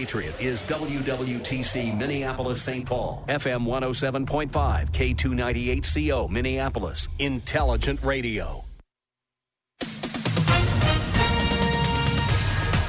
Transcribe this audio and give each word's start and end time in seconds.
Patriot 0.00 0.40
is 0.40 0.62
WWTC 0.62 1.94
Minneapolis 1.94 2.62
St. 2.62 2.86
Paul, 2.86 3.22
FM 3.28 3.66
107.5, 3.66 4.50
K298CO 4.92 6.30
Minneapolis, 6.30 7.06
Intelligent 7.18 8.02
Radio. 8.02 8.64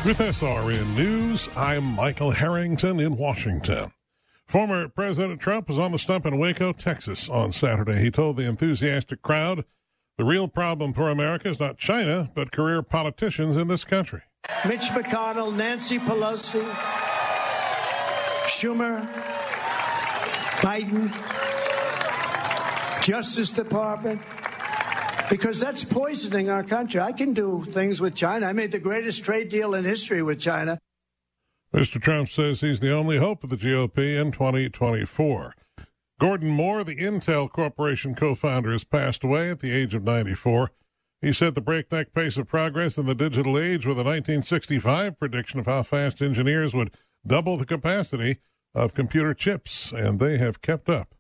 With 0.06 0.20
SRN 0.20 0.96
News, 0.96 1.50
I'm 1.58 1.84
Michael 1.84 2.32
Harrington 2.32 3.02
in 3.02 3.18
Washington. 3.18 3.92
Former 4.48 4.88
President 4.88 5.42
Trump 5.42 5.68
was 5.68 5.80
on 5.80 5.92
the 5.92 6.00
stump 6.00 6.26
in 6.26 6.38
Waco, 6.38 6.72
Texas 6.72 7.28
on 7.28 7.52
Saturday. 7.52 8.00
He 8.00 8.10
told 8.10 8.38
the 8.38 8.48
enthusiastic 8.48 9.22
crowd 9.22 9.66
the 10.18 10.24
real 10.24 10.48
problem 10.48 10.94
for 10.94 11.10
America 11.10 11.50
is 11.50 11.60
not 11.60 11.78
China, 11.78 12.30
but 12.36 12.54
career 12.54 12.82
politicians 12.82 13.58
in 13.58 13.68
this 13.68 13.84
country. 13.84 14.22
Mitch 14.64 14.90
McConnell, 14.90 15.56
Nancy 15.56 15.98
Pelosi, 15.98 16.64
Schumer, 18.46 19.08
Biden, 20.62 21.12
Justice 23.02 23.50
Department, 23.50 24.22
because 25.32 25.60
that's 25.60 25.84
poisoning 25.84 26.52
our 26.52 26.64
country. 26.64 27.00
I 27.00 27.12
can 27.12 27.34
do 27.34 27.64
things 27.64 28.00
with 28.00 28.14
China. 28.14 28.46
I 28.46 28.54
made 28.54 28.72
the 28.72 28.80
greatest 28.80 29.24
trade 29.26 29.50
deal 29.50 29.74
in 29.74 29.84
history 29.84 30.22
with 30.22 30.40
China. 30.40 30.78
Mr. 31.74 32.00
Trump 32.00 32.30
says 32.30 32.62
he's 32.62 32.82
the 32.82 32.96
only 32.96 33.18
hope 33.18 33.44
of 33.44 33.50
the 33.50 33.58
GOP 33.58 34.22
in 34.22 34.32
2024. 34.32 35.56
Gordon 36.20 36.50
Moore, 36.50 36.84
the 36.84 36.98
Intel 36.98 37.50
Corporation 37.50 38.14
co 38.14 38.36
founder, 38.36 38.72
has 38.74 38.84
passed 38.84 39.24
away 39.24 39.50
at 39.50 39.60
the 39.60 39.72
age 39.72 39.96
of 39.96 40.04
94. 40.04 40.70
He 41.22 41.34
set 41.34 41.54
the 41.54 41.62
breakneck 41.62 42.14
pace 42.14 42.38
of 42.38 42.48
progress 42.48 42.98
in 42.98 43.06
the 43.06 43.14
digital 43.14 43.58
age 43.58 43.86
with 43.86 43.98
a 43.98 44.04
1965 44.04 45.20
prediction 45.20 45.60
of 45.60 45.68
how 45.68 45.84
fast 45.84 46.20
engineers 46.20 46.74
would 46.74 46.96
double 47.26 47.58
the 47.58 47.66
capacity 47.66 48.38
of 48.74 48.96
computer 48.96 49.36
chips, 49.36 49.92
and 49.92 50.20
they 50.20 50.38
have 50.38 50.64
kept 50.64 50.90
up. 50.90 51.14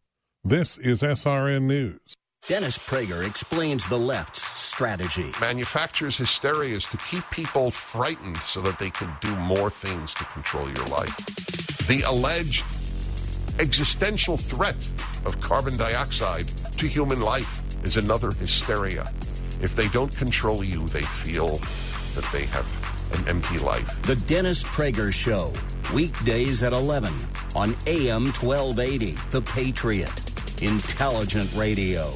This 0.43 0.79
is 0.79 1.03
SRN 1.03 1.63
News. 1.63 1.99
Dennis 2.47 2.79
Prager 2.79 3.27
explains 3.27 3.87
the 3.87 3.99
left's 3.99 4.41
strategy. 4.41 5.31
Manufacturers' 5.39 6.17
hysteria 6.17 6.75
is 6.77 6.85
to 6.85 6.97
keep 6.97 7.23
people 7.29 7.69
frightened 7.69 8.37
so 8.37 8.59
that 8.61 8.79
they 8.79 8.89
can 8.89 9.13
do 9.21 9.35
more 9.35 9.69
things 9.69 10.11
to 10.15 10.23
control 10.25 10.65
your 10.65 10.87
life. 10.87 11.15
The 11.87 12.01
alleged 12.07 12.65
existential 13.59 14.37
threat 14.37 14.89
of 15.25 15.39
carbon 15.39 15.77
dioxide 15.77 16.47
to 16.47 16.87
human 16.87 17.21
life 17.21 17.61
is 17.85 17.97
another 17.97 18.31
hysteria. 18.31 19.05
If 19.61 19.75
they 19.75 19.87
don't 19.89 20.15
control 20.15 20.63
you, 20.63 20.85
they 20.87 21.03
feel 21.03 21.55
that 22.15 22.27
they 22.33 22.45
have 22.45 23.17
an 23.17 23.27
empty 23.27 23.59
life. 23.59 24.01
The 24.03 24.15
Dennis 24.27 24.63
Prager 24.63 25.13
Show, 25.13 25.53
weekdays 25.93 26.63
at 26.63 26.73
11 26.73 27.13
on 27.55 27.75
AM 27.87 28.25
1280, 28.25 29.11
The 29.29 29.41
Patriot, 29.41 30.61
Intelligent 30.61 31.53
Radio. 31.55 32.13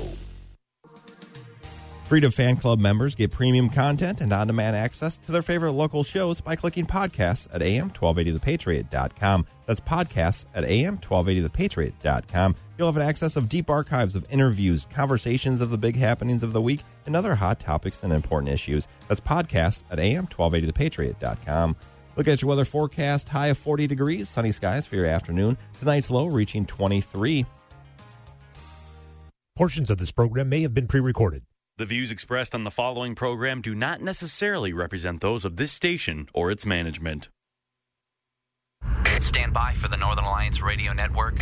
Freedom 2.05 2.31
Fan 2.31 2.55
Club 2.57 2.77
members 2.79 3.15
get 3.15 3.31
premium 3.31 3.67
content 3.67 4.21
and 4.21 4.31
on 4.31 4.45
demand 4.45 4.75
access 4.75 5.17
to 5.17 5.31
their 5.31 5.41
favorite 5.41 5.71
local 5.71 6.03
shows 6.03 6.39
by 6.39 6.55
clicking 6.55 6.85
podcasts 6.85 7.47
at 7.51 7.61
am1280thepatriot.com. 7.61 9.47
That's 9.65 9.79
podcasts 9.79 10.45
at 10.53 10.63
am1280thepatriot.com. 10.65 12.55
You'll 12.77 12.87
have 12.87 12.97
an 12.97 13.07
access 13.07 13.35
of 13.35 13.47
deep 13.47 13.69
archives 13.69 14.15
of 14.15 14.25
interviews, 14.29 14.85
conversations 14.93 15.61
of 15.61 15.69
the 15.69 15.77
big 15.77 15.95
happenings 15.95 16.43
of 16.43 16.53
the 16.53 16.61
week, 16.61 16.81
and 17.05 17.15
other 17.15 17.35
hot 17.35 17.59
topics 17.59 18.03
and 18.03 18.11
important 18.11 18.51
issues. 18.51 18.87
That's 19.07 19.21
podcasts 19.21 19.83
at 19.89 19.99
am1280thepatriot.com. 19.99 21.75
Look 22.17 22.27
at 22.27 22.41
your 22.41 22.49
weather 22.49 22.65
forecast. 22.65 23.29
High 23.29 23.47
of 23.47 23.57
40 23.57 23.87
degrees, 23.87 24.29
sunny 24.29 24.51
skies 24.51 24.85
for 24.85 24.95
your 24.95 25.05
afternoon. 25.05 25.57
Tonight's 25.79 26.09
low 26.09 26.27
reaching 26.27 26.65
23. 26.65 27.45
Portions 29.55 29.89
of 29.89 29.97
this 29.97 30.11
program 30.11 30.49
may 30.49 30.61
have 30.61 30.73
been 30.73 30.87
pre 30.87 30.99
recorded. 30.99 31.43
The 31.77 31.85
views 31.85 32.09
expressed 32.09 32.55
on 32.55 32.63
the 32.63 32.71
following 32.71 33.15
program 33.15 33.61
do 33.61 33.75
not 33.75 34.01
necessarily 34.01 34.71
represent 34.71 35.19
those 35.19 35.43
of 35.43 35.57
this 35.57 35.73
station 35.73 36.27
or 36.33 36.49
its 36.51 36.65
management. 36.65 37.27
Stand 39.19 39.53
by 39.53 39.75
for 39.81 39.89
the 39.89 39.97
Northern 39.97 40.23
Alliance 40.23 40.61
Radio 40.61 40.93
Network. 40.93 41.41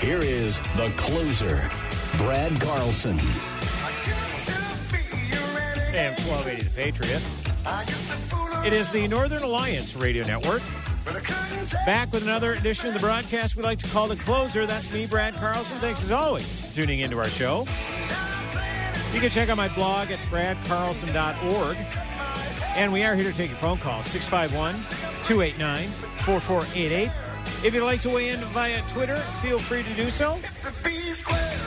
here 0.00 0.18
is 0.18 0.58
the 0.76 0.92
closer, 0.96 1.70
Brad 2.18 2.60
Carlson. 2.60 3.18
AM 5.94 6.12
1280 6.26 6.62
The 6.62 6.70
Patriot. 6.70 7.22
It 8.66 8.72
is 8.72 8.90
the 8.90 9.06
Northern 9.08 9.42
Alliance 9.42 9.94
Radio 9.94 10.26
Network. 10.26 10.62
Back 11.86 12.12
with 12.12 12.22
another 12.22 12.54
edition 12.54 12.88
of 12.88 12.94
the 12.94 13.00
broadcast 13.00 13.56
we 13.56 13.62
like 13.62 13.78
to 13.78 13.88
call 13.88 14.08
the 14.08 14.16
closer. 14.16 14.66
That's 14.66 14.92
me, 14.92 15.06
Brad 15.06 15.34
Carlson. 15.34 15.78
Thanks 15.78 16.02
as 16.02 16.10
always 16.10 16.46
for 16.66 16.74
tuning 16.74 17.00
into 17.00 17.18
our 17.18 17.28
show. 17.28 17.66
You 19.12 19.20
can 19.20 19.30
check 19.30 19.48
out 19.48 19.56
my 19.56 19.68
blog 19.68 20.10
at 20.10 20.18
bradcarlson.org. 20.30 21.76
And 22.76 22.92
we 22.92 23.04
are 23.04 23.14
here 23.14 23.30
to 23.30 23.36
take 23.36 23.50
your 23.50 23.58
phone 23.58 23.78
call 23.78 24.02
651 24.02 24.74
289 25.24 25.88
4488. 25.88 27.10
If 27.64 27.74
you'd 27.74 27.82
like 27.82 28.02
to 28.02 28.10
weigh 28.10 28.28
in 28.28 28.40
via 28.40 28.82
Twitter, 28.90 29.16
feel 29.16 29.58
free 29.58 29.82
to 29.82 29.94
do 29.94 30.10
so. 30.10 30.38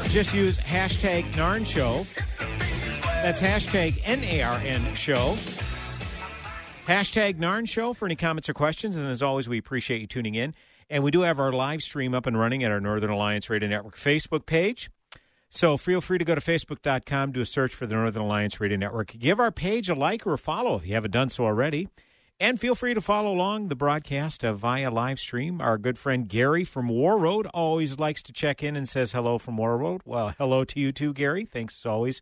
Just 0.10 0.32
use 0.32 0.60
hashtag 0.60 1.24
NARN 1.34 1.66
Show. 1.66 2.06
That's 3.24 3.42
hashtag 3.42 4.00
N 4.06 4.24
A 4.24 4.44
R 4.44 4.60
N 4.64 4.94
Show. 4.94 5.36
Hashtag 6.86 7.40
NARN 7.40 7.68
Show 7.68 7.94
for 7.94 8.06
any 8.06 8.16
comments 8.16 8.48
or 8.48 8.54
questions. 8.54 8.96
And 8.96 9.08
as 9.08 9.24
always, 9.24 9.50
we 9.50 9.58
appreciate 9.58 10.00
you 10.00 10.06
tuning 10.06 10.36
in. 10.36 10.54
And 10.88 11.04
we 11.04 11.10
do 11.10 11.22
have 11.22 11.40
our 11.40 11.52
live 11.52 11.82
stream 11.82 12.14
up 12.14 12.28
and 12.28 12.38
running 12.38 12.64
at 12.64 12.72
our 12.72 12.80
Northern 12.80 13.10
Alliance 13.10 13.50
Radio 13.50 13.68
Network 13.68 13.98
Facebook 13.98 14.46
page. 14.46 14.92
So 15.50 15.78
feel 15.78 16.00
free 16.00 16.20
to 16.20 16.26
go 16.26 16.36
to 16.36 16.42
facebook.com, 16.42 17.32
do 17.32 17.42
a 17.42 17.46
search 17.46 17.74
for 17.74 17.88
the 17.88 17.96
Northern 17.96 18.22
Alliance 18.22 18.60
Radio 18.60 18.78
Network. 18.78 19.14
Give 19.18 19.40
our 19.40 19.52
page 19.52 19.90
a 19.90 19.96
like 19.96 20.28
or 20.28 20.34
a 20.34 20.38
follow 20.38 20.76
if 20.76 20.86
you 20.86 20.94
haven't 20.94 21.12
done 21.12 21.30
so 21.30 21.46
already. 21.46 21.88
And 22.40 22.60
feel 22.60 22.76
free 22.76 22.94
to 22.94 23.02
follow 23.02 23.34
along 23.34 23.70
the 23.70 23.76
broadcast 23.76 24.46
uh, 24.46 24.54
via 24.54 24.92
live 24.92 25.20
stream. 25.20 25.60
Our 25.60 25.80
good 25.80 25.98
friend 25.98 26.28
Gary 26.28 26.64
from 26.64 26.88
Warroad 26.88 27.50
always 27.52 27.98
likes 27.98 28.22
to 28.24 28.34
check 28.34 28.62
in 28.62 28.76
and 28.76 28.88
says 28.88 29.12
hello 29.12 29.40
from 29.40 29.58
Warroad. 29.58 30.02
Well, 30.06 30.36
hello 30.38 30.64
to 30.66 30.80
you 30.80 30.92
too, 30.92 31.14
Gary. 31.14 31.46
Thanks 31.46 31.80
as 31.80 31.86
always 31.88 32.22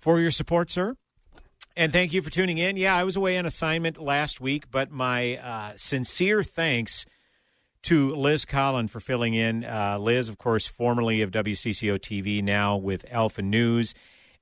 for 0.00 0.18
your 0.18 0.32
support, 0.32 0.70
sir. 0.72 0.96
And 1.76 1.92
thank 1.92 2.12
you 2.12 2.22
for 2.22 2.30
tuning 2.30 2.58
in. 2.58 2.76
Yeah, 2.76 2.96
I 2.96 3.04
was 3.04 3.14
away 3.14 3.38
on 3.38 3.46
assignment 3.46 3.98
last 3.98 4.40
week, 4.40 4.70
but 4.70 4.90
my 4.90 5.36
uh, 5.36 5.72
sincere 5.76 6.42
thanks 6.42 7.06
to 7.82 8.16
Liz 8.16 8.44
Collin 8.44 8.88
for 8.88 8.98
filling 8.98 9.34
in. 9.34 9.64
Uh, 9.64 9.98
Liz, 10.00 10.28
of 10.28 10.38
course, 10.38 10.66
formerly 10.66 11.22
of 11.22 11.30
WCCO 11.30 12.00
TV, 12.00 12.42
now 12.42 12.76
with 12.76 13.04
Alpha 13.12 13.42
News, 13.42 13.94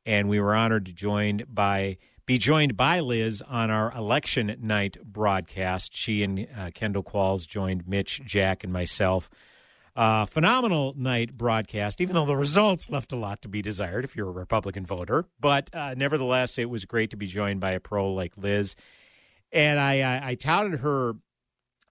and 0.07 0.31
we 0.31 0.41
were 0.41 0.55
honored 0.55 0.87
to 0.87 0.95
join 0.95 1.43
by 1.47 1.99
be 2.27 2.39
joined 2.39 2.77
by 2.77 3.01
Liz 3.01 3.43
on 3.43 3.71
our 3.71 3.93
election 3.93 4.57
night 4.61 4.97
broadcast. 5.05 5.95
She 5.95 6.23
and 6.23 6.49
uh, 6.57 6.71
Kendall 6.73 7.03
Qualls 7.03 7.47
joined 7.47 7.87
Mitch, 7.87 8.23
Jack, 8.25 8.65
and 8.65 8.73
myself. 8.73 9.29
Uh, 9.97 10.27
phenomenal 10.27 10.93
night 10.97 11.37
broadcast, 11.37 12.01
even 12.01 12.15
though 12.15 12.25
the 12.25 12.37
results 12.37 12.91
left 12.91 13.13
a 13.13 13.17
lot 13.17 13.43
to 13.43 13.49
be 13.49 13.63
desired 13.63 14.05
if 14.05 14.17
you're 14.17 14.29
a 14.29 14.33
Republican 14.33 14.85
voter. 14.85 15.27
But 15.39 15.73
uh, 15.73 15.95
nevertheless, 15.95 16.59
it 16.59 16.69
was 16.69 16.85
great 16.85 17.11
to 17.11 17.17
be 17.17 17.27
joined 17.27 17.61
by 17.61 17.73
a 17.73 17.81
pro 17.81 18.13
like 18.13 18.33
Liz. 18.37 18.75
And 19.53 19.79
I, 19.79 20.01
I, 20.01 20.31
I 20.31 20.35
touted 20.35 20.81
her 20.81 21.15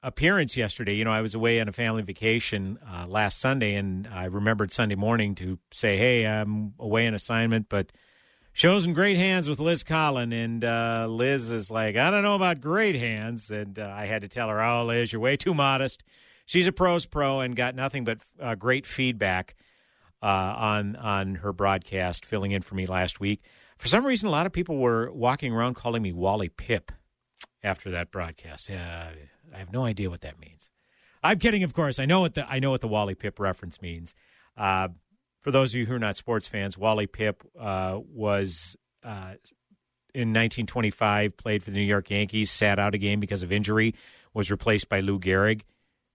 appearance 0.02 0.58
yesterday. 0.58 0.96
You 0.96 1.06
know, 1.06 1.14
I 1.14 1.22
was 1.22 1.34
away 1.34 1.62
on 1.62 1.70
a 1.70 1.72
family 1.72 2.02
vacation 2.02 2.78
uh, 2.86 3.06
last 3.08 3.40
Sunday, 3.40 3.76
and 3.76 4.06
I 4.08 4.26
remembered 4.26 4.74
Sunday 4.74 4.96
morning 4.96 5.34
to 5.36 5.60
say, 5.72 5.96
"Hey, 5.98 6.28
I'm 6.28 6.74
away 6.80 7.08
on 7.08 7.14
assignment, 7.14 7.68
but." 7.70 7.92
Show's 8.56 8.86
in 8.86 8.94
great 8.94 9.18
hands 9.18 9.50
with 9.50 9.60
Liz 9.60 9.84
Collin, 9.84 10.32
and 10.32 10.64
uh, 10.64 11.08
Liz 11.10 11.50
is 11.50 11.72
like, 11.72 11.98
I 11.98 12.12
don't 12.12 12.22
know 12.22 12.36
about 12.36 12.62
great 12.62 12.96
hands, 12.96 13.50
and 13.50 13.80
uh, 13.80 13.92
I 13.96 14.06
had 14.06 14.22
to 14.22 14.28
tell 14.28 14.48
her, 14.48 14.64
"Oh, 14.64 14.86
Liz, 14.86 15.12
you're 15.12 15.20
way 15.20 15.36
too 15.36 15.56
modest." 15.56 16.04
She's 16.46 16.68
a 16.68 16.72
pros 16.72 17.08
pro 17.08 17.40
and 17.40 17.56
got 17.56 17.74
nothing 17.74 18.04
but 18.04 18.20
uh, 18.40 18.54
great 18.54 18.86
feedback 18.86 19.56
uh, 20.22 20.28
on 20.28 20.96
on 20.98 21.36
her 21.36 21.52
broadcast, 21.52 22.28
filling 22.28 22.52
in 22.52 22.62
for 22.62 22.76
me 22.76 22.86
last 22.86 23.20
week. 23.20 23.42
For 23.80 23.88
some 23.88 24.06
reason, 24.06 24.28
a 24.28 24.32
lot 24.32 24.46
of 24.46 24.54
people 24.54 24.78
were 24.78 25.12
walking 25.12 25.52
around 25.52 25.74
calling 25.74 26.04
me 26.04 26.14
Wally 26.14 26.50
Pipp 26.50 26.90
after 27.64 27.90
that 27.90 28.12
broadcast. 28.12 28.70
Uh, 28.70 29.08
I 29.54 29.58
have 29.58 29.74
no 29.74 29.84
idea 29.84 30.12
what 30.12 30.22
that 30.22 30.40
means. 30.40 30.70
I'm 31.24 31.40
kidding, 31.40 31.64
of 31.64 31.74
course. 31.74 31.98
I 31.98 32.06
know 32.06 32.20
what 32.20 32.36
the 32.36 32.48
I 32.48 32.60
know 32.60 32.70
what 32.70 32.82
the 32.82 32.88
Wally 32.88 33.16
Pipp 33.16 33.40
reference 33.40 33.82
means. 33.82 34.14
For 35.44 35.52
those 35.52 35.74
of 35.74 35.76
you 35.76 35.86
who 35.86 35.96
are 35.96 36.00
not 36.00 36.16
sports 36.16 36.48
fans, 36.48 36.78
Wally 36.78 37.06
Pipp 37.06 37.36
uh, 37.60 38.00
was 38.00 38.78
uh, 39.04 39.36
in 40.16 40.30
1925 40.30 41.36
played 41.36 41.64
for 41.64 41.72
the 41.72 41.78
New 41.78 41.84
York 41.84 42.10
Yankees, 42.10 42.50
sat 42.50 42.80
out 42.80 42.96
a 42.96 42.98
game 42.98 43.20
because 43.20 43.44
of 43.44 43.52
injury, 43.52 43.94
was 44.34 44.50
replaced 44.50 44.88
by 44.88 45.02
Lou 45.02 45.20
Gehrig, 45.20 45.62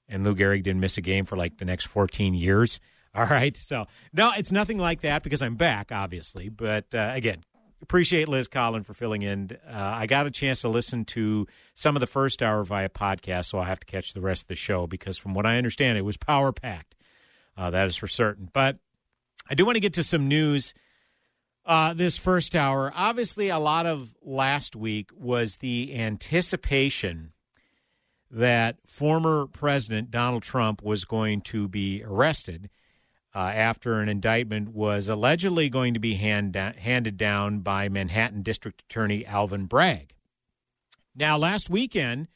and 0.08 0.24
Lou 0.24 0.34
Gehrig 0.34 0.62
didn't 0.62 0.80
miss 0.80 0.96
a 0.96 1.02
game 1.02 1.26
for 1.26 1.36
like 1.36 1.58
the 1.58 1.66
next 1.66 1.86
14 1.86 2.32
years. 2.32 2.80
All 3.14 3.26
right, 3.26 3.56
so 3.56 3.86
no, 4.12 4.32
it's 4.36 4.52
nothing 4.52 4.78
like 4.78 5.02
that 5.02 5.22
because 5.22 5.42
I'm 5.42 5.56
back, 5.56 5.92
obviously. 5.92 6.48
But 6.48 6.94
uh, 6.94 7.10
again, 7.14 7.42
appreciate 7.82 8.28
Liz 8.28 8.48
Collin 8.48 8.82
for 8.82 8.94
filling 8.94 9.22
in. 9.22 9.50
Uh, 9.66 9.76
I 9.76 10.06
got 10.06 10.26
a 10.26 10.30
chance 10.30 10.62
to 10.62 10.68
listen 10.68 11.04
to 11.06 11.46
some 11.74 11.96
of 11.96 12.00
the 12.00 12.06
first 12.06 12.42
hour 12.42 12.64
via 12.64 12.88
podcast, 12.88 13.46
so 13.46 13.58
I'll 13.58 13.64
have 13.64 13.80
to 13.80 13.86
catch 13.86 14.14
the 14.14 14.20
rest 14.20 14.42
of 14.42 14.48
the 14.48 14.54
show 14.54 14.86
because, 14.86 15.18
from 15.18 15.34
what 15.34 15.46
I 15.46 15.58
understand, 15.58 15.98
it 15.98 16.02
was 16.02 16.16
power 16.16 16.52
packed. 16.52 16.94
Uh, 17.56 17.70
that 17.70 17.86
is 17.86 17.96
for 17.96 18.08
certain. 18.08 18.48
But 18.52 18.78
I 19.48 19.54
do 19.54 19.64
want 19.64 19.76
to 19.76 19.80
get 19.80 19.94
to 19.94 20.04
some 20.04 20.28
news 20.28 20.74
uh, 21.64 21.92
this 21.92 22.16
first 22.16 22.56
hour. 22.56 22.92
Obviously, 22.94 23.50
a 23.50 23.58
lot 23.58 23.86
of 23.86 24.14
last 24.22 24.74
week 24.74 25.10
was 25.14 25.56
the 25.56 25.94
anticipation 25.94 27.32
that 28.30 28.76
former 28.86 29.46
President 29.46 30.10
Donald 30.10 30.42
Trump 30.42 30.82
was 30.82 31.04
going 31.04 31.40
to 31.42 31.68
be 31.68 32.02
arrested 32.04 32.70
uh, 33.34 33.38
after 33.38 34.00
an 34.00 34.08
indictment 34.08 34.70
was 34.70 35.08
allegedly 35.08 35.68
going 35.68 35.94
to 35.94 36.00
be 36.00 36.14
hand 36.14 36.52
da- 36.52 36.72
handed 36.76 37.16
down 37.16 37.60
by 37.60 37.88
Manhattan 37.88 38.42
District 38.42 38.82
Attorney 38.82 39.24
Alvin 39.24 39.66
Bragg. 39.66 40.14
Now, 41.14 41.36
last 41.36 41.68
weekend, 41.68 42.28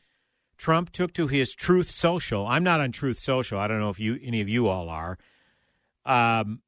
Trump 0.56 0.90
took 0.90 1.12
to 1.14 1.26
his 1.26 1.54
Truth 1.54 1.90
Social. 1.90 2.46
I'm 2.46 2.64
not 2.64 2.80
on 2.80 2.92
Truth 2.92 3.18
Social. 3.18 3.58
I 3.58 3.66
don't 3.66 3.80
know 3.80 3.90
if 3.90 3.98
you 3.98 4.18
any 4.22 4.40
of 4.40 4.48
you 4.48 4.68
all 4.68 4.88
are. 4.88 5.18
Um, 6.04 6.60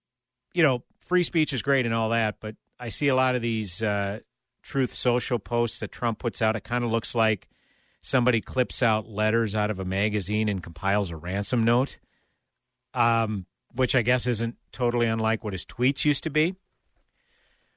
you 0.55 0.63
know, 0.63 0.83
free 1.01 1.23
speech 1.23 1.53
is 1.53 1.61
great 1.61 1.85
and 1.85 1.95
all 1.95 2.11
that, 2.11 2.37
but 2.41 2.55
I 2.79 2.89
see 2.89 3.09
a 3.09 3.15
lot 3.15 3.35
of 3.35 3.43
these 3.43 3.83
uh, 3.83 4.21
Truth 4.63 4.95
Social 4.95 5.39
posts 5.39 5.81
that 5.81 5.93
Trump 5.93 6.19
puts 6.19 6.41
out. 6.41 6.57
It 6.57 6.65
kind 6.65 6.85
of 6.85 6.91
looks 6.91 7.15
like 7.15 7.49
somebody 8.01 8.41
clips 8.41 8.83
out 8.83 9.09
letters 9.09 9.55
out 9.55 9.71
of 9.71 9.79
a 9.79 9.85
magazine 9.85 10.49
and 10.49 10.63
compiles 10.63 11.11
a 11.11 11.17
ransom 11.17 11.65
note, 11.65 11.99
um, 12.95 13.47
which 13.75 13.95
I 13.95 14.03
guess 14.03 14.27
isn't 14.27 14.57
totally 14.73 15.07
unlike 15.07 15.45
what 15.45 15.53
his 15.53 15.65
tweets 15.67 16.05
used 16.05 16.23
to 16.25 16.31
be. 16.31 16.55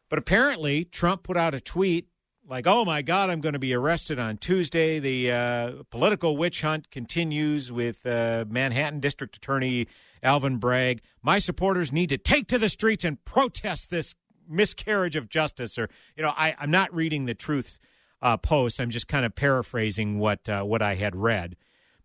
But 0.09 0.19
apparently, 0.19 0.85
Trump 0.85 1.23
put 1.23 1.35
out 1.35 1.53
a 1.53 1.59
tweet 1.59 2.07
like, 2.49 2.65
oh 2.65 2.85
my 2.85 3.01
God, 3.01 3.29
I'm 3.29 3.41
going 3.41 3.53
to 3.53 3.59
be 3.59 3.73
arrested 3.73 4.19
on 4.19 4.37
Tuesday. 4.37 4.99
The 4.99 5.31
uh, 5.31 5.71
political 5.89 6.37
witch 6.37 6.61
hunt 6.61 6.89
continues 6.91 7.71
with 7.71 8.05
uh, 8.05 8.45
Manhattan 8.47 9.01
District 9.01 9.35
Attorney 9.35 9.87
Alvin 10.23 10.57
Bragg. 10.57 11.01
My 11.21 11.39
supporters 11.39 11.91
need 11.91 12.09
to 12.09 12.17
take 12.17 12.47
to 12.47 12.59
the 12.59 12.69
streets 12.69 13.03
and 13.05 13.23
protest 13.25 13.89
this 13.89 14.15
miscarriage 14.47 15.15
of 15.15 15.29
justice. 15.29 15.77
Or, 15.77 15.89
you 16.15 16.23
know, 16.23 16.33
I, 16.35 16.55
I'm 16.59 16.71
not 16.71 16.93
reading 16.93 17.25
the 17.25 17.35
truth 17.35 17.79
uh, 18.21 18.37
post. 18.37 18.79
I'm 18.79 18.89
just 18.89 19.07
kind 19.07 19.25
of 19.25 19.35
paraphrasing 19.35 20.19
what 20.19 20.47
uh, 20.49 20.63
what 20.63 20.81
I 20.81 20.95
had 20.95 21.15
read. 21.15 21.55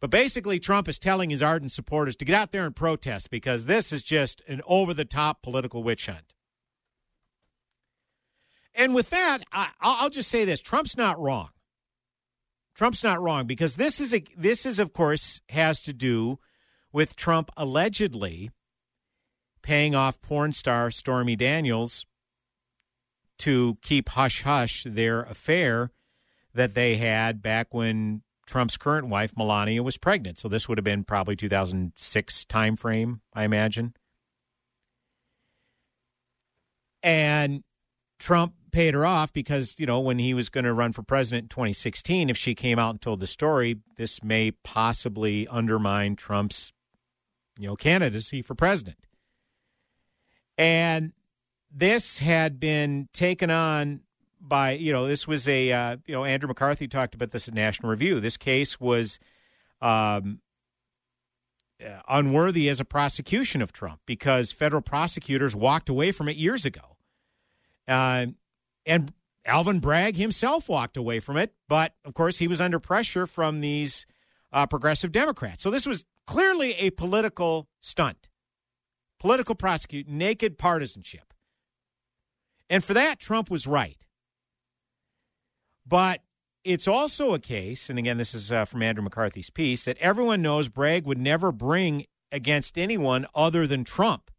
But 0.00 0.10
basically, 0.10 0.58
Trump 0.58 0.88
is 0.88 0.98
telling 0.98 1.30
his 1.30 1.42
ardent 1.42 1.70
supporters 1.72 2.16
to 2.16 2.24
get 2.24 2.34
out 2.34 2.50
there 2.50 2.66
and 2.66 2.74
protest 2.74 3.30
because 3.30 3.66
this 3.66 3.92
is 3.92 4.02
just 4.02 4.42
an 4.48 4.60
over 4.66 4.92
the 4.92 5.04
top 5.04 5.42
political 5.42 5.82
witch 5.82 6.06
hunt. 6.06 6.34
And 8.74 8.94
with 8.94 9.10
that, 9.10 9.38
I, 9.52 9.68
I'll 9.80 10.10
just 10.10 10.28
say 10.30 10.44
this: 10.44 10.60
Trump's 10.60 10.96
not 10.96 11.20
wrong. 11.20 11.50
Trump's 12.74 13.04
not 13.04 13.20
wrong 13.20 13.46
because 13.46 13.76
this 13.76 14.00
is 14.00 14.14
a 14.14 14.24
this 14.36 14.66
is 14.66 14.78
of 14.78 14.92
course 14.92 15.40
has 15.50 15.82
to 15.82 15.92
do 15.92 16.38
with 16.92 17.16
Trump 17.16 17.50
allegedly 17.56 18.50
paying 19.62 19.94
off 19.94 20.20
porn 20.20 20.52
star 20.52 20.90
Stormy 20.90 21.36
Daniels 21.36 22.04
to 23.38 23.78
keep 23.82 24.10
hush 24.10 24.42
hush 24.42 24.84
their 24.86 25.22
affair 25.22 25.90
that 26.54 26.74
they 26.74 26.96
had 26.96 27.42
back 27.42 27.72
when 27.72 28.22
Trump's 28.46 28.76
current 28.76 29.08
wife 29.08 29.32
Melania 29.36 29.82
was 29.82 29.96
pregnant. 29.96 30.38
So 30.38 30.48
this 30.48 30.68
would 30.68 30.78
have 30.78 30.84
been 30.84 31.04
probably 31.04 31.36
2006 31.36 32.44
timeframe, 32.44 33.20
I 33.32 33.44
imagine. 33.44 33.94
And 37.02 37.64
Trump 38.18 38.54
paid 38.70 38.94
her 38.94 39.04
off 39.04 39.32
because, 39.32 39.78
you 39.78 39.86
know, 39.86 40.00
when 40.00 40.18
he 40.18 40.34
was 40.34 40.48
going 40.48 40.64
to 40.64 40.72
run 40.72 40.92
for 40.92 41.02
president 41.02 41.44
in 41.44 41.48
2016, 41.48 42.30
if 42.30 42.36
she 42.36 42.54
came 42.54 42.78
out 42.78 42.90
and 42.90 43.00
told 43.00 43.20
the 43.20 43.26
story, 43.26 43.78
this 43.96 44.22
may 44.22 44.50
possibly 44.50 45.48
undermine 45.48 46.14
Trump's 46.16 46.72
you 47.58 47.66
know, 47.66 47.76
candidacy 47.76 48.42
for 48.42 48.54
president. 48.54 48.98
And 50.58 51.12
this 51.72 52.18
had 52.18 52.60
been 52.60 53.08
taken 53.12 53.50
on 53.50 54.00
by, 54.40 54.72
you 54.72 54.92
know, 54.92 55.06
this 55.06 55.26
was 55.26 55.48
a, 55.48 55.72
uh, 55.72 55.96
you 56.06 56.14
know, 56.14 56.24
Andrew 56.24 56.48
McCarthy 56.48 56.88
talked 56.88 57.14
about 57.14 57.30
this 57.30 57.48
at 57.48 57.54
National 57.54 57.90
Review. 57.90 58.20
This 58.20 58.36
case 58.36 58.80
was 58.80 59.18
um, 59.80 60.40
uh, 61.82 62.00
unworthy 62.08 62.68
as 62.68 62.80
a 62.80 62.84
prosecution 62.84 63.62
of 63.62 63.72
Trump 63.72 64.00
because 64.06 64.52
federal 64.52 64.82
prosecutors 64.82 65.54
walked 65.54 65.88
away 65.88 66.12
from 66.12 66.28
it 66.28 66.36
years 66.36 66.66
ago. 66.66 66.96
Uh, 67.88 68.26
and 68.86 69.12
Alvin 69.44 69.80
Bragg 69.80 70.16
himself 70.16 70.68
walked 70.68 70.96
away 70.96 71.20
from 71.20 71.36
it, 71.36 71.54
but 71.68 71.94
of 72.04 72.14
course 72.14 72.38
he 72.38 72.48
was 72.48 72.60
under 72.60 72.78
pressure 72.78 73.26
from 73.26 73.60
these 73.60 74.06
uh, 74.52 74.66
progressive 74.66 75.12
Democrats. 75.12 75.62
So 75.62 75.70
this 75.70 75.86
was 75.86 76.04
Clearly 76.26 76.74
a 76.74 76.90
political 76.90 77.68
stunt, 77.80 78.28
political 79.18 79.54
prosecute, 79.54 80.08
naked 80.08 80.58
partisanship. 80.58 81.32
And 82.70 82.82
for 82.82 82.94
that, 82.94 83.18
Trump 83.18 83.50
was 83.50 83.66
right. 83.66 83.98
But 85.86 86.22
it's 86.64 86.86
also 86.86 87.34
a 87.34 87.38
case, 87.38 87.90
and 87.90 87.98
again, 87.98 88.18
this 88.18 88.34
is 88.34 88.52
uh, 88.52 88.64
from 88.64 88.82
Andrew 88.82 89.02
McCarthy's 89.02 89.50
piece, 89.50 89.84
that 89.84 89.98
everyone 89.98 90.42
knows 90.42 90.68
Bragg 90.68 91.06
would 91.06 91.18
never 91.18 91.50
bring 91.50 92.06
against 92.30 92.78
anyone 92.78 93.26
other 93.34 93.66
than 93.66 93.84
Trump. 93.84 94.30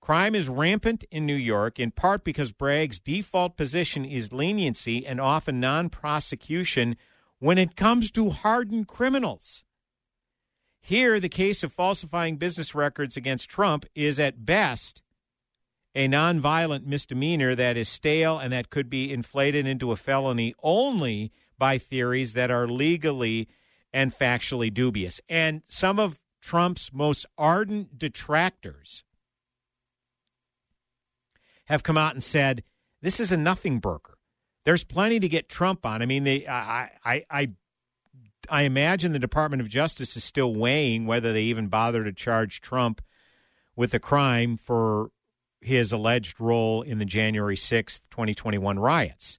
Crime 0.00 0.34
is 0.34 0.48
rampant 0.48 1.04
in 1.12 1.24
New 1.24 1.36
York, 1.36 1.78
in 1.78 1.92
part 1.92 2.24
because 2.24 2.50
Bragg's 2.50 2.98
default 2.98 3.56
position 3.56 4.04
is 4.04 4.32
leniency 4.32 5.06
and 5.06 5.20
often 5.20 5.60
non 5.60 5.88
prosecution 5.88 6.96
when 7.38 7.56
it 7.56 7.76
comes 7.76 8.10
to 8.10 8.30
hardened 8.30 8.88
criminals. 8.88 9.64
Here, 10.82 11.20
the 11.20 11.28
case 11.28 11.62
of 11.62 11.72
falsifying 11.72 12.36
business 12.36 12.74
records 12.74 13.16
against 13.16 13.48
Trump 13.48 13.86
is 13.94 14.18
at 14.18 14.44
best 14.44 15.00
a 15.94 16.08
nonviolent 16.08 16.84
misdemeanor 16.84 17.54
that 17.54 17.76
is 17.76 17.88
stale 17.88 18.38
and 18.38 18.52
that 18.52 18.70
could 18.70 18.90
be 18.90 19.12
inflated 19.12 19.66
into 19.66 19.92
a 19.92 19.96
felony 19.96 20.54
only 20.62 21.30
by 21.56 21.78
theories 21.78 22.32
that 22.32 22.50
are 22.50 22.66
legally 22.66 23.48
and 23.92 24.12
factually 24.12 24.72
dubious. 24.72 25.20
And 25.28 25.62
some 25.68 26.00
of 26.00 26.18
Trump's 26.40 26.90
most 26.92 27.26
ardent 27.38 27.98
detractors 27.98 29.04
have 31.66 31.84
come 31.84 31.96
out 31.96 32.14
and 32.14 32.22
said 32.22 32.64
this 33.00 33.20
is 33.20 33.30
a 33.30 33.36
nothing 33.36 33.78
burger. 33.78 34.18
There's 34.64 34.82
plenty 34.82 35.20
to 35.20 35.28
get 35.28 35.48
Trump 35.48 35.86
on. 35.86 36.02
I 36.02 36.06
mean, 36.06 36.24
they, 36.24 36.46
I, 36.46 36.90
I, 37.04 37.24
I 37.30 37.50
I 38.48 38.62
imagine 38.62 39.12
the 39.12 39.18
Department 39.18 39.62
of 39.62 39.68
Justice 39.68 40.16
is 40.16 40.24
still 40.24 40.54
weighing 40.54 41.06
whether 41.06 41.32
they 41.32 41.42
even 41.42 41.68
bother 41.68 42.04
to 42.04 42.12
charge 42.12 42.60
Trump 42.60 43.00
with 43.76 43.94
a 43.94 43.98
crime 43.98 44.56
for 44.56 45.10
his 45.60 45.92
alleged 45.92 46.40
role 46.40 46.82
in 46.82 46.98
the 46.98 47.04
January 47.04 47.56
6th, 47.56 48.00
2021 48.10 48.78
riots. 48.78 49.38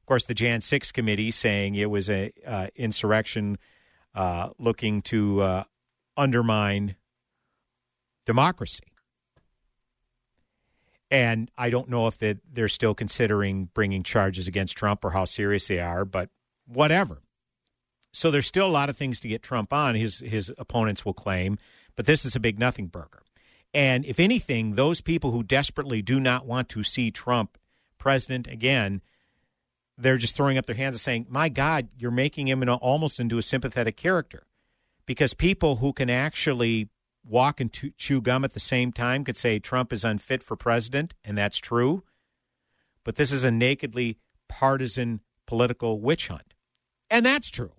Of 0.00 0.06
course, 0.06 0.24
the 0.24 0.34
Jan 0.34 0.60
6 0.60 0.92
committee 0.92 1.30
saying 1.30 1.74
it 1.74 1.90
was 1.90 2.08
a 2.08 2.32
uh, 2.46 2.68
insurrection 2.76 3.58
uh, 4.14 4.50
looking 4.58 5.02
to 5.02 5.40
uh, 5.42 5.64
undermine 6.16 6.96
democracy. 8.24 8.84
And 11.10 11.50
I 11.56 11.70
don't 11.70 11.88
know 11.88 12.06
if 12.06 12.18
they're 12.18 12.68
still 12.68 12.94
considering 12.94 13.70
bringing 13.74 14.02
charges 14.02 14.48
against 14.48 14.76
Trump 14.76 15.04
or 15.04 15.10
how 15.10 15.24
serious 15.24 15.68
they 15.68 15.78
are, 15.78 16.04
but 16.04 16.28
whatever. 16.66 17.22
So 18.14 18.30
there's 18.30 18.46
still 18.46 18.68
a 18.68 18.70
lot 18.70 18.88
of 18.88 18.96
things 18.96 19.18
to 19.20 19.28
get 19.28 19.42
Trump 19.42 19.72
on. 19.72 19.96
His 19.96 20.20
his 20.20 20.52
opponents 20.56 21.04
will 21.04 21.14
claim, 21.14 21.58
but 21.96 22.06
this 22.06 22.24
is 22.24 22.36
a 22.36 22.40
big 22.40 22.60
nothing 22.60 22.86
burger. 22.86 23.22
And 23.74 24.04
if 24.04 24.20
anything, 24.20 24.76
those 24.76 25.00
people 25.00 25.32
who 25.32 25.42
desperately 25.42 26.00
do 26.00 26.20
not 26.20 26.46
want 26.46 26.68
to 26.70 26.84
see 26.84 27.10
Trump 27.10 27.58
president 27.98 28.46
again, 28.46 29.02
they're 29.98 30.16
just 30.16 30.36
throwing 30.36 30.56
up 30.56 30.64
their 30.64 30.76
hands 30.76 30.94
and 30.94 31.00
saying, 31.00 31.26
"My 31.28 31.48
God, 31.48 31.88
you're 31.98 32.12
making 32.12 32.46
him 32.46 32.62
almost 32.68 33.18
into 33.18 33.36
a 33.36 33.42
sympathetic 33.42 33.96
character." 33.96 34.46
Because 35.06 35.34
people 35.34 35.76
who 35.76 35.92
can 35.92 36.08
actually 36.08 36.90
walk 37.24 37.60
and 37.60 37.72
chew 37.96 38.20
gum 38.20 38.44
at 38.44 38.52
the 38.52 38.60
same 38.60 38.92
time 38.92 39.24
could 39.24 39.36
say 39.36 39.58
Trump 39.58 39.92
is 39.92 40.04
unfit 40.04 40.44
for 40.44 40.54
president, 40.54 41.14
and 41.24 41.36
that's 41.36 41.58
true. 41.58 42.04
But 43.02 43.16
this 43.16 43.32
is 43.32 43.44
a 43.44 43.50
nakedly 43.50 44.18
partisan 44.46 45.20
political 45.46 46.00
witch 46.00 46.28
hunt, 46.28 46.54
and 47.10 47.26
that's 47.26 47.50
true 47.50 47.72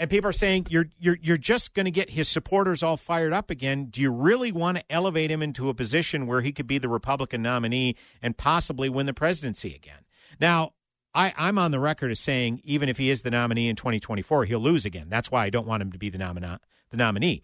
and 0.00 0.08
people 0.08 0.30
are 0.30 0.32
saying 0.32 0.66
you're 0.70 0.86
you're 0.98 1.18
you're 1.20 1.36
just 1.36 1.74
going 1.74 1.84
to 1.84 1.90
get 1.90 2.08
his 2.08 2.26
supporters 2.26 2.82
all 2.82 2.96
fired 2.96 3.34
up 3.34 3.50
again. 3.50 3.84
Do 3.90 4.00
you 4.00 4.10
really 4.10 4.50
want 4.50 4.78
to 4.78 4.84
elevate 4.90 5.30
him 5.30 5.42
into 5.42 5.68
a 5.68 5.74
position 5.74 6.26
where 6.26 6.40
he 6.40 6.52
could 6.52 6.66
be 6.66 6.78
the 6.78 6.88
Republican 6.88 7.42
nominee 7.42 7.96
and 8.22 8.34
possibly 8.34 8.88
win 8.88 9.04
the 9.04 9.12
presidency 9.12 9.74
again? 9.74 10.00
Now, 10.40 10.72
I, 11.14 11.34
I'm 11.36 11.58
on 11.58 11.70
the 11.70 11.78
record 11.78 12.10
as 12.10 12.18
saying 12.18 12.62
even 12.64 12.88
if 12.88 12.96
he 12.96 13.10
is 13.10 13.20
the 13.20 13.30
nominee 13.30 13.68
in 13.68 13.76
2024, 13.76 14.46
he'll 14.46 14.58
lose 14.58 14.86
again. 14.86 15.08
That's 15.10 15.30
why 15.30 15.44
I 15.44 15.50
don't 15.50 15.66
want 15.66 15.82
him 15.82 15.92
to 15.92 15.98
be 15.98 16.08
the 16.08 16.18
nomina- 16.18 16.60
the 16.88 16.96
nominee. 16.96 17.42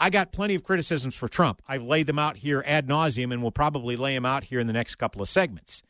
I 0.00 0.10
got 0.10 0.32
plenty 0.32 0.56
of 0.56 0.64
criticisms 0.64 1.14
for 1.14 1.28
Trump. 1.28 1.62
I've 1.68 1.84
laid 1.84 2.08
them 2.08 2.18
out 2.18 2.38
here 2.38 2.64
ad 2.66 2.88
nauseum, 2.88 3.32
and 3.32 3.42
we'll 3.42 3.52
probably 3.52 3.94
lay 3.94 4.14
them 4.14 4.26
out 4.26 4.44
here 4.44 4.58
in 4.58 4.66
the 4.66 4.72
next 4.72 4.96
couple 4.96 5.22
of 5.22 5.28
segments. 5.28 5.82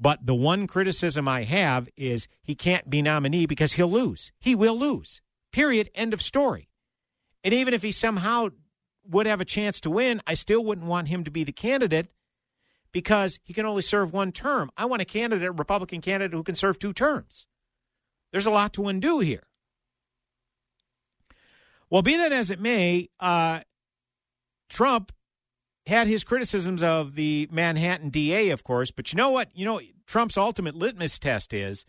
But 0.00 0.26
the 0.26 0.34
one 0.34 0.66
criticism 0.66 1.26
I 1.26 1.42
have 1.42 1.88
is 1.96 2.28
he 2.42 2.54
can't 2.54 2.88
be 2.88 3.02
nominee 3.02 3.46
because 3.46 3.72
he'll 3.72 3.90
lose. 3.90 4.32
He 4.38 4.54
will 4.54 4.78
lose. 4.78 5.20
Period. 5.52 5.90
End 5.94 6.14
of 6.14 6.22
story. 6.22 6.68
And 7.42 7.52
even 7.52 7.74
if 7.74 7.82
he 7.82 7.90
somehow 7.90 8.48
would 9.04 9.26
have 9.26 9.40
a 9.40 9.44
chance 9.44 9.80
to 9.80 9.90
win, 9.90 10.20
I 10.26 10.34
still 10.34 10.64
wouldn't 10.64 10.86
want 10.86 11.08
him 11.08 11.24
to 11.24 11.30
be 11.30 11.44
the 11.44 11.52
candidate 11.52 12.08
because 12.92 13.40
he 13.42 13.52
can 13.52 13.66
only 13.66 13.82
serve 13.82 14.12
one 14.12 14.32
term. 14.32 14.70
I 14.76 14.84
want 14.84 15.02
a 15.02 15.06
candidate, 15.06 15.48
a 15.48 15.52
Republican 15.52 16.00
candidate, 16.00 16.34
who 16.34 16.42
can 16.42 16.54
serve 16.54 16.78
two 16.78 16.92
terms. 16.92 17.46
There's 18.32 18.46
a 18.46 18.50
lot 18.50 18.72
to 18.74 18.88
undo 18.88 19.20
here. 19.20 19.44
Well, 21.90 22.02
be 22.02 22.16
that 22.16 22.32
as 22.32 22.50
it 22.50 22.60
may, 22.60 23.08
uh, 23.18 23.60
Trump 24.68 25.12
had 25.88 26.06
his 26.06 26.22
criticisms 26.22 26.82
of 26.82 27.14
the 27.14 27.48
Manhattan 27.50 28.10
DA, 28.10 28.50
of 28.50 28.62
course, 28.62 28.90
but 28.90 29.12
you 29.12 29.16
know 29.16 29.30
what? 29.30 29.48
You 29.54 29.64
know, 29.64 29.80
Trump's 30.06 30.36
ultimate 30.36 30.74
litmus 30.74 31.18
test 31.18 31.52
is 31.52 31.84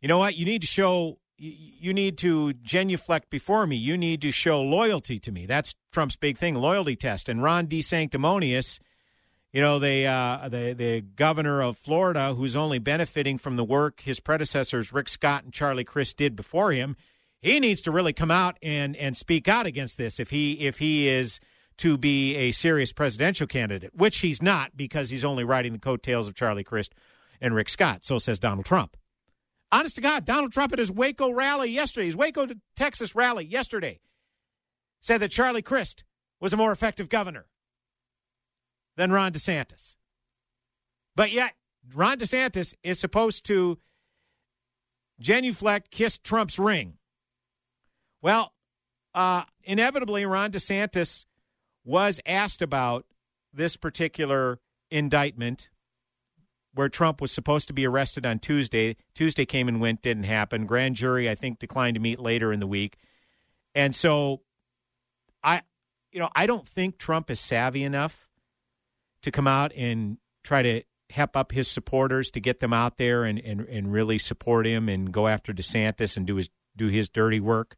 you 0.00 0.08
know 0.08 0.18
what? 0.18 0.36
You 0.36 0.44
need 0.44 0.60
to 0.60 0.66
show, 0.66 1.18
you 1.36 1.92
need 1.92 2.18
to 2.18 2.52
genuflect 2.54 3.30
before 3.30 3.66
me. 3.66 3.74
You 3.74 3.96
need 3.96 4.22
to 4.22 4.30
show 4.30 4.62
loyalty 4.62 5.18
to 5.18 5.32
me. 5.32 5.46
That's 5.46 5.74
Trump's 5.90 6.14
big 6.14 6.38
thing, 6.38 6.54
loyalty 6.54 6.94
test. 6.94 7.28
And 7.28 7.42
Ron 7.42 7.66
DeSanctimonious, 7.66 8.78
you 9.52 9.60
know, 9.60 9.80
the, 9.80 10.06
uh, 10.06 10.48
the, 10.48 10.72
the 10.74 11.00
governor 11.00 11.60
of 11.60 11.76
Florida, 11.76 12.34
who's 12.34 12.54
only 12.54 12.78
benefiting 12.78 13.38
from 13.38 13.56
the 13.56 13.64
work 13.64 14.02
his 14.02 14.20
predecessors, 14.20 14.92
Rick 14.92 15.08
Scott 15.08 15.42
and 15.42 15.52
Charlie 15.52 15.82
Crist, 15.82 16.16
did 16.16 16.36
before 16.36 16.70
him, 16.70 16.96
he 17.40 17.58
needs 17.58 17.80
to 17.80 17.90
really 17.90 18.12
come 18.12 18.30
out 18.30 18.56
and, 18.62 18.94
and 18.94 19.16
speak 19.16 19.48
out 19.48 19.66
against 19.66 19.98
this 19.98 20.20
if 20.20 20.30
he, 20.30 20.52
if 20.60 20.78
he 20.78 21.08
is– 21.08 21.40
to 21.78 21.96
be 21.96 22.34
a 22.36 22.52
serious 22.52 22.92
presidential 22.92 23.46
candidate, 23.46 23.94
which 23.94 24.18
he's 24.18 24.42
not 24.42 24.76
because 24.76 25.10
he's 25.10 25.24
only 25.24 25.44
riding 25.44 25.72
the 25.72 25.78
coattails 25.78 26.28
of 26.28 26.34
Charlie 26.34 26.64
Crist 26.64 26.94
and 27.40 27.54
Rick 27.54 27.68
Scott. 27.68 28.04
So 28.04 28.18
says 28.18 28.38
Donald 28.38 28.66
Trump. 28.66 28.96
Honest 29.70 29.96
to 29.96 30.00
God, 30.00 30.24
Donald 30.24 30.52
Trump 30.52 30.72
at 30.72 30.78
his 30.78 30.90
Waco 30.90 31.30
rally 31.30 31.70
yesterday, 31.70 32.06
his 32.06 32.16
Waco, 32.16 32.46
Texas 32.74 33.14
rally 33.14 33.44
yesterday, 33.44 34.00
said 35.00 35.18
that 35.18 35.30
Charlie 35.30 35.62
Crist 35.62 36.04
was 36.40 36.52
a 36.52 36.56
more 36.56 36.72
effective 36.72 37.08
governor 37.08 37.46
than 38.96 39.12
Ron 39.12 39.32
DeSantis. 39.32 39.94
But 41.14 41.32
yet, 41.32 41.52
Ron 41.94 42.18
DeSantis 42.18 42.74
is 42.82 42.98
supposed 42.98 43.44
to 43.46 43.78
genuflect, 45.20 45.90
kiss 45.90 46.18
Trump's 46.18 46.58
ring. 46.58 46.94
Well, 48.22 48.52
uh, 49.14 49.44
inevitably, 49.64 50.24
Ron 50.24 50.50
DeSantis 50.50 51.26
was 51.88 52.20
asked 52.26 52.60
about 52.60 53.06
this 53.50 53.76
particular 53.76 54.60
indictment 54.90 55.70
where 56.74 56.90
Trump 56.90 57.20
was 57.22 57.32
supposed 57.32 57.66
to 57.68 57.72
be 57.72 57.86
arrested 57.86 58.26
on 58.26 58.38
Tuesday. 58.38 58.94
Tuesday 59.14 59.46
came 59.46 59.68
and 59.68 59.80
went, 59.80 60.02
didn't 60.02 60.24
happen. 60.24 60.66
Grand 60.66 60.96
jury, 60.96 61.30
I 61.30 61.34
think, 61.34 61.58
declined 61.58 61.94
to 61.94 62.00
meet 62.00 62.20
later 62.20 62.52
in 62.52 62.60
the 62.60 62.66
week. 62.66 62.98
And 63.74 63.96
so 63.96 64.42
I 65.42 65.62
you 66.12 66.20
know, 66.20 66.28
I 66.36 66.46
don't 66.46 66.68
think 66.68 66.98
Trump 66.98 67.30
is 67.30 67.40
savvy 67.40 67.82
enough 67.84 68.28
to 69.22 69.30
come 69.30 69.46
out 69.46 69.72
and 69.74 70.18
try 70.44 70.62
to 70.62 70.82
hep 71.10 71.36
up 71.36 71.52
his 71.52 71.68
supporters 71.68 72.30
to 72.32 72.40
get 72.40 72.60
them 72.60 72.74
out 72.74 72.98
there 72.98 73.24
and, 73.24 73.38
and, 73.38 73.62
and 73.62 73.90
really 73.90 74.18
support 74.18 74.66
him 74.66 74.90
and 74.90 75.10
go 75.10 75.26
after 75.26 75.54
DeSantis 75.54 76.16
and 76.16 76.26
do 76.26 76.36
his 76.36 76.50
do 76.76 76.88
his 76.88 77.08
dirty 77.08 77.40
work. 77.40 77.76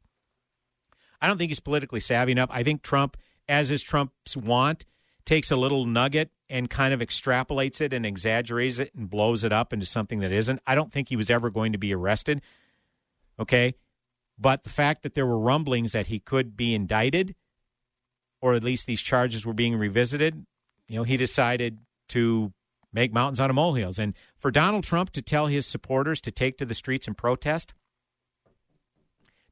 I 1.23 1.27
don't 1.27 1.39
think 1.39 1.51
he's 1.51 1.61
politically 1.61 2.01
savvy 2.01 2.33
enough. 2.33 2.51
I 2.53 2.65
think 2.65 2.83
Trump 2.83 3.17
as 3.51 3.71
is 3.73 3.83
Trump's 3.83 4.37
want, 4.37 4.87
takes 5.27 5.51
a 5.51 5.57
little 5.57 5.85
nugget 5.85 6.31
and 6.49 6.71
kind 6.71 6.95
of 6.95 7.01
extrapolates 7.01 7.81
it 7.81 7.93
and 7.93 8.07
exaggerates 8.07 8.79
it 8.79 8.95
and 8.95 9.11
blows 9.11 9.45
it 9.45 9.53
up 9.53 9.73
into 9.73 9.85
something 9.85 10.21
that 10.21 10.33
isn't. 10.33 10.61
I 10.67 10.75
don't 10.75 10.93
think 10.93 11.09
he 11.09 11.17
was 11.17 11.31
ever 11.31 11.51
going 11.51 11.73
to 11.73 11.79
be 11.79 11.93
arrested. 11.93 12.41
Okay. 13.39 13.75
But 14.39 14.63
the 14.65 14.71
fact 14.71 15.03
that 15.03 15.15
there 15.15 15.27
were 15.27 15.39
rumblings 15.39 15.93
that 15.93 16.07
he 16.07 16.21
could 16.21 16.57
be 16.57 16.75
indicted, 16.75 17.35
or 18.41 18.55
at 18.55 18.65
least 18.65 18.87
these 18.87 19.03
charges 19.03 19.45
were 19.45 19.53
being 19.53 19.77
revisited, 19.77 20.47
you 20.89 20.97
know, 20.97 21.05
he 21.05 21.17
decided 21.17 21.79
to 22.09 22.53
make 22.93 23.13
mountains 23.13 23.41
out 23.41 23.51
of 23.51 23.57
molehills. 23.57 23.99
And 23.99 24.15
for 24.39 24.51
Donald 24.51 24.85
Trump 24.85 25.11
to 25.11 25.23
tell 25.23 25.47
his 25.47 25.67
supporters 25.67 26.21
to 26.23 26.31
take 26.31 26.57
to 26.59 26.65
the 26.65 26.75
streets 26.75 27.07
and 27.07 27.17
protest, 27.17 27.75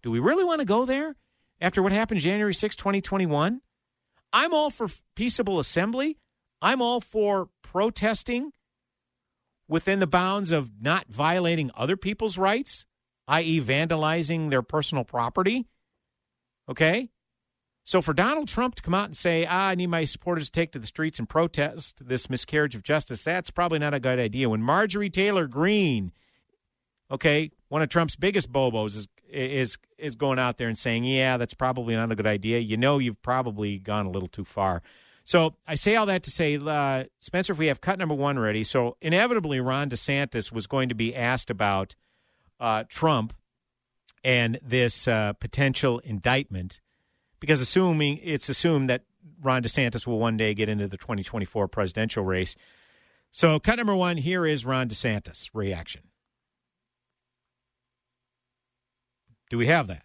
do 0.03 0.11
we 0.11 0.21
really 0.21 0.45
want 0.45 0.61
to 0.61 0.65
go 0.65 0.87
there 0.87 1.17
after 1.61 1.83
what 1.83 1.93
happened 1.93 2.21
January 2.21 2.55
6, 2.55 2.77
2021? 2.77 3.61
I'm 4.33 4.53
all 4.53 4.71
for 4.71 4.89
peaceable 5.15 5.59
assembly. 5.59 6.19
I'm 6.61 6.83
all 6.83 7.01
for 7.01 7.49
protesting 7.63 8.53
within 9.69 10.01
the 10.01 10.07
bounds 10.07 10.51
of 10.51 10.71
not 10.81 11.07
violating 11.09 11.71
other 11.77 11.97
people's 11.97 12.39
rights, 12.39 12.87
i.e., 13.29 13.61
vandalizing 13.61 14.51
their 14.51 14.63
personal 14.63 15.05
property. 15.05 15.67
Okay? 16.69 17.11
So 17.85 18.03
for 18.03 18.13
Donald 18.13 18.49
Trump 18.49 18.75
to 18.75 18.83
come 18.83 18.95
out 18.95 19.07
and 19.07 19.17
say, 19.17 19.47
ah, 19.47 19.69
I 19.69 19.75
need 19.75 19.87
my 19.87 20.05
supporters 20.05 20.47
to 20.47 20.53
take 20.53 20.73
to 20.73 20.79
the 20.79 20.87
streets 20.87 21.19
and 21.19 21.29
protest 21.29 22.07
this 22.07 22.29
miscarriage 22.29 22.75
of 22.75 22.83
justice, 22.83 23.25
that's 23.25 23.51
probably 23.51 23.79
not 23.79 23.95
a 23.95 24.01
good 24.01 24.19
idea. 24.19 24.51
When 24.51 24.63
Marjorie 24.63 25.09
Taylor 25.09 25.47
Greene, 25.47 26.13
okay, 27.11 27.51
one 27.69 27.83
of 27.83 27.89
Trump's 27.89 28.17
biggest 28.17 28.53
bobos 28.53 28.97
is 28.97 29.09
is 29.31 29.77
is 29.99 30.15
going 30.15 30.39
out 30.39 30.57
there 30.59 30.69
and 30.69 30.79
saying, 30.79 31.05
"Yeah, 31.05 31.37
that's 31.37 31.55
probably 31.55 31.95
not 31.95 32.11
a 32.11 32.15
good 32.15 32.27
idea." 32.27 32.59
You 32.59 32.77
know, 32.77 32.99
you've 32.99 33.21
probably 33.23 33.79
gone 33.79 34.07
a 34.07 34.11
little 34.11 34.29
too 34.29 34.45
far. 34.45 34.83
So 35.25 35.57
I 35.67 35.75
say 35.75 35.95
all 35.95 36.07
that 36.07 36.23
to 36.23 36.31
say, 36.31 36.57
uh, 36.57 37.05
Spencer, 37.21 37.53
if 37.53 37.59
we 37.59 37.67
have 37.67 37.83
cut 37.83 37.99
number 37.99 38.15
one 38.15 38.39
ready, 38.39 38.65
so 38.65 38.97
inevitably 39.03 39.61
Ron 39.61 39.91
DeSantis 39.91 40.51
was 40.51 40.67
going 40.67 40.89
to 40.89 40.95
be 40.95 41.15
asked 41.15 41.51
about 41.51 41.95
uh, 42.59 42.85
Trump 42.89 43.35
and 44.25 44.59
this 44.63 45.07
uh, 45.07 45.35
potential 45.35 45.99
indictment, 45.99 46.81
because 47.41 47.61
assuming 47.61 48.19
it's 48.23 48.49
assumed 48.49 48.89
that 48.89 49.03
Ron 49.43 49.63
DeSantis 49.63 50.07
will 50.07 50.19
one 50.19 50.39
day 50.39 50.55
get 50.55 50.71
into 50.71 50.89
the 50.89 50.97
2024 50.97 51.69
presidential 51.69 52.25
race. 52.25 52.57
So 53.31 53.61
cut 53.61 53.77
number 53.77 53.95
one 53.95 54.17
here 54.17 54.47
is 54.47 54.65
Ron 54.65 54.89
DeSantis 54.89 55.51
reaction. 55.53 56.08
Do 59.51 59.59
we 59.59 59.67
have 59.67 59.87
that? 59.89 60.05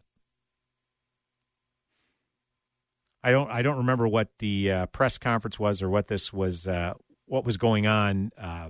I 3.24 3.32
don't. 3.32 3.50
I 3.50 3.62
don't 3.62 3.78
remember 3.78 4.08
what 4.08 4.30
the 4.40 4.72
uh, 4.72 4.86
press 4.88 5.18
conference 5.18 5.58
was 5.58 5.82
or 5.82 5.90
what 5.90 6.08
this 6.08 6.34
was. 6.34 6.68
Uh, 6.68 6.94
what 7.26 7.46
was 7.46 7.56
going 7.56 7.88
on 7.88 8.32
uh, 8.38 8.70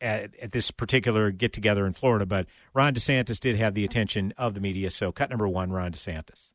at, 0.00 0.34
at, 0.42 0.50
this 0.50 0.72
particular 0.72 1.30
get 1.30 1.52
together 1.52 1.86
in 1.86 1.92
Florida? 1.92 2.26
But 2.26 2.46
Ron 2.74 2.94
DeSantis 2.94 3.38
did 3.38 3.56
have 3.56 3.74
the 3.74 3.84
attention 3.84 4.34
of 4.36 4.54
the 4.54 4.60
media. 4.60 4.90
So, 4.90 5.12
cut 5.12 5.30
number 5.30 5.46
one, 5.46 5.70
Ron 5.70 5.92
DeSantis. 5.92 6.50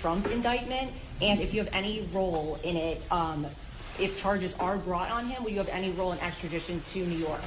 Trump 0.00 0.26
indictment, 0.26 0.92
and 1.22 1.40
if 1.40 1.54
you 1.54 1.62
have 1.62 1.72
any 1.72 2.06
role 2.12 2.58
in 2.64 2.76
it, 2.76 3.00
um, 3.10 3.46
if 3.98 4.20
charges 4.20 4.54
are 4.58 4.76
brought 4.76 5.10
on 5.10 5.26
him, 5.26 5.42
will 5.42 5.50
you 5.50 5.58
have 5.58 5.68
any 5.68 5.90
role 5.92 6.12
in 6.12 6.18
extradition 6.18 6.82
to 6.92 7.06
New 7.06 7.16
York? 7.16 7.40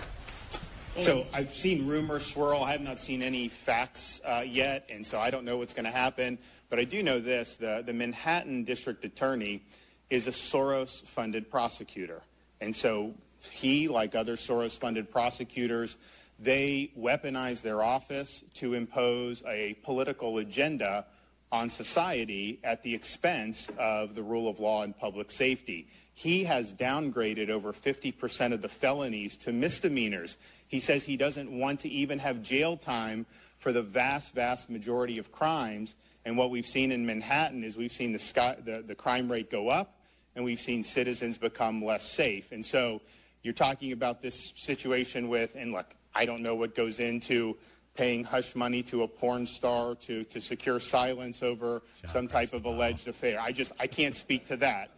So 0.99 1.25
I've 1.33 1.53
seen 1.53 1.85
rumors 1.85 2.25
swirl. 2.25 2.63
I 2.63 2.71
have 2.71 2.81
not 2.81 2.99
seen 2.99 3.21
any 3.21 3.49
facts 3.49 4.21
uh, 4.23 4.45
yet, 4.47 4.85
and 4.89 5.05
so 5.05 5.19
I 5.19 5.29
don't 5.29 5.43
know 5.43 5.57
what's 5.57 5.73
going 5.73 5.85
to 5.85 5.91
happen. 5.91 6.37
But 6.69 6.79
I 6.79 6.85
do 6.85 7.03
know 7.03 7.19
this: 7.19 7.57
the 7.57 7.83
the 7.85 7.93
Manhattan 7.93 8.63
District 8.63 9.03
Attorney 9.03 9.61
is 10.09 10.27
a 10.27 10.31
Soros-funded 10.31 11.51
prosecutor, 11.51 12.21
and 12.61 12.73
so 12.73 13.13
he, 13.51 13.89
like 13.89 14.15
other 14.15 14.37
Soros-funded 14.37 15.11
prosecutors, 15.11 15.97
they 16.39 16.91
weaponize 16.97 17.61
their 17.61 17.83
office 17.83 18.43
to 18.55 18.73
impose 18.73 19.43
a 19.47 19.73
political 19.83 20.37
agenda 20.37 21.05
on 21.51 21.69
society 21.69 22.59
at 22.63 22.83
the 22.83 22.93
expense 22.93 23.69
of 23.77 24.15
the 24.15 24.23
rule 24.23 24.49
of 24.49 24.59
law 24.59 24.83
and 24.83 24.97
public 24.97 25.31
safety. 25.31 25.87
He 26.13 26.45
has 26.45 26.73
downgraded 26.73 27.49
over 27.49 27.73
50% 27.73 28.53
of 28.53 28.61
the 28.61 28.69
felonies 28.69 29.37
to 29.37 29.53
misdemeanors. 29.53 30.37
He 30.67 30.79
says 30.79 31.03
he 31.03 31.17
doesn't 31.17 31.51
want 31.51 31.81
to 31.81 31.89
even 31.89 32.19
have 32.19 32.41
jail 32.41 32.77
time 32.77 33.25
for 33.57 33.72
the 33.72 33.81
vast, 33.81 34.36
vast 34.36 34.69
majority 34.69 35.17
of 35.17 35.31
crimes. 35.31 35.95
And 36.25 36.38
what 36.38 36.50
we've 36.50 36.65
seen 36.65 36.91
in 36.91 37.05
Manhattan 37.05 37.63
is 37.63 37.77
we've 37.77 37.91
seen 37.91 38.13
the, 38.13 38.19
sky, 38.19 38.55
the, 38.63 38.84
the 38.86 38.95
crime 38.95 39.31
rate 39.31 39.50
go 39.50 39.69
up 39.69 40.00
and 40.36 40.43
we've 40.43 40.60
seen 40.60 40.84
citizens 40.84 41.38
become 41.38 41.84
less 41.84 42.03
safe. 42.03 42.51
And 42.51 42.65
so 42.65 43.01
you're 43.43 43.53
talking 43.53 43.91
about 43.91 44.22
this 44.22 44.53
situation 44.55 45.29
with, 45.29 45.55
and 45.55 45.72
look, 45.72 45.95
I 46.13 46.25
don't 46.25 46.41
know 46.41 46.55
what 46.55 46.75
goes 46.75 47.00
into 47.00 47.57
paying 47.95 48.24
hush 48.24 48.55
money 48.55 48.84
to 48.84 49.03
a 49.03 49.07
porn 49.07 49.45
star 49.45 49.95
to, 49.95 50.24
to 50.25 50.41
secure 50.41 50.79
silence 50.79 51.41
over 51.41 51.81
John 52.01 52.12
some 52.12 52.27
type 52.27 52.53
of 52.53 52.65
alleged 52.65 53.07
affair. 53.07 53.39
I 53.39 53.51
just, 53.51 53.72
I 53.79 53.88
can't 53.88 54.15
speak 54.15 54.45
to 54.48 54.57
that. 54.57 54.91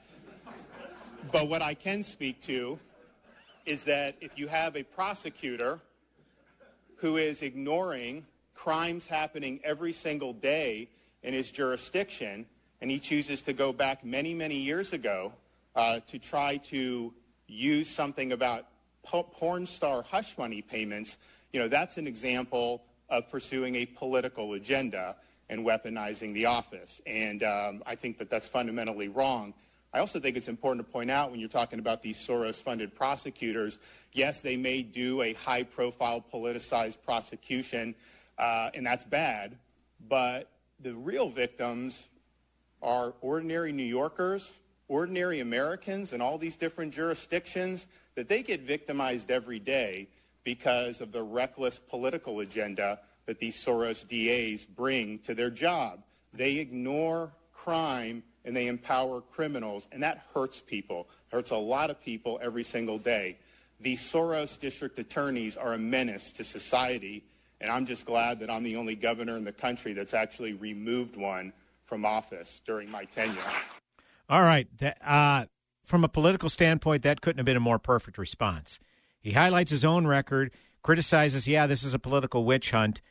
But 1.31 1.49
what 1.49 1.61
I 1.61 1.73
can 1.73 2.03
speak 2.03 2.41
to 2.43 2.79
is 3.67 3.83
that 3.83 4.15
if 4.21 4.37
you 4.39 4.47
have 4.47 4.77
a 4.77 4.83
prosecutor 4.83 5.79
who 6.95 7.17
is 7.17 7.41
ignoring 7.41 8.25
crimes 8.55 9.05
happening 9.05 9.59
every 9.63 9.91
single 9.91 10.33
day 10.33 10.89
in 11.21 11.33
his 11.33 11.51
jurisdiction, 11.51 12.45
and 12.81 12.89
he 12.89 12.97
chooses 12.97 13.41
to 13.41 13.53
go 13.53 13.73
back 13.73 14.05
many, 14.05 14.33
many 14.33 14.55
years 14.55 14.93
ago 14.93 15.33
uh, 15.75 15.99
to 16.07 16.17
try 16.17 16.57
to 16.57 17.13
use 17.47 17.89
something 17.89 18.31
about 18.31 18.67
porn 19.03 19.65
star 19.65 20.01
hush 20.01 20.37
money 20.37 20.61
payments, 20.61 21.17
you 21.51 21.59
know, 21.59 21.67
that's 21.67 21.97
an 21.97 22.07
example 22.07 22.83
of 23.09 23.29
pursuing 23.29 23.75
a 23.75 23.85
political 23.85 24.53
agenda 24.53 25.15
and 25.49 25.65
weaponizing 25.65 26.33
the 26.33 26.45
office. 26.45 27.01
And 27.05 27.43
um, 27.43 27.83
I 27.85 27.95
think 27.95 28.17
that 28.17 28.29
that's 28.29 28.47
fundamentally 28.47 29.07
wrong. 29.07 29.53
I 29.97 29.99
also 29.99 30.19
think 30.19 30.37
it's 30.37 30.47
important 30.47 30.85
to 30.85 30.93
point 30.93 31.09
out 31.09 31.31
when 31.31 31.39
you're 31.39 31.49
talking 31.49 31.79
about 31.79 32.03
these 32.03 32.19
Soros-funded 32.19 32.93
prosecutors, 32.93 33.79
yes, 34.13 34.41
they 34.41 34.55
may 34.55 34.83
do 34.83 35.23
a 35.23 35.33
high-profile 35.33 36.23
politicized 36.31 37.01
prosecution, 37.01 37.95
uh, 38.37 38.69
and 38.75 38.85
that's 38.85 39.03
bad, 39.03 39.57
but 40.07 40.51
the 40.81 40.93
real 40.93 41.29
victims 41.29 42.09
are 42.83 43.15
ordinary 43.21 43.71
New 43.71 43.81
Yorkers, 43.81 44.53
ordinary 44.87 45.39
Americans 45.39 46.13
in 46.13 46.21
all 46.21 46.37
these 46.37 46.55
different 46.55 46.93
jurisdictions, 46.93 47.87
that 48.13 48.27
they 48.27 48.43
get 48.43 48.61
victimized 48.61 49.31
every 49.31 49.57
day 49.57 50.07
because 50.43 51.01
of 51.01 51.11
the 51.11 51.23
reckless 51.23 51.79
political 51.79 52.41
agenda 52.41 52.99
that 53.25 53.39
these 53.39 53.65
Soros 53.65 54.07
DAs 54.07 54.63
bring 54.63 55.17
to 55.19 55.33
their 55.33 55.49
job. 55.49 56.03
They 56.33 56.57
ignore 56.57 57.31
crime 57.51 58.21
and 58.47 58.55
they 58.55 58.67
empower 58.67 59.19
criminals, 59.19 59.89
and 59.91 60.01
that 60.01 60.25
hurts 60.33 60.61
people. 60.61 61.09
Hurts 61.31 61.51
a 61.51 61.57
lot 61.57 61.89
of 61.89 62.01
people 62.01 62.39
every 62.41 62.63
single 62.63 62.97
day. 62.97 63.37
These 63.81 64.01
Soros 64.01 64.57
district 64.57 64.97
attorneys 64.97 65.57
are 65.57 65.73
a 65.73 65.77
menace 65.77 66.31
to 66.31 66.45
society, 66.45 67.25
and 67.59 67.69
I'm 67.69 67.85
just 67.85 68.05
glad 68.05 68.39
that 68.39 68.49
I'm 68.49 68.63
the 68.63 68.77
only 68.77 68.95
governor 68.95 69.35
in 69.35 69.43
the 69.43 69.51
country 69.51 69.91
that's 69.91 70.13
actually 70.13 70.53
removed 70.53 71.17
one 71.17 71.51
from 71.83 72.05
office 72.05 72.61
during 72.65 72.89
my 72.89 73.03
tenure. 73.03 73.35
All 74.29 74.41
right. 74.41 74.67
That, 74.79 74.97
uh, 75.05 75.45
from 75.83 76.05
a 76.05 76.09
political 76.09 76.49
standpoint, 76.49 77.03
that 77.03 77.19
couldn't 77.19 77.39
have 77.39 77.45
been 77.45 77.57
a 77.57 77.61
more 77.61 77.79
perfect 77.79 78.17
response. 78.17 78.79
He 79.19 79.33
highlights 79.33 79.71
his 79.71 79.83
own 79.83 80.07
record, 80.07 80.51
criticizes, 80.83 81.49
yeah, 81.49 81.67
this 81.67 81.83
is 81.83 81.93
a 81.93 81.99
political 81.99 82.45
witch 82.45 82.71
hunt, 82.71 83.01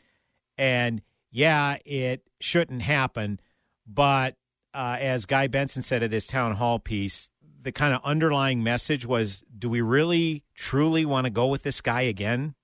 and 0.56 1.02
yeah, 1.30 1.76
it 1.84 2.22
shouldn't 2.40 2.82
happen. 2.82 3.38
But 3.86 4.36
uh, 4.76 4.98
as 5.00 5.24
Guy 5.24 5.46
Benson 5.46 5.82
said 5.82 6.02
at 6.02 6.12
his 6.12 6.26
Townhall 6.26 6.78
piece, 6.78 7.30
the 7.62 7.72
kind 7.72 7.94
of 7.94 8.02
underlying 8.04 8.62
message 8.62 9.06
was 9.06 9.42
do 9.58 9.70
we 9.70 9.80
really, 9.80 10.44
truly 10.54 11.06
want 11.06 11.24
to 11.24 11.30
go 11.30 11.46
with 11.46 11.62
this 11.62 11.80
guy 11.80 12.02
again? 12.02 12.54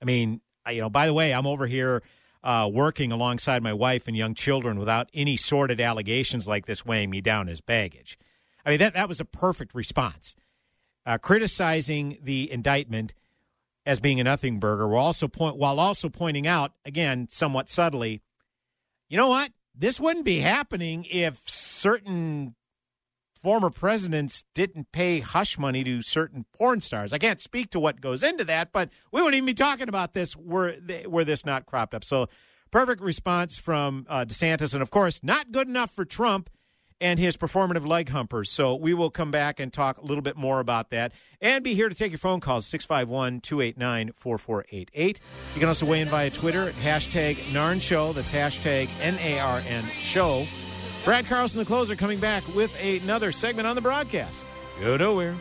I 0.00 0.06
mean, 0.06 0.40
you 0.68 0.80
know, 0.80 0.88
by 0.88 1.06
the 1.06 1.12
way, 1.12 1.34
I'm 1.34 1.46
over 1.46 1.66
here 1.66 2.02
uh, 2.42 2.70
working 2.72 3.12
alongside 3.12 3.62
my 3.62 3.74
wife 3.74 4.08
and 4.08 4.16
young 4.16 4.34
children 4.34 4.78
without 4.78 5.10
any 5.12 5.36
sordid 5.36 5.78
allegations 5.78 6.48
like 6.48 6.64
this 6.64 6.86
weighing 6.86 7.10
me 7.10 7.20
down 7.20 7.50
as 7.50 7.60
baggage. 7.60 8.18
I 8.64 8.70
mean, 8.70 8.78
that, 8.78 8.94
that 8.94 9.08
was 9.08 9.20
a 9.20 9.26
perfect 9.26 9.74
response. 9.74 10.34
Uh, 11.04 11.18
criticizing 11.18 12.16
the 12.22 12.50
indictment 12.50 13.12
as 13.84 14.00
being 14.00 14.20
a 14.20 14.24
nothing 14.24 14.58
burger 14.58 14.88
while 14.88 15.04
also, 15.04 15.28
point, 15.28 15.58
while 15.58 15.78
also 15.78 16.08
pointing 16.08 16.46
out, 16.46 16.72
again, 16.86 17.28
somewhat 17.28 17.68
subtly, 17.68 18.22
you 19.10 19.18
know 19.18 19.28
what? 19.28 19.52
This 19.74 19.98
wouldn't 19.98 20.24
be 20.24 20.40
happening 20.40 21.04
if 21.10 21.42
certain 21.46 22.54
former 23.42 23.70
presidents 23.70 24.44
didn't 24.54 24.90
pay 24.90 25.20
hush 25.20 25.58
money 25.58 25.84
to 25.84 26.00
certain 26.00 26.46
porn 26.56 26.80
stars. 26.80 27.12
I 27.12 27.18
can't 27.18 27.40
speak 27.40 27.70
to 27.70 27.80
what 27.80 28.00
goes 28.00 28.22
into 28.22 28.44
that, 28.44 28.72
but 28.72 28.88
we 29.12 29.20
wouldn't 29.20 29.36
even 29.36 29.46
be 29.46 29.54
talking 29.54 29.88
about 29.88 30.14
this 30.14 30.34
were 30.36 30.76
were 31.06 31.24
this 31.24 31.44
not 31.44 31.66
cropped 31.66 31.94
up. 31.94 32.04
So, 32.04 32.28
perfect 32.70 33.02
response 33.02 33.58
from 33.58 34.06
uh, 34.08 34.24
DeSantis, 34.24 34.72
and 34.72 34.82
of 34.82 34.90
course, 34.90 35.20
not 35.22 35.52
good 35.52 35.68
enough 35.68 35.90
for 35.90 36.04
Trump 36.04 36.48
and 37.04 37.18
his 37.18 37.36
performative 37.36 37.86
leg 37.86 38.08
humpers. 38.08 38.50
So 38.50 38.74
we 38.74 38.94
will 38.94 39.10
come 39.10 39.30
back 39.30 39.60
and 39.60 39.70
talk 39.70 39.98
a 39.98 40.04
little 40.06 40.22
bit 40.22 40.38
more 40.38 40.58
about 40.58 40.88
that 40.90 41.12
and 41.38 41.62
be 41.62 41.74
here 41.74 41.90
to 41.90 41.94
take 41.94 42.10
your 42.10 42.18
phone 42.18 42.40
calls 42.40 42.66
651 42.66 43.42
289 43.42 44.12
4488. 44.16 45.20
You 45.52 45.60
can 45.60 45.68
also 45.68 45.84
weigh 45.84 46.00
in 46.00 46.08
via 46.08 46.30
Twitter 46.30 46.66
at 46.66 46.74
hashtag 46.76 47.36
NARN 47.52 47.82
Show. 47.82 48.14
That's 48.14 48.32
hashtag 48.32 48.88
N 49.02 49.18
A 49.20 49.38
R 49.38 49.62
N 49.68 49.84
Show. 49.90 50.46
Brad 51.04 51.26
Carlson, 51.26 51.58
the 51.58 51.66
closer, 51.66 51.94
coming 51.94 52.18
back 52.18 52.42
with 52.54 52.74
another 52.82 53.32
segment 53.32 53.68
on 53.68 53.74
the 53.74 53.82
broadcast. 53.82 54.42
Go 54.80 54.96
nowhere. 54.96 55.36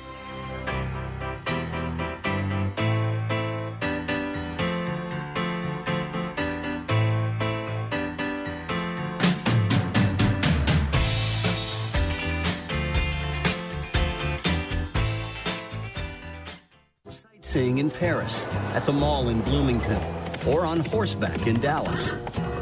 Sightseeing 17.53 17.77
in 17.77 17.91
Paris, 17.91 18.43
at 18.73 18.83
the 18.87 18.91
mall 18.91 19.29
in 19.29 19.39
Bloomington, 19.41 20.01
or 20.47 20.65
on 20.65 20.79
horseback 20.79 21.45
in 21.45 21.59
Dallas. 21.59 22.11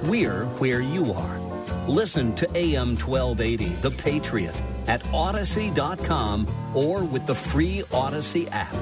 We're 0.03 0.43
where 0.59 0.81
you 0.81 1.13
are 1.13 1.41
Listen 1.87 2.35
to 2.35 2.45
AM 2.55 2.97
1280, 2.97 3.65
The 3.81 3.91
Patriot, 3.91 4.61
at 4.87 5.01
Audacy.com 5.05 6.47
or 6.75 7.03
with 7.03 7.25
the 7.25 7.33
free 7.33 7.83
Audacy 7.91 8.49
app. 8.51 8.75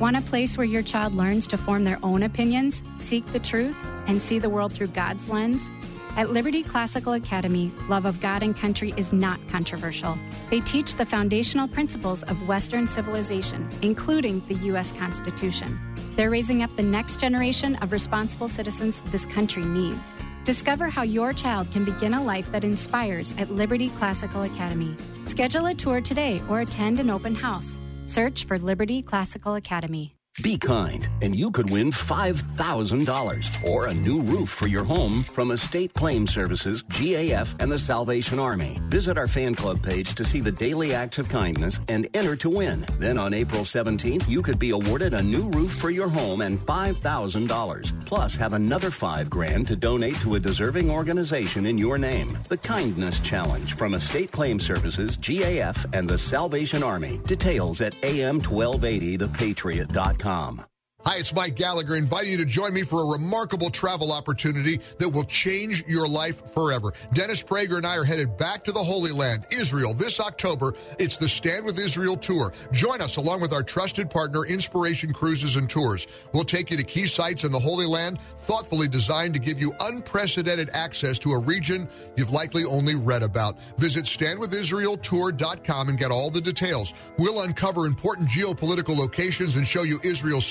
Want 0.00 0.16
a 0.16 0.20
place 0.20 0.56
where 0.56 0.66
your 0.66 0.82
child 0.82 1.14
learns 1.14 1.46
to 1.48 1.56
form 1.56 1.84
their 1.84 1.98
own 2.02 2.22
opinions, 2.22 2.82
seek 2.98 3.24
the 3.32 3.40
truth, 3.40 3.76
and 4.06 4.22
see 4.22 4.38
the 4.38 4.50
world 4.50 4.72
through 4.72 4.88
God's 4.88 5.28
lens? 5.28 5.68
At 6.14 6.30
Liberty 6.30 6.62
Classical 6.62 7.14
Academy, 7.14 7.72
love 7.88 8.04
of 8.04 8.20
God 8.20 8.42
and 8.42 8.54
country 8.54 8.92
is 8.98 9.14
not 9.14 9.40
controversial. 9.48 10.18
They 10.50 10.60
teach 10.60 10.94
the 10.94 11.06
foundational 11.06 11.66
principles 11.66 12.22
of 12.24 12.46
Western 12.46 12.86
civilization, 12.86 13.66
including 13.80 14.42
the 14.46 14.54
U.S. 14.66 14.92
Constitution. 14.92 15.80
They're 16.14 16.28
raising 16.28 16.62
up 16.62 16.76
the 16.76 16.82
next 16.82 17.18
generation 17.18 17.76
of 17.76 17.92
responsible 17.92 18.48
citizens 18.48 19.00
this 19.06 19.24
country 19.24 19.64
needs. 19.64 20.18
Discover 20.44 20.90
how 20.90 21.02
your 21.02 21.32
child 21.32 21.72
can 21.72 21.82
begin 21.82 22.12
a 22.12 22.22
life 22.22 22.52
that 22.52 22.62
inspires 22.62 23.34
at 23.38 23.50
Liberty 23.50 23.88
Classical 23.88 24.42
Academy. 24.42 24.94
Schedule 25.24 25.64
a 25.64 25.74
tour 25.74 26.02
today 26.02 26.42
or 26.50 26.60
attend 26.60 27.00
an 27.00 27.08
open 27.08 27.34
house. 27.34 27.80
Search 28.04 28.44
for 28.44 28.58
Liberty 28.58 29.00
Classical 29.00 29.54
Academy. 29.54 30.14
Be 30.40 30.56
kind, 30.56 31.10
and 31.20 31.36
you 31.36 31.50
could 31.50 31.68
win 31.68 31.90
$5,000 31.90 33.68
or 33.68 33.88
a 33.88 33.92
new 33.92 34.22
roof 34.22 34.48
for 34.48 34.66
your 34.66 34.82
home 34.82 35.22
from 35.22 35.50
Estate 35.50 35.92
Claim 35.92 36.26
Services, 36.26 36.82
GAF, 36.84 37.54
and 37.60 37.70
the 37.70 37.78
Salvation 37.78 38.38
Army. 38.38 38.80
Visit 38.88 39.18
our 39.18 39.28
fan 39.28 39.54
club 39.54 39.82
page 39.82 40.14
to 40.14 40.24
see 40.24 40.40
the 40.40 40.50
daily 40.50 40.94
acts 40.94 41.18
of 41.18 41.28
kindness 41.28 41.80
and 41.88 42.08
enter 42.14 42.34
to 42.36 42.48
win. 42.48 42.86
Then 42.98 43.18
on 43.18 43.34
April 43.34 43.60
17th, 43.60 44.26
you 44.26 44.40
could 44.40 44.58
be 44.58 44.70
awarded 44.70 45.12
a 45.12 45.22
new 45.22 45.50
roof 45.50 45.72
for 45.72 45.90
your 45.90 46.08
home 46.08 46.40
and 46.40 46.58
$5,000. 46.60 48.06
Plus, 48.06 48.34
have 48.34 48.54
another 48.54 48.90
5 48.90 49.28
grand 49.28 49.66
to 49.66 49.76
donate 49.76 50.18
to 50.20 50.36
a 50.36 50.40
deserving 50.40 50.90
organization 50.90 51.66
in 51.66 51.76
your 51.76 51.98
name. 51.98 52.38
The 52.48 52.56
Kindness 52.56 53.20
Challenge 53.20 53.74
from 53.74 53.92
Estate 53.92 54.32
Claim 54.32 54.60
Services, 54.60 55.18
GAF, 55.18 55.84
and 55.92 56.08
the 56.08 56.16
Salvation 56.16 56.82
Army. 56.82 57.20
Details 57.26 57.82
at 57.82 57.92
am1280thepatriot.com 58.00 60.21
com. 60.22 60.71
Hi, 61.04 61.16
it's 61.16 61.34
Mike 61.34 61.56
Gallagher 61.56 61.96
inviting 61.96 62.30
you 62.30 62.36
to 62.36 62.44
join 62.44 62.72
me 62.72 62.82
for 62.82 63.02
a 63.02 63.18
remarkable 63.18 63.70
travel 63.70 64.12
opportunity 64.12 64.78
that 64.98 65.08
will 65.08 65.24
change 65.24 65.84
your 65.88 66.06
life 66.06 66.52
forever. 66.52 66.92
Dennis 67.12 67.42
Prager 67.42 67.76
and 67.76 67.84
I 67.84 67.96
are 67.96 68.04
headed 68.04 68.38
back 68.38 68.62
to 68.64 68.72
the 68.72 68.78
Holy 68.78 69.10
Land, 69.10 69.44
Israel, 69.50 69.94
this 69.94 70.20
October. 70.20 70.74
It's 71.00 71.16
the 71.16 71.28
Stand 71.28 71.64
with 71.64 71.76
Israel 71.80 72.16
tour. 72.16 72.52
Join 72.70 73.00
us 73.00 73.16
along 73.16 73.40
with 73.40 73.52
our 73.52 73.64
trusted 73.64 74.10
partner, 74.10 74.46
Inspiration 74.46 75.12
Cruises 75.12 75.56
and 75.56 75.68
Tours. 75.68 76.06
We'll 76.32 76.44
take 76.44 76.70
you 76.70 76.76
to 76.76 76.84
key 76.84 77.08
sites 77.08 77.42
in 77.42 77.50
the 77.50 77.58
Holy 77.58 77.86
Land, 77.86 78.20
thoughtfully 78.20 78.86
designed 78.86 79.34
to 79.34 79.40
give 79.40 79.60
you 79.60 79.74
unprecedented 79.80 80.70
access 80.72 81.18
to 81.18 81.32
a 81.32 81.38
region 81.40 81.88
you've 82.16 82.30
likely 82.30 82.64
only 82.64 82.94
read 82.94 83.24
about. 83.24 83.58
Visit 83.76 84.04
standwithisraeltour.com 84.04 85.88
and 85.88 85.98
get 85.98 86.12
all 86.12 86.30
the 86.30 86.40
details. 86.40 86.94
We'll 87.18 87.42
uncover 87.42 87.86
important 87.86 88.28
geopolitical 88.28 88.96
locations 88.96 89.56
and 89.56 89.66
show 89.66 89.82
you 89.82 89.98
Israel's 90.04 90.46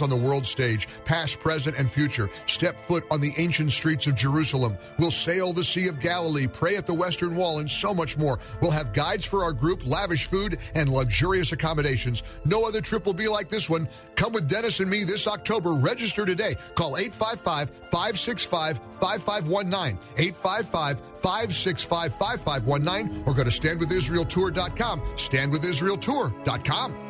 on 0.00 0.08
the 0.08 0.16
world 0.16 0.46
stage, 0.46 0.86
past, 1.04 1.40
present, 1.40 1.76
and 1.76 1.90
future. 1.90 2.30
Step 2.46 2.78
foot 2.86 3.04
on 3.10 3.20
the 3.20 3.32
ancient 3.36 3.72
streets 3.72 4.06
of 4.06 4.14
Jerusalem. 4.14 4.78
We'll 4.98 5.10
sail 5.10 5.52
the 5.52 5.64
Sea 5.64 5.88
of 5.88 5.98
Galilee, 5.98 6.46
pray 6.46 6.76
at 6.76 6.86
the 6.86 6.94
Western 6.94 7.34
Wall, 7.34 7.58
and 7.58 7.68
so 7.68 7.92
much 7.92 8.16
more. 8.16 8.38
We'll 8.62 8.70
have 8.70 8.92
guides 8.92 9.24
for 9.24 9.42
our 9.42 9.52
group, 9.52 9.84
lavish 9.84 10.26
food, 10.26 10.58
and 10.76 10.88
luxurious 10.88 11.50
accommodations. 11.50 12.22
No 12.44 12.66
other 12.66 12.80
trip 12.80 13.04
will 13.04 13.14
be 13.14 13.26
like 13.26 13.48
this 13.48 13.68
one. 13.68 13.88
Come 14.14 14.32
with 14.32 14.48
Dennis 14.48 14.78
and 14.78 14.88
me 14.88 15.02
this 15.02 15.26
October. 15.26 15.72
Register 15.72 16.24
today. 16.24 16.54
Call 16.76 16.96
855 16.96 17.70
565 17.90 18.78
5519. 19.00 19.98
855 20.16 21.00
565 21.22 22.14
5519 22.14 23.24
or 23.26 23.34
go 23.34 23.44
to 23.44 23.50
standwithisraeltour.com. 23.50 25.00
Standwithisraeltour.com. 25.00 27.09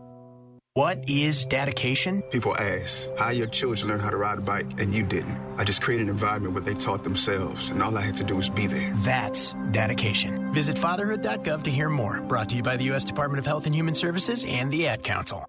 What 0.73 1.09
is 1.09 1.43
dedication? 1.43 2.21
People 2.31 2.55
ask, 2.57 3.09
how 3.17 3.31
your 3.31 3.47
children 3.47 3.89
learn 3.89 3.99
how 3.99 4.09
to 4.09 4.15
ride 4.15 4.37
a 4.37 4.41
bike 4.41 4.79
and 4.79 4.95
you 4.95 5.03
didn't? 5.03 5.37
I 5.57 5.65
just 5.65 5.81
created 5.81 6.03
an 6.03 6.09
environment 6.11 6.53
where 6.53 6.63
they 6.63 6.75
taught 6.75 7.03
themselves, 7.03 7.67
and 7.67 7.83
all 7.83 7.97
I 7.97 7.99
had 7.99 8.15
to 8.15 8.23
do 8.23 8.37
was 8.37 8.49
be 8.49 8.67
there. 8.67 8.89
That's 9.03 9.53
dedication. 9.71 10.53
Visit 10.53 10.77
fatherhood.gov 10.77 11.63
to 11.63 11.69
hear 11.69 11.89
more. 11.89 12.21
Brought 12.21 12.47
to 12.49 12.55
you 12.55 12.63
by 12.63 12.77
the 12.77 12.85
U.S. 12.85 13.03
Department 13.03 13.39
of 13.39 13.45
Health 13.45 13.65
and 13.65 13.75
Human 13.75 13.93
Services 13.93 14.45
and 14.47 14.71
the 14.71 14.87
Ad 14.87 15.03
Council. 15.03 15.45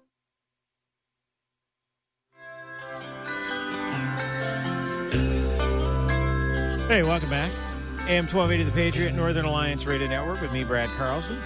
Hey, 6.89 7.03
welcome 7.03 7.29
back. 7.29 7.53
AM 8.09 8.27
1280 8.27 8.63
The 8.65 8.71
Patriot, 8.73 9.13
Northern 9.13 9.45
Alliance 9.45 9.85
Radio 9.85 10.09
Network 10.09 10.41
with 10.41 10.51
me, 10.51 10.65
Brad 10.65 10.89
Carlson. 10.97 11.41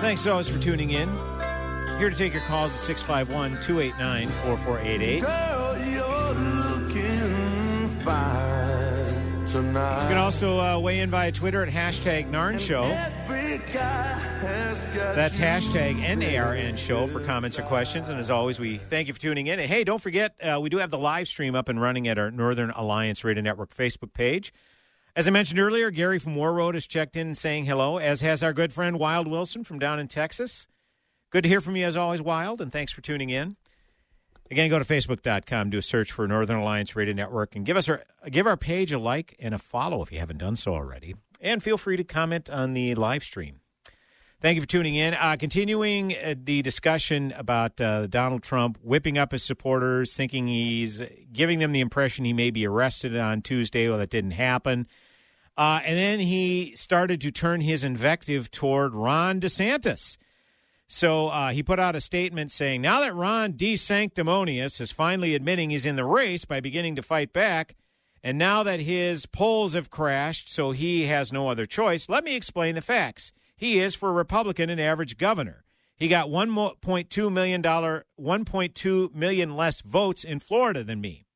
Thanks 0.00 0.26
always 0.26 0.48
for 0.48 0.58
tuning 0.58 0.90
in. 0.90 1.08
Here 1.98 2.10
to 2.10 2.16
take 2.16 2.32
your 2.32 2.42
calls 2.42 2.72
at 2.72 2.78
651 2.78 3.60
289 3.62 4.28
4488. 4.28 5.24
You 9.48 10.08
can 10.08 10.16
also 10.16 10.60
uh, 10.60 10.78
weigh 10.78 11.00
in 11.00 11.10
via 11.10 11.32
Twitter 11.32 11.62
at 11.62 11.72
hashtag 11.72 12.30
NARN 12.30 12.58
Show. 12.58 12.82
That's 14.92 15.38
hashtag 15.38 16.00
N-A-R-N 16.00 16.76
Show 16.76 17.08
for 17.08 17.20
comments 17.20 17.58
or 17.58 17.62
questions. 17.62 18.08
And 18.08 18.20
as 18.20 18.30
always, 18.30 18.60
we 18.60 18.78
thank 18.78 19.08
you 19.08 19.14
for 19.14 19.20
tuning 19.20 19.48
in. 19.48 19.58
And 19.58 19.68
hey, 19.68 19.82
don't 19.82 20.00
forget, 20.00 20.34
uh, 20.40 20.60
we 20.60 20.68
do 20.68 20.76
have 20.78 20.90
the 20.90 20.98
live 20.98 21.26
stream 21.26 21.54
up 21.54 21.68
and 21.68 21.80
running 21.80 22.06
at 22.06 22.18
our 22.18 22.30
Northern 22.30 22.70
Alliance 22.70 23.24
Radio 23.24 23.42
Network 23.42 23.74
Facebook 23.74 24.12
page. 24.12 24.52
As 25.16 25.26
I 25.26 25.32
mentioned 25.32 25.58
earlier, 25.58 25.90
Gary 25.90 26.20
from 26.20 26.36
Warroad 26.36 26.74
has 26.74 26.86
checked 26.86 27.16
in 27.16 27.34
saying 27.34 27.66
hello, 27.66 27.96
as 27.96 28.20
has 28.20 28.42
our 28.44 28.52
good 28.52 28.72
friend 28.72 29.00
Wild 29.00 29.26
Wilson 29.26 29.64
from 29.64 29.80
down 29.80 29.98
in 29.98 30.06
Texas. 30.06 30.68
Good 31.30 31.42
to 31.42 31.48
hear 31.48 31.60
from 31.60 31.76
you 31.76 31.84
as 31.84 31.96
always, 31.96 32.22
Wild, 32.22 32.60
and 32.60 32.72
thanks 32.72 32.90
for 32.90 33.02
tuning 33.02 33.28
in. 33.28 33.56
Again, 34.50 34.70
go 34.70 34.78
to 34.78 34.84
facebook.com, 34.84 35.68
do 35.68 35.76
a 35.76 35.82
search 35.82 36.10
for 36.10 36.26
Northern 36.26 36.56
Alliance 36.56 36.96
Radio 36.96 37.12
Network, 37.12 37.54
and 37.54 37.66
give 37.66 37.76
us 37.76 37.86
our 37.88 38.02
give 38.30 38.46
our 38.46 38.56
page 38.56 38.92
a 38.92 38.98
like 38.98 39.36
and 39.38 39.54
a 39.54 39.58
follow 39.58 40.02
if 40.02 40.10
you 40.10 40.18
haven't 40.18 40.38
done 40.38 40.56
so 40.56 40.72
already. 40.72 41.14
And 41.40 41.62
feel 41.62 41.76
free 41.76 41.98
to 41.98 42.04
comment 42.04 42.48
on 42.48 42.72
the 42.72 42.94
live 42.94 43.22
stream. 43.22 43.60
Thank 44.40 44.54
you 44.54 44.62
for 44.62 44.68
tuning 44.68 44.94
in. 44.94 45.14
Uh, 45.14 45.36
continuing 45.38 46.14
uh, 46.14 46.34
the 46.42 46.62
discussion 46.62 47.34
about 47.36 47.78
uh, 47.80 48.06
Donald 48.06 48.42
Trump 48.42 48.78
whipping 48.82 49.18
up 49.18 49.32
his 49.32 49.42
supporters, 49.42 50.14
thinking 50.14 50.46
he's 50.46 51.02
giving 51.32 51.58
them 51.58 51.72
the 51.72 51.80
impression 51.80 52.24
he 52.24 52.32
may 52.32 52.50
be 52.50 52.66
arrested 52.66 53.16
on 53.16 53.42
Tuesday. 53.42 53.88
Well, 53.88 53.98
that 53.98 54.10
didn't 54.10 54.30
happen. 54.30 54.86
Uh, 55.58 55.80
and 55.84 55.98
then 55.98 56.20
he 56.20 56.74
started 56.76 57.20
to 57.20 57.32
turn 57.32 57.60
his 57.60 57.82
invective 57.82 58.50
toward 58.50 58.94
Ron 58.94 59.40
DeSantis. 59.40 60.16
So 60.88 61.28
uh, 61.28 61.50
he 61.50 61.62
put 61.62 61.78
out 61.78 61.96
a 61.96 62.00
statement 62.00 62.50
saying, 62.50 62.80
now 62.80 63.00
that 63.00 63.14
Ron 63.14 63.52
DeSanctimonious 63.52 64.80
is 64.80 64.90
finally 64.90 65.34
admitting 65.34 65.68
he's 65.68 65.84
in 65.84 65.96
the 65.96 66.04
race 66.04 66.46
by 66.46 66.60
beginning 66.60 66.96
to 66.96 67.02
fight 67.02 67.32
back, 67.32 67.76
and 68.22 68.38
now 68.38 68.62
that 68.62 68.80
his 68.80 69.26
polls 69.26 69.74
have 69.74 69.90
crashed, 69.90 70.52
so 70.52 70.70
he 70.70 71.04
has 71.06 71.32
no 71.32 71.48
other 71.48 71.66
choice, 71.66 72.08
let 72.08 72.24
me 72.24 72.34
explain 72.34 72.74
the 72.74 72.80
facts. 72.80 73.32
He 73.54 73.78
is, 73.78 73.94
for 73.94 74.08
a 74.08 74.12
Republican, 74.12 74.70
an 74.70 74.80
average 74.80 75.18
governor. 75.18 75.64
He 75.94 76.08
got 76.08 76.28
$1.2 76.28 77.32
million, 77.32 77.62
1.2 77.62 79.14
million 79.14 79.56
less 79.56 79.80
votes 79.82 80.24
in 80.24 80.38
Florida 80.38 80.84
than 80.84 81.00
me. 81.00 81.26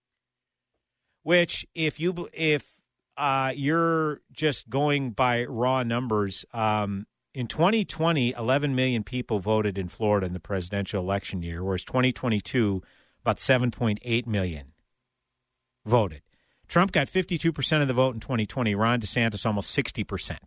Which, 1.24 1.66
if 1.74 2.00
you 2.00 2.28
if 2.32 2.80
uh, 3.16 3.52
you're 3.54 4.20
just 4.32 4.70
going 4.70 5.10
by 5.10 5.44
raw 5.44 5.82
numbers, 5.82 6.44
um, 6.52 7.06
in 7.34 7.46
2020, 7.46 8.34
11 8.36 8.74
million 8.74 9.02
people 9.02 9.38
voted 9.38 9.78
in 9.78 9.88
Florida 9.88 10.26
in 10.26 10.32
the 10.32 10.40
presidential 10.40 11.02
election 11.02 11.42
year, 11.42 11.64
whereas 11.64 11.84
2022, 11.84 12.82
about 13.22 13.38
7.8 13.38 14.26
million 14.26 14.72
voted. 15.84 16.22
Trump 16.68 16.92
got 16.92 17.06
52% 17.06 17.82
of 17.82 17.88
the 17.88 17.94
vote 17.94 18.14
in 18.14 18.20
2020. 18.20 18.74
Ron 18.74 19.00
DeSantis 19.00 19.46
almost 19.46 19.76
60%. 19.76 20.38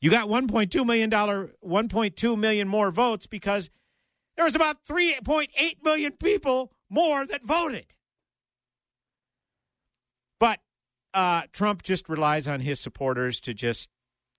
You 0.00 0.10
got 0.10 0.28
1.2 0.28 0.86
million 0.86 1.10
dollar 1.10 1.50
1.2 1.64 2.38
million 2.38 2.68
more 2.68 2.90
votes 2.90 3.26
because 3.26 3.70
there 4.36 4.44
was 4.44 4.54
about 4.54 4.84
3.8 4.86 5.48
million 5.82 6.12
people 6.12 6.72
more 6.90 7.26
that 7.26 7.42
voted. 7.42 7.86
But 10.38 10.60
uh, 11.14 11.42
Trump 11.52 11.82
just 11.82 12.08
relies 12.08 12.46
on 12.46 12.60
his 12.60 12.80
supporters 12.80 13.40
to 13.40 13.54
just 13.54 13.88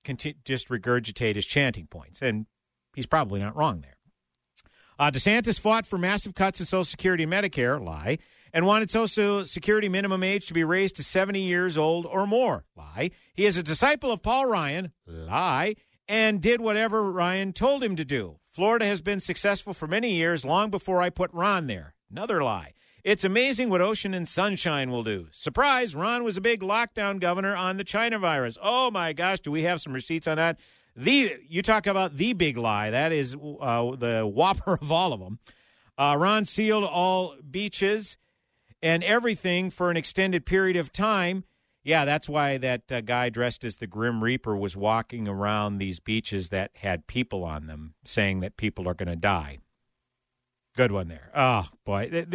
conti- 0.05 0.37
just 0.45 0.69
regurgitate 0.69 1.35
his 1.35 1.45
chanting 1.45 1.87
points, 1.87 2.21
and 2.21 2.45
he's 2.95 3.05
probably 3.05 3.39
not 3.39 3.55
wrong 3.55 3.81
there. 3.81 3.97
Uh, 4.97 5.11
DeSantis 5.11 5.59
fought 5.59 5.85
for 5.85 5.97
massive 5.97 6.35
cuts 6.35 6.61
in 6.61 6.65
Social 6.65 6.85
Security 6.85 7.23
and 7.23 7.33
Medicare, 7.33 7.83
lie, 7.83 8.17
and 8.53 8.65
wanted 8.65 8.89
Social 8.89 9.45
Security 9.45 9.89
minimum 9.89 10.23
age 10.23 10.47
to 10.47 10.53
be 10.53 10.63
raised 10.63 10.95
to 10.95 11.03
70 11.03 11.41
years 11.41 11.77
old 11.77 12.05
or 12.05 12.25
more, 12.25 12.63
lie. 12.77 13.11
He 13.33 13.45
is 13.45 13.57
a 13.57 13.63
disciple 13.63 14.11
of 14.11 14.23
Paul 14.23 14.45
Ryan, 14.45 14.93
lie, 15.05 15.75
and 16.07 16.41
did 16.41 16.61
whatever 16.61 17.11
Ryan 17.11 17.51
told 17.51 17.83
him 17.83 17.97
to 17.97 18.05
do. 18.05 18.37
Florida 18.49 18.85
has 18.85 19.01
been 19.01 19.19
successful 19.19 19.73
for 19.73 19.87
many 19.87 20.15
years, 20.15 20.45
long 20.45 20.69
before 20.69 21.01
I 21.01 21.09
put 21.09 21.33
Ron 21.33 21.67
there. 21.67 21.95
Another 22.09 22.41
lie. 22.41 22.74
It's 23.05 23.23
amazing 23.23 23.69
what 23.69 23.81
ocean 23.81 24.15
and 24.15 24.27
sunshine 24.27 24.89
will 24.89 25.03
do. 25.03 25.27
Surprise, 25.31 25.93
Ron 25.93 26.23
was 26.23 26.37
a 26.37 26.41
big 26.41 26.61
lockdown 26.61 27.19
governor 27.19 27.55
on 27.55 27.77
the 27.77 27.83
China 27.83 28.17
virus. 28.17 28.57
Oh 28.59 28.89
my 28.89 29.13
gosh, 29.13 29.41
do 29.41 29.51
we 29.51 29.61
have 29.61 29.79
some 29.79 29.93
receipts 29.93 30.27
on 30.27 30.37
that? 30.37 30.57
The 30.95 31.37
you 31.47 31.61
talk 31.61 31.85
about 31.85 32.17
the 32.17 32.33
big 32.33 32.57
lie. 32.57 32.89
That 32.89 33.11
is 33.11 33.35
uh, 33.35 33.95
the 33.95 34.23
whopper 34.25 34.79
of 34.81 34.91
all 34.91 35.13
of 35.13 35.19
them. 35.19 35.37
Uh, 35.99 36.15
Ron 36.17 36.45
sealed 36.45 36.83
all 36.83 37.35
beaches 37.47 38.17
and 38.81 39.03
everything 39.03 39.69
for 39.69 39.91
an 39.91 39.97
extended 39.97 40.43
period 40.43 40.75
of 40.75 40.91
time. 40.91 41.43
Yeah, 41.83 42.05
that's 42.05 42.27
why 42.27 42.57
that 42.57 42.91
uh, 42.91 43.01
guy 43.01 43.29
dressed 43.29 43.63
as 43.63 43.77
the 43.77 43.85
Grim 43.85 44.23
Reaper 44.23 44.57
was 44.57 44.75
walking 44.75 45.27
around 45.27 45.77
these 45.77 45.99
beaches 45.99 46.49
that 46.49 46.71
had 46.77 47.05
people 47.05 47.43
on 47.43 47.67
them, 47.67 47.93
saying 48.03 48.39
that 48.39 48.57
people 48.57 48.89
are 48.89 48.95
going 48.95 49.09
to 49.09 49.15
die. 49.15 49.59
Good 50.75 50.91
one 50.91 51.07
there. 51.07 51.31
Oh, 51.33 51.67
boy. 51.85 52.25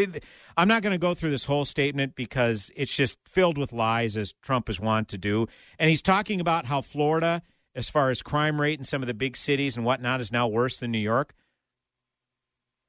I'm 0.56 0.68
not 0.68 0.82
going 0.82 0.92
to 0.92 0.98
go 0.98 1.14
through 1.14 1.30
this 1.30 1.44
whole 1.44 1.64
statement 1.66 2.14
because 2.14 2.70
it's 2.74 2.94
just 2.94 3.18
filled 3.28 3.58
with 3.58 3.72
lies, 3.72 4.16
as 4.16 4.32
Trump 4.42 4.70
is 4.70 4.80
wont 4.80 5.08
to 5.08 5.18
do. 5.18 5.46
And 5.78 5.90
he's 5.90 6.00
talking 6.00 6.40
about 6.40 6.64
how 6.64 6.80
Florida, 6.80 7.42
as 7.74 7.90
far 7.90 8.08
as 8.10 8.22
crime 8.22 8.58
rate 8.60 8.78
in 8.78 8.84
some 8.84 9.02
of 9.02 9.08
the 9.08 9.14
big 9.14 9.36
cities 9.36 9.76
and 9.76 9.84
whatnot, 9.84 10.20
is 10.20 10.32
now 10.32 10.48
worse 10.48 10.78
than 10.78 10.90
New 10.90 10.98
York. 10.98 11.34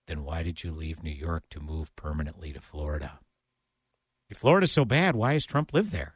then 0.08 0.24
why 0.24 0.44
did 0.44 0.64
you 0.64 0.72
leave 0.72 1.04
New 1.04 1.12
York 1.12 1.44
to 1.50 1.60
move 1.60 1.96
permanently 1.96 2.52
to 2.54 2.60
Florida? 2.62 3.20
If 4.30 4.38
Florida's 4.38 4.72
so 4.72 4.86
bad, 4.86 5.16
why 5.16 5.34
has 5.34 5.46
Trump 5.46 5.74
lived 5.74 5.92
there? 5.92 6.16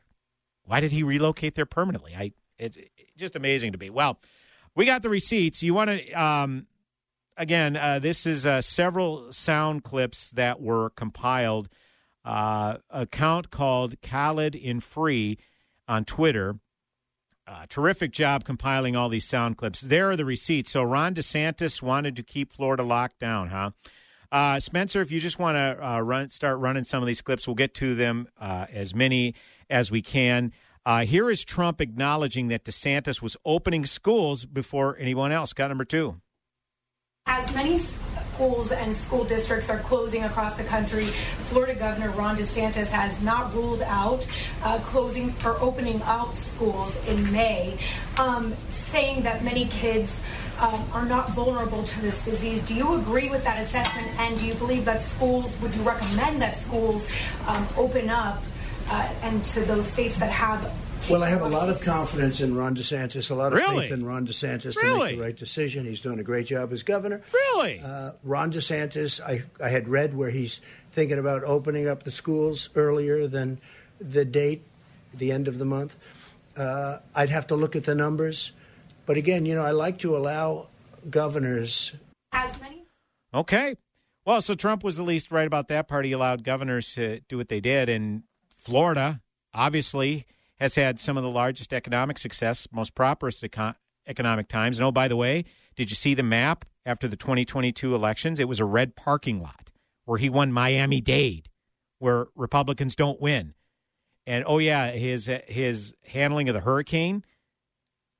Why 0.63 0.79
did 0.79 0.91
he 0.91 1.03
relocate 1.03 1.55
there 1.55 1.65
permanently? 1.65 2.15
I 2.15 2.31
it's 2.57 2.77
just 3.17 3.35
amazing 3.35 3.73
to 3.73 3.77
me. 3.77 3.89
Well, 3.89 4.19
we 4.75 4.85
got 4.85 5.03
the 5.03 5.09
receipts. 5.09 5.61
You 5.61 5.73
want 5.73 5.89
to 5.89 6.11
um, 6.13 6.67
again? 7.37 7.77
Uh, 7.77 7.99
this 7.99 8.25
is 8.25 8.45
uh, 8.45 8.61
several 8.61 9.31
sound 9.31 9.83
clips 9.83 10.31
that 10.31 10.61
were 10.61 10.89
compiled. 10.91 11.69
Uh, 12.23 12.77
account 12.89 13.51
called 13.51 14.01
Khaled 14.01 14.55
in 14.55 14.79
Free 14.79 15.37
on 15.87 16.05
Twitter. 16.05 16.55
Uh, 17.47 17.65
terrific 17.69 18.11
job 18.11 18.43
compiling 18.43 18.95
all 18.95 19.09
these 19.09 19.27
sound 19.27 19.57
clips. 19.57 19.81
There 19.81 20.09
are 20.09 20.15
the 20.15 20.25
receipts. 20.25 20.71
So 20.71 20.81
Ron 20.81 21.13
DeSantis 21.13 21.81
wanted 21.81 22.15
to 22.15 22.23
keep 22.23 22.51
Florida 22.51 22.81
locked 22.81 23.19
down, 23.19 23.49
huh? 23.49 23.71
Uh, 24.31 24.59
Spencer, 24.59 25.01
if 25.01 25.11
you 25.11 25.19
just 25.19 25.37
want 25.37 25.55
to 25.55 25.87
uh, 25.87 25.99
run, 25.99 26.29
start 26.29 26.59
running 26.59 26.83
some 26.83 27.03
of 27.03 27.07
these 27.07 27.21
clips, 27.21 27.47
we'll 27.47 27.55
get 27.55 27.75
to 27.75 27.93
them 27.93 28.27
uh, 28.39 28.65
as 28.73 28.95
many 28.95 29.35
as 29.69 29.91
we 29.91 30.01
can. 30.01 30.51
Uh, 30.85 31.05
here 31.05 31.29
is 31.29 31.43
Trump 31.43 31.79
acknowledging 31.79 32.47
that 32.47 32.65
DeSantis 32.65 33.21
was 33.21 33.37
opening 33.45 33.85
schools 33.85 34.45
before 34.45 34.97
anyone 34.97 35.31
else. 35.31 35.53
Got 35.53 35.69
number 35.69 35.85
two. 35.85 36.19
As 37.27 37.55
many 37.55 37.77
schools 37.77 38.71
and 38.71 38.95
school 38.95 39.23
districts 39.23 39.67
are 39.67 39.79
closing 39.79 40.23
across 40.23 40.53
the 40.53 40.63
country, 40.63 41.05
Florida 41.45 41.73
Governor 41.73 42.11
Ron 42.11 42.37
DeSantis 42.37 42.89
has 42.89 43.19
not 43.23 43.51
ruled 43.53 43.81
out 43.81 44.27
uh, 44.63 44.77
closing 44.83 45.33
or 45.43 45.59
opening 45.59 46.03
out 46.03 46.37
schools 46.37 46.95
in 47.07 47.31
May, 47.31 47.79
um, 48.19 48.55
saying 48.69 49.23
that 49.23 49.43
many 49.43 49.65
kids. 49.65 50.21
Um, 50.57 50.87
are 50.93 51.05
not 51.05 51.31
vulnerable 51.31 51.83
to 51.83 52.01
this 52.01 52.21
disease. 52.21 52.63
Do 52.63 52.73
you 52.73 52.95
agree 52.95 53.29
with 53.29 53.43
that 53.43 53.59
assessment? 53.59 54.07
And 54.17 54.39
do 54.39 54.45
you 54.45 54.53
believe 54.53 54.85
that 54.85 55.01
schools, 55.01 55.59
would 55.59 55.75
you 55.75 55.81
recommend 55.81 56.41
that 56.41 56.55
schools 56.55 57.09
um, 57.45 57.67
open 57.75 58.09
up 58.09 58.41
uh, 58.89 59.13
and 59.21 59.43
to 59.47 59.65
those 59.65 59.85
states 59.85 60.15
that 60.19 60.31
have 60.31 60.71
well, 61.09 61.23
I 61.23 61.29
have 61.29 61.41
a 61.41 61.47
lot 61.47 61.69
of 61.69 61.79
confidence 61.81 62.41
in 62.41 62.55
Ron 62.55 62.75
DeSantis, 62.75 63.29
a 63.29 63.35
lot 63.35 63.53
of 63.53 63.59
Really? 63.59 63.81
faith 63.87 63.91
in 63.91 64.03
Ron 64.05 64.25
DeSantis 64.25 64.73
to 64.73 64.79
Really? 64.81 65.09
make 65.11 65.15
the 65.17 65.21
right 65.21 65.35
decision. 65.35 65.85
He's 65.85 66.01
doing 66.01 66.19
a 66.19 66.23
great 66.23 66.47
job 66.47 66.73
as 66.73 66.81
governor. 66.83 67.21
Really? 67.31 67.79
Uh, 67.79 68.13
Ron 68.23 68.51
DeSantis, 68.51 69.21
I, 69.21 69.43
I 69.63 69.69
had 69.69 69.87
read 69.87 70.15
where 70.15 70.31
he's 70.31 70.61
thinking 70.93 71.19
about 71.19 71.43
opening 71.43 71.87
up 71.87 72.03
the 72.03 72.11
schools 72.11 72.69
earlier 72.75 73.27
than 73.27 73.59
the 73.99 74.25
date, 74.25 74.63
the 75.13 75.31
end 75.31 75.47
of 75.47 75.59
the 75.59 75.65
month. 75.65 75.95
Uh, 76.57 76.97
I'd 77.13 77.29
have 77.29 77.47
to 77.47 77.55
look 77.55 77.75
at 77.75 77.83
the 77.83 77.93
numbers. 77.95 78.51
But 79.05 79.17
again, 79.17 79.45
you 79.45 79.53
know, 79.53 79.63
I 79.63 79.71
like 79.71 79.99
to 79.99 80.17
allow 80.17 80.69
governors 81.09 81.93
As 82.31 82.59
many 82.59 82.81
Okay. 83.33 83.75
Well, 84.25 84.41
so 84.41 84.55
Trump 84.55 84.83
was 84.83 84.99
at 84.99 85.05
least 85.05 85.29
right 85.31 85.45
about 85.45 85.67
that 85.67 85.87
part. 85.87 86.05
He 86.05 86.13
allowed 86.13 86.43
governors 86.43 86.93
to 86.95 87.19
do 87.29 87.37
what 87.37 87.49
they 87.49 87.59
did. 87.59 87.89
And 87.89 88.23
Florida, 88.57 89.21
obviously, 89.53 90.25
has 90.59 90.75
had 90.75 90.99
some 90.99 91.17
of 91.17 91.23
the 91.23 91.29
largest 91.29 91.73
economic 91.73 92.17
success, 92.17 92.67
most 92.71 92.95
prosperous 92.95 93.43
eco- 93.43 93.75
economic 94.07 94.47
times. 94.47 94.79
And 94.79 94.85
oh, 94.85 94.91
by 94.91 95.07
the 95.07 95.15
way, 95.15 95.45
did 95.75 95.89
you 95.89 95.95
see 95.95 96.13
the 96.13 96.23
map 96.23 96.65
after 96.85 97.07
the 97.07 97.17
2022 97.17 97.93
elections? 97.93 98.39
It 98.39 98.47
was 98.47 98.59
a 98.59 98.65
red 98.65 98.95
parking 98.95 99.41
lot 99.41 99.71
where 100.05 100.17
he 100.17 100.29
won 100.29 100.51
Miami 100.51 101.01
Dade, 101.01 101.49
where 101.99 102.27
Republicans 102.35 102.95
don't 102.95 103.19
win. 103.19 103.53
And 104.27 104.43
oh, 104.47 104.59
yeah, 104.59 104.91
his, 104.91 105.29
his 105.47 105.93
handling 106.05 106.49
of 106.49 106.55
the 106.55 106.61
hurricane, 106.61 107.23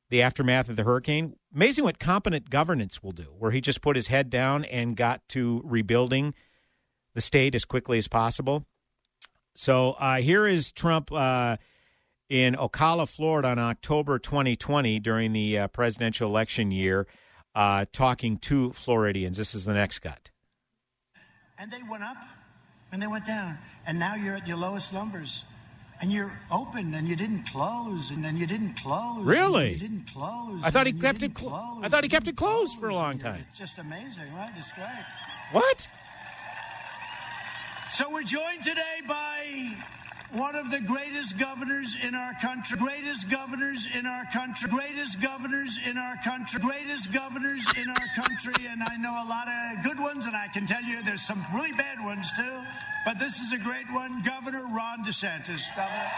the 0.10 0.22
aftermath 0.22 0.70
of 0.70 0.76
the 0.76 0.84
hurricane. 0.84 1.36
Amazing 1.54 1.84
what 1.84 2.00
competent 2.00 2.50
governance 2.50 3.02
will 3.02 3.12
do, 3.12 3.34
where 3.38 3.52
he 3.52 3.62
just 3.62 3.82
put 3.82 3.96
his 3.96 4.08
head 4.08 4.30
down 4.30 4.66
and 4.66 4.96
got 4.96 5.28
to 5.30 5.62
rebuilding 5.64 6.34
the 7.14 7.22
state 7.22 7.56
as 7.56 7.66
quickly 7.66 7.98
as 7.98 8.08
possible. 8.08 8.66
So 9.56 9.92
uh, 9.94 10.18
here 10.18 10.46
is 10.46 10.72
Trump 10.72 11.12
uh, 11.12 11.58
in 12.30 12.56
Ocala, 12.56 13.08
Florida, 13.08 13.50
in 13.52 13.60
October 13.60 14.18
2020 14.20 15.00
during 15.00 15.34
the 15.34 15.58
uh, 15.60 15.68
presidential 15.68 16.30
election 16.30 16.72
year, 16.72 17.08
uh, 17.54 17.86
talking 17.92 18.38
to 18.40 18.72
Floridians. 18.74 19.38
This 19.38 19.54
is 19.56 19.66
the 19.66 19.74
next 19.74 20.00
cut. 20.00 20.30
and 21.58 21.72
they 21.72 21.82
went 21.90 22.04
up 22.04 22.18
and 22.92 23.02
they 23.02 23.08
went 23.08 23.26
down 23.26 23.58
and 23.88 23.98
now 24.00 24.16
you're 24.16 24.36
at 24.36 24.48
your 24.48 24.58
lowest 24.58 24.92
numbers 24.94 25.44
and 26.02 26.12
you're 26.12 26.32
open 26.52 26.94
and 26.94 27.08
you 27.08 27.16
didn't 27.16 27.44
close 27.48 28.10
and 28.10 28.24
then 28.26 28.36
you 28.36 28.46
didn't 28.46 28.74
close 28.76 29.24
Really? 29.24 29.74
you 29.74 29.80
didn't 29.80 30.12
close 30.12 30.60
I 30.64 30.70
thought 30.70 30.86
he 30.88 30.94
kept 30.94 31.18
it. 31.24 31.34
didn't 31.34 31.38
Cl- 31.38 31.52
close 31.52 31.80
I 31.86 31.90
thought 31.90 32.04
he 32.04 32.10
kept 32.10 32.28
it 32.28 32.36
closed 32.36 32.78
for 32.78 32.90
a 32.90 32.94
long 32.94 33.18
time. 33.18 33.46
it's 33.50 33.58
just 33.60 33.78
amazing 33.78 34.34
right 34.36 34.52
it's 34.58 34.72
great 34.74 35.06
What? 35.54 35.88
so 37.92 38.10
we're 38.12 38.24
joined 38.24 38.64
today 38.64 39.00
by 39.08 39.74
one 40.32 40.56
of 40.56 40.72
the 40.72 40.80
greatest 40.82 41.38
governors 41.38 41.96
in 42.04 42.16
our 42.16 42.34
country, 42.42 42.78
greatest 42.78 43.30
governors 43.30 43.88
in 43.96 44.06
our 44.06 44.26
country, 44.34 44.70
greatest 44.70 45.22
governors 45.22 45.78
in 45.88 45.98
our 45.98 46.18
country, 46.24 46.60
greatest 46.60 47.12
governors 47.12 47.66
in 47.78 47.90
our 47.90 48.08
country, 48.16 48.66
and 48.68 48.82
I 48.84 48.98
know 48.98 49.12
a 49.12 49.28
lot 49.28 49.48
of 49.48 49.84
good 49.84 50.00
ones, 50.00 50.26
and 50.26 50.36
I 50.36 50.48
can 50.48 50.66
tell 50.66 50.84
you 50.84 51.04
there's 51.04 51.22
some 51.22 51.46
really 51.54 51.72
bad 51.74 52.04
ones 52.04 52.32
too, 52.34 52.62
but 53.06 53.20
this 53.20 53.40
is 53.40 53.52
a 53.52 53.58
great 53.58 53.92
one, 53.92 54.24
Governor 54.24 54.66
Ron 54.68 55.04
DeSantis. 55.04 55.62
Governor. 55.76 56.12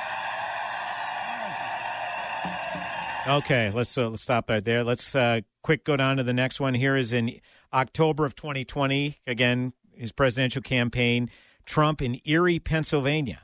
Okay, 3.27 3.71
let's 3.73 3.97
uh, 3.97 4.09
let's 4.09 4.21
stop 4.21 4.49
right 4.49 4.63
there. 4.63 4.85
Let's 4.85 5.13
uh, 5.13 5.41
quick 5.61 5.83
go 5.83 5.97
down 5.97 6.15
to 6.15 6.23
the 6.23 6.31
next 6.33 6.61
one. 6.61 6.73
Here 6.73 6.95
is 6.95 7.11
in 7.11 7.41
October 7.73 8.25
of 8.25 8.35
2020. 8.35 9.19
Again, 9.27 9.73
his 9.93 10.13
presidential 10.13 10.61
campaign. 10.61 11.29
Trump 11.65 12.01
in 12.01 12.21
Erie, 12.23 12.59
Pennsylvania. 12.59 13.41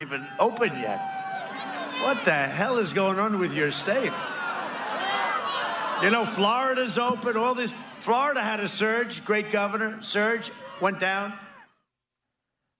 Even 0.00 0.24
open 0.38 0.68
yet. 0.78 1.00
What 2.02 2.24
the 2.24 2.32
hell 2.32 2.78
is 2.78 2.92
going 2.92 3.18
on 3.18 3.40
with 3.40 3.52
your 3.52 3.72
state? 3.72 4.12
You 6.00 6.10
know, 6.10 6.24
Florida's 6.24 6.96
open, 6.96 7.36
all 7.36 7.52
this. 7.52 7.74
Florida 7.98 8.40
had 8.40 8.60
a 8.60 8.68
surge, 8.68 9.24
great 9.24 9.50
governor, 9.50 10.00
surge, 10.04 10.52
went 10.80 11.00
down. 11.00 11.32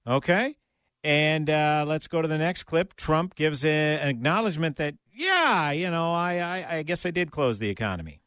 Okay, 0.06 0.54
and 1.02 1.50
uh, 1.50 1.84
let's 1.88 2.06
go 2.06 2.22
to 2.22 2.28
the 2.28 2.38
next 2.38 2.62
clip. 2.62 2.94
Trump 2.94 3.34
gives 3.34 3.64
a, 3.64 3.98
an 3.98 4.08
acknowledgement 4.08 4.76
that 4.76 4.94
yeah, 5.12 5.72
you 5.72 5.90
know, 5.90 6.12
I, 6.12 6.38
I 6.38 6.76
I 6.76 6.82
guess 6.84 7.04
I 7.04 7.10
did 7.10 7.32
close 7.32 7.58
the 7.58 7.68
economy. 7.68 8.20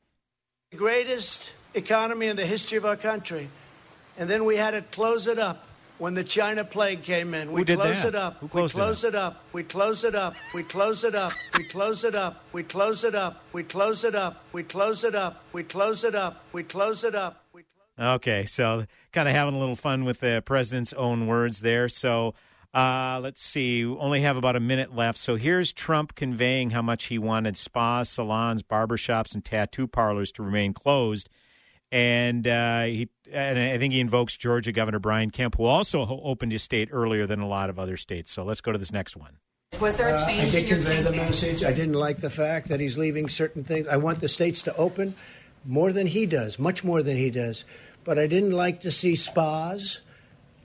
The 0.72 0.78
greatest 0.78 1.54
economy 1.74 2.28
in 2.28 2.36
the 2.36 2.46
history 2.46 2.78
of 2.78 2.86
our 2.86 2.98
country. 2.98 3.50
And 4.18 4.30
then 4.30 4.44
we 4.44 4.58
had 4.58 4.72
to 4.72 4.82
close 4.82 5.28
it 5.28 5.40
up 5.40 5.66
when 6.02 6.16
the 6.16 6.24
China 6.24 6.66
plague 6.66 7.04
came 7.04 7.36
in. 7.36 7.52
We 7.52 7.62
Who 7.62 7.66
did 7.66 7.78
closed 7.78 8.02
that? 8.02 8.08
it 8.08 8.16
up. 8.16 8.42
We 8.42 8.50
close 8.50 9.04
it 9.06 9.14
up. 9.14 9.46
We 9.54 9.62
close 9.62 10.04
it 10.04 10.16
up. 10.16 10.34
We 10.52 10.64
close 10.64 11.04
it 11.04 11.14
up. 11.14 11.36
We 11.54 11.64
close 11.64 12.04
it 12.04 12.16
up. 12.16 12.44
We 12.52 12.64
close 12.64 13.04
it 13.04 13.06
up. 13.06 13.46
We 13.62 13.64
close 13.64 14.04
it 14.04 14.16
up. 14.16 14.44
We 14.52 14.64
close 14.64 15.04
it 15.04 15.14
up. 15.14 15.46
We 15.54 15.64
close 15.64 16.04
it 16.04 16.16
up. 16.16 16.44
We 16.54 16.64
close 16.64 17.04
it 17.04 17.14
up. 17.14 17.46
Okay, 18.00 18.46
so 18.46 18.88
kind 19.14 19.30
of 19.30 19.36
having 19.36 19.54
a 19.54 19.60
little 19.60 19.76
fun 19.76 20.04
with 20.04 20.22
the 20.22 20.42
president's 20.44 20.92
own 20.94 21.28
words 21.28 21.60
there. 21.60 21.88
So 21.88 22.34
uh, 22.74 23.20
let's 23.22 23.44
see, 23.44 23.86
we 23.86 23.96
only 23.98 24.22
have 24.22 24.38
about 24.38 24.56
a 24.56 24.60
minute 24.60 24.96
left. 24.96 25.20
So 25.20 25.36
here's 25.36 25.72
Trump 25.72 26.16
conveying 26.16 26.72
how 26.72 26.82
much 26.82 27.06
he 27.06 27.20
wanted 27.20 27.58
spas, 27.58 28.10
salons, 28.10 28.64
barbershops, 28.64 29.36
and 29.36 29.46
tattoo 29.46 29.86
parlors 29.86 30.32
to 30.32 30.42
remain 30.42 30.74
closed. 30.74 31.30
And 31.92 32.48
uh, 32.48 32.84
he, 32.84 33.10
and 33.32 33.60
I 33.60 33.78
think 33.78 33.94
he 33.94 34.00
invokes 34.00 34.38
Georgia 34.38 34.72
Governor 34.72 35.00
Brian 35.00 35.30
Kemp, 35.30 35.58
who 35.58 35.66
also 35.66 36.22
opened 36.24 36.54
his 36.54 36.64
state 36.64 36.90
earlier 36.92 37.28
than 37.28 37.42
a 37.42 37.48
lot 37.48 37.70
of 37.70 37.78
other 37.78 37.98
states. 37.98 38.32
So 38.32 38.44
let's 38.44 38.62
go 38.62 38.72
to 38.72 38.78
this 38.78 38.94
next 38.94 39.18
one. 39.18 39.38
Was 39.80 39.98
there 39.98 40.10
a 40.10 40.14
Uh, 40.14 40.26
I 40.26 40.26
change 40.26 40.52
did 40.52 40.64
in 40.64 40.70
your 40.70 40.78
convey 40.78 41.02
the 41.02 41.12
message. 41.12 41.64
I 41.64 41.74
didn't 41.74 41.94
like 41.94 42.18
the 42.18 42.30
fact 42.30 42.70
that 42.70 42.80
he's 42.80 42.98
leaving 42.98 43.30
certain 43.30 43.64
things. 43.64 43.88
I 43.88 43.98
want 43.98 44.20
the 44.20 44.28
states 44.28 44.62
to 44.64 44.76
open 44.76 45.16
more 45.66 45.92
than 45.92 46.08
he 46.08 46.26
does, 46.26 46.60
much 46.60 46.84
more 46.84 47.04
than 47.04 47.18
he 47.18 47.30
does. 47.30 47.66
But 48.04 48.18
I 48.18 48.28
didn't 48.28 48.52
like 48.52 48.82
to 48.82 48.92
see 48.92 49.16
spas 49.16 50.02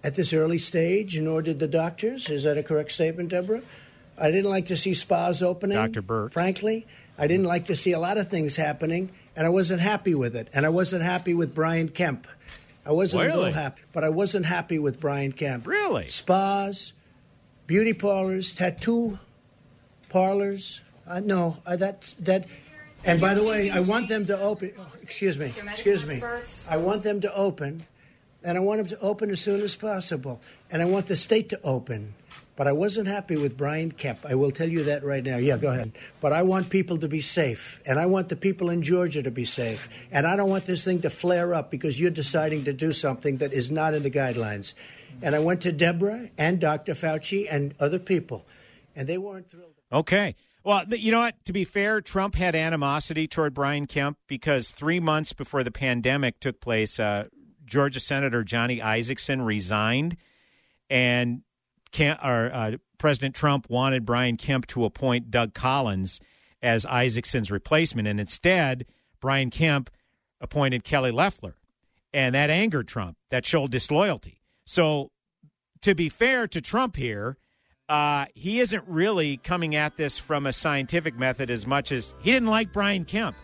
at 0.02 0.14
this 0.14 0.32
early 0.32 0.58
stage, 0.58 1.18
nor 1.20 1.42
did 1.42 1.58
the 1.58 1.68
doctors. 1.68 2.28
Is 2.28 2.44
that 2.44 2.56
a 2.56 2.62
correct 2.62 2.92
statement, 2.92 3.30
Deborah? 3.30 3.62
I 4.18 4.30
didn't 4.30 4.50
like 4.50 4.66
to 4.66 4.76
see 4.76 4.94
spas 4.94 5.42
opening. 5.42 5.76
Dr. 5.76 6.02
Burke. 6.02 6.32
Frankly, 6.32 6.86
I 7.18 7.26
didn't 7.26 7.46
like 7.46 7.66
to 7.66 7.76
see 7.76 7.92
a 7.92 7.98
lot 7.98 8.16
of 8.16 8.28
things 8.28 8.56
happening, 8.56 9.10
and 9.36 9.46
I 9.46 9.50
wasn't 9.50 9.80
happy 9.80 10.14
with 10.14 10.34
it. 10.34 10.48
And 10.52 10.64
I 10.66 10.70
wasn't 10.70 11.02
happy 11.04 11.34
with 11.34 11.54
Brian 11.54 11.88
Kemp. 11.88 12.26
I 12.84 12.92
wasn't 12.92 13.22
a 13.24 13.26
Really? 13.26 13.36
little 13.38 13.52
happy, 13.52 13.82
but 13.92 14.02
I 14.04 14.08
wasn't 14.08 14.46
happy 14.46 14.78
with 14.78 14.98
Brian 15.00 15.32
Kemp. 15.32 15.66
Really? 15.66 16.08
Spas, 16.08 16.92
beauty 17.66 17.92
parlors, 17.92 18.54
tattoo 18.54 19.18
parlors. 20.08 20.82
Uh, 21.06 21.20
no, 21.20 21.56
uh, 21.66 21.76
that's 21.76 22.14
that. 22.14 22.46
And 23.04 23.20
by 23.20 23.34
the 23.34 23.44
way, 23.44 23.70
I 23.70 23.80
want 23.80 24.08
them 24.08 24.26
to 24.26 24.38
open. 24.40 24.72
oh, 24.78 24.86
excuse 25.02 25.38
me. 25.38 25.52
Excuse 25.70 26.04
me. 26.06 26.22
I 26.68 26.76
want 26.76 27.02
them 27.04 27.20
to 27.20 27.32
open, 27.34 27.86
and 28.42 28.56
I 28.56 28.60
want 28.60 28.78
them 28.78 28.88
to 28.98 29.00
open 29.00 29.30
as 29.30 29.40
soon 29.40 29.60
as 29.60 29.76
possible. 29.76 30.40
And 30.70 30.82
I 30.82 30.86
want 30.86 31.06
the 31.06 31.16
state 31.16 31.48
to 31.50 31.60
open 31.62 32.14
But 32.56 32.66
I 32.66 32.72
wasn't 32.72 33.06
happy 33.06 33.36
with 33.36 33.56
Brian 33.56 33.90
Kemp. 33.90 34.24
I 34.26 34.34
will 34.34 34.50
tell 34.50 34.68
you 34.68 34.84
that 34.84 35.04
right 35.04 35.22
now. 35.22 35.36
Yeah, 35.36 35.58
go 35.58 35.68
ahead. 35.68 35.92
But 36.20 36.32
I 36.32 36.42
want 36.42 36.70
people 36.70 36.96
to 36.98 37.08
be 37.08 37.20
safe, 37.20 37.82
and 37.84 37.98
I 37.98 38.06
want 38.06 38.30
the 38.30 38.36
people 38.36 38.70
in 38.70 38.82
Georgia 38.82 39.22
to 39.22 39.30
be 39.30 39.44
safe. 39.44 39.90
And 40.10 40.26
I 40.26 40.36
don't 40.36 40.48
want 40.48 40.64
this 40.64 40.82
thing 40.82 41.02
to 41.02 41.10
flare 41.10 41.52
up 41.52 41.70
because 41.70 42.00
you're 42.00 42.10
deciding 42.10 42.64
to 42.64 42.72
do 42.72 42.92
something 42.92 43.36
that 43.38 43.52
is 43.52 43.70
not 43.70 43.94
in 43.94 44.02
the 44.02 44.10
guidelines. 44.10 44.72
And 45.20 45.34
I 45.34 45.38
went 45.38 45.60
to 45.62 45.72
Deborah 45.72 46.30
and 46.38 46.58
Dr. 46.58 46.94
Fauci 46.94 47.46
and 47.50 47.74
other 47.78 47.98
people, 47.98 48.46
and 48.94 49.06
they 49.06 49.18
weren't 49.18 49.50
thrilled. 49.50 49.74
Okay. 49.92 50.34
Well, 50.64 50.84
you 50.88 51.12
know 51.12 51.20
what? 51.20 51.36
To 51.44 51.52
be 51.52 51.64
fair, 51.64 52.00
Trump 52.00 52.34
had 52.34 52.56
animosity 52.56 53.28
toward 53.28 53.54
Brian 53.54 53.86
Kemp 53.86 54.18
because 54.26 54.72
three 54.72 54.98
months 54.98 55.32
before 55.32 55.62
the 55.62 55.70
pandemic 55.70 56.40
took 56.40 56.60
place, 56.60 56.98
uh, 56.98 57.28
Georgia 57.66 58.00
Senator 58.00 58.42
Johnny 58.42 58.80
Isakson 58.80 59.44
resigned, 59.44 60.16
and 60.90 61.42
Kemp, 61.92 62.20
or, 62.24 62.50
uh, 62.52 62.76
President 62.98 63.34
Trump 63.34 63.68
wanted 63.68 64.04
Brian 64.04 64.36
Kemp 64.36 64.66
to 64.68 64.84
appoint 64.84 65.30
Doug 65.30 65.54
Collins 65.54 66.20
as 66.62 66.84
Isakson's 66.86 67.50
replacement, 67.50 68.08
and 68.08 68.18
instead, 68.18 68.86
Brian 69.20 69.50
Kemp 69.50 69.90
appointed 70.40 70.84
Kelly 70.84 71.10
Loeffler, 71.10 71.56
and 72.12 72.34
that 72.34 72.50
angered 72.50 72.88
Trump. 72.88 73.16
That 73.30 73.44
showed 73.44 73.70
disloyalty. 73.70 74.40
So, 74.64 75.10
to 75.82 75.94
be 75.94 76.08
fair 76.08 76.48
to 76.48 76.60
Trump 76.60 76.96
here, 76.96 77.36
uh, 77.88 78.26
he 78.34 78.60
isn't 78.60 78.84
really 78.86 79.36
coming 79.36 79.74
at 79.74 79.96
this 79.96 80.18
from 80.18 80.46
a 80.46 80.52
scientific 80.52 81.16
method 81.16 81.50
as 81.50 81.66
much 81.66 81.92
as 81.92 82.14
he 82.20 82.32
didn't 82.32 82.48
like 82.48 82.72
Brian 82.72 83.04
Kemp. 83.04 83.36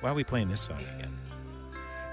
Why 0.00 0.10
are 0.10 0.14
we 0.14 0.24
playing 0.24 0.48
this 0.48 0.62
song 0.62 0.80
again? 0.96 1.23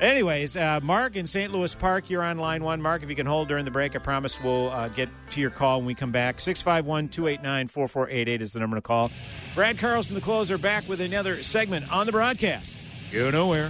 Anyways, 0.01 0.57
uh, 0.57 0.79
Mark 0.81 1.15
in 1.15 1.27
St. 1.27 1.53
Louis 1.53 1.75
Park, 1.75 2.09
you're 2.09 2.23
on 2.23 2.39
line 2.39 2.63
one. 2.63 2.81
Mark, 2.81 3.03
if 3.03 3.09
you 3.11 3.15
can 3.15 3.27
hold 3.27 3.47
during 3.47 3.65
the 3.65 3.71
break, 3.71 3.95
I 3.95 3.99
promise 3.99 4.41
we'll 4.41 4.71
uh, 4.71 4.87
get 4.87 5.09
to 5.29 5.39
your 5.39 5.51
call 5.51 5.77
when 5.77 5.85
we 5.85 5.93
come 5.93 6.11
back. 6.11 6.39
651 6.39 7.09
289 7.09 7.67
4488 7.67 8.41
is 8.41 8.53
the 8.53 8.59
number 8.59 8.77
to 8.77 8.81
call. 8.81 9.11
Brad 9.53 9.77
Carlson, 9.77 10.15
the 10.15 10.21
closer, 10.21 10.57
back 10.57 10.89
with 10.89 11.01
another 11.01 11.43
segment 11.43 11.91
on 11.93 12.07
the 12.07 12.11
broadcast. 12.11 12.77
Go 13.13 13.29
nowhere. 13.29 13.69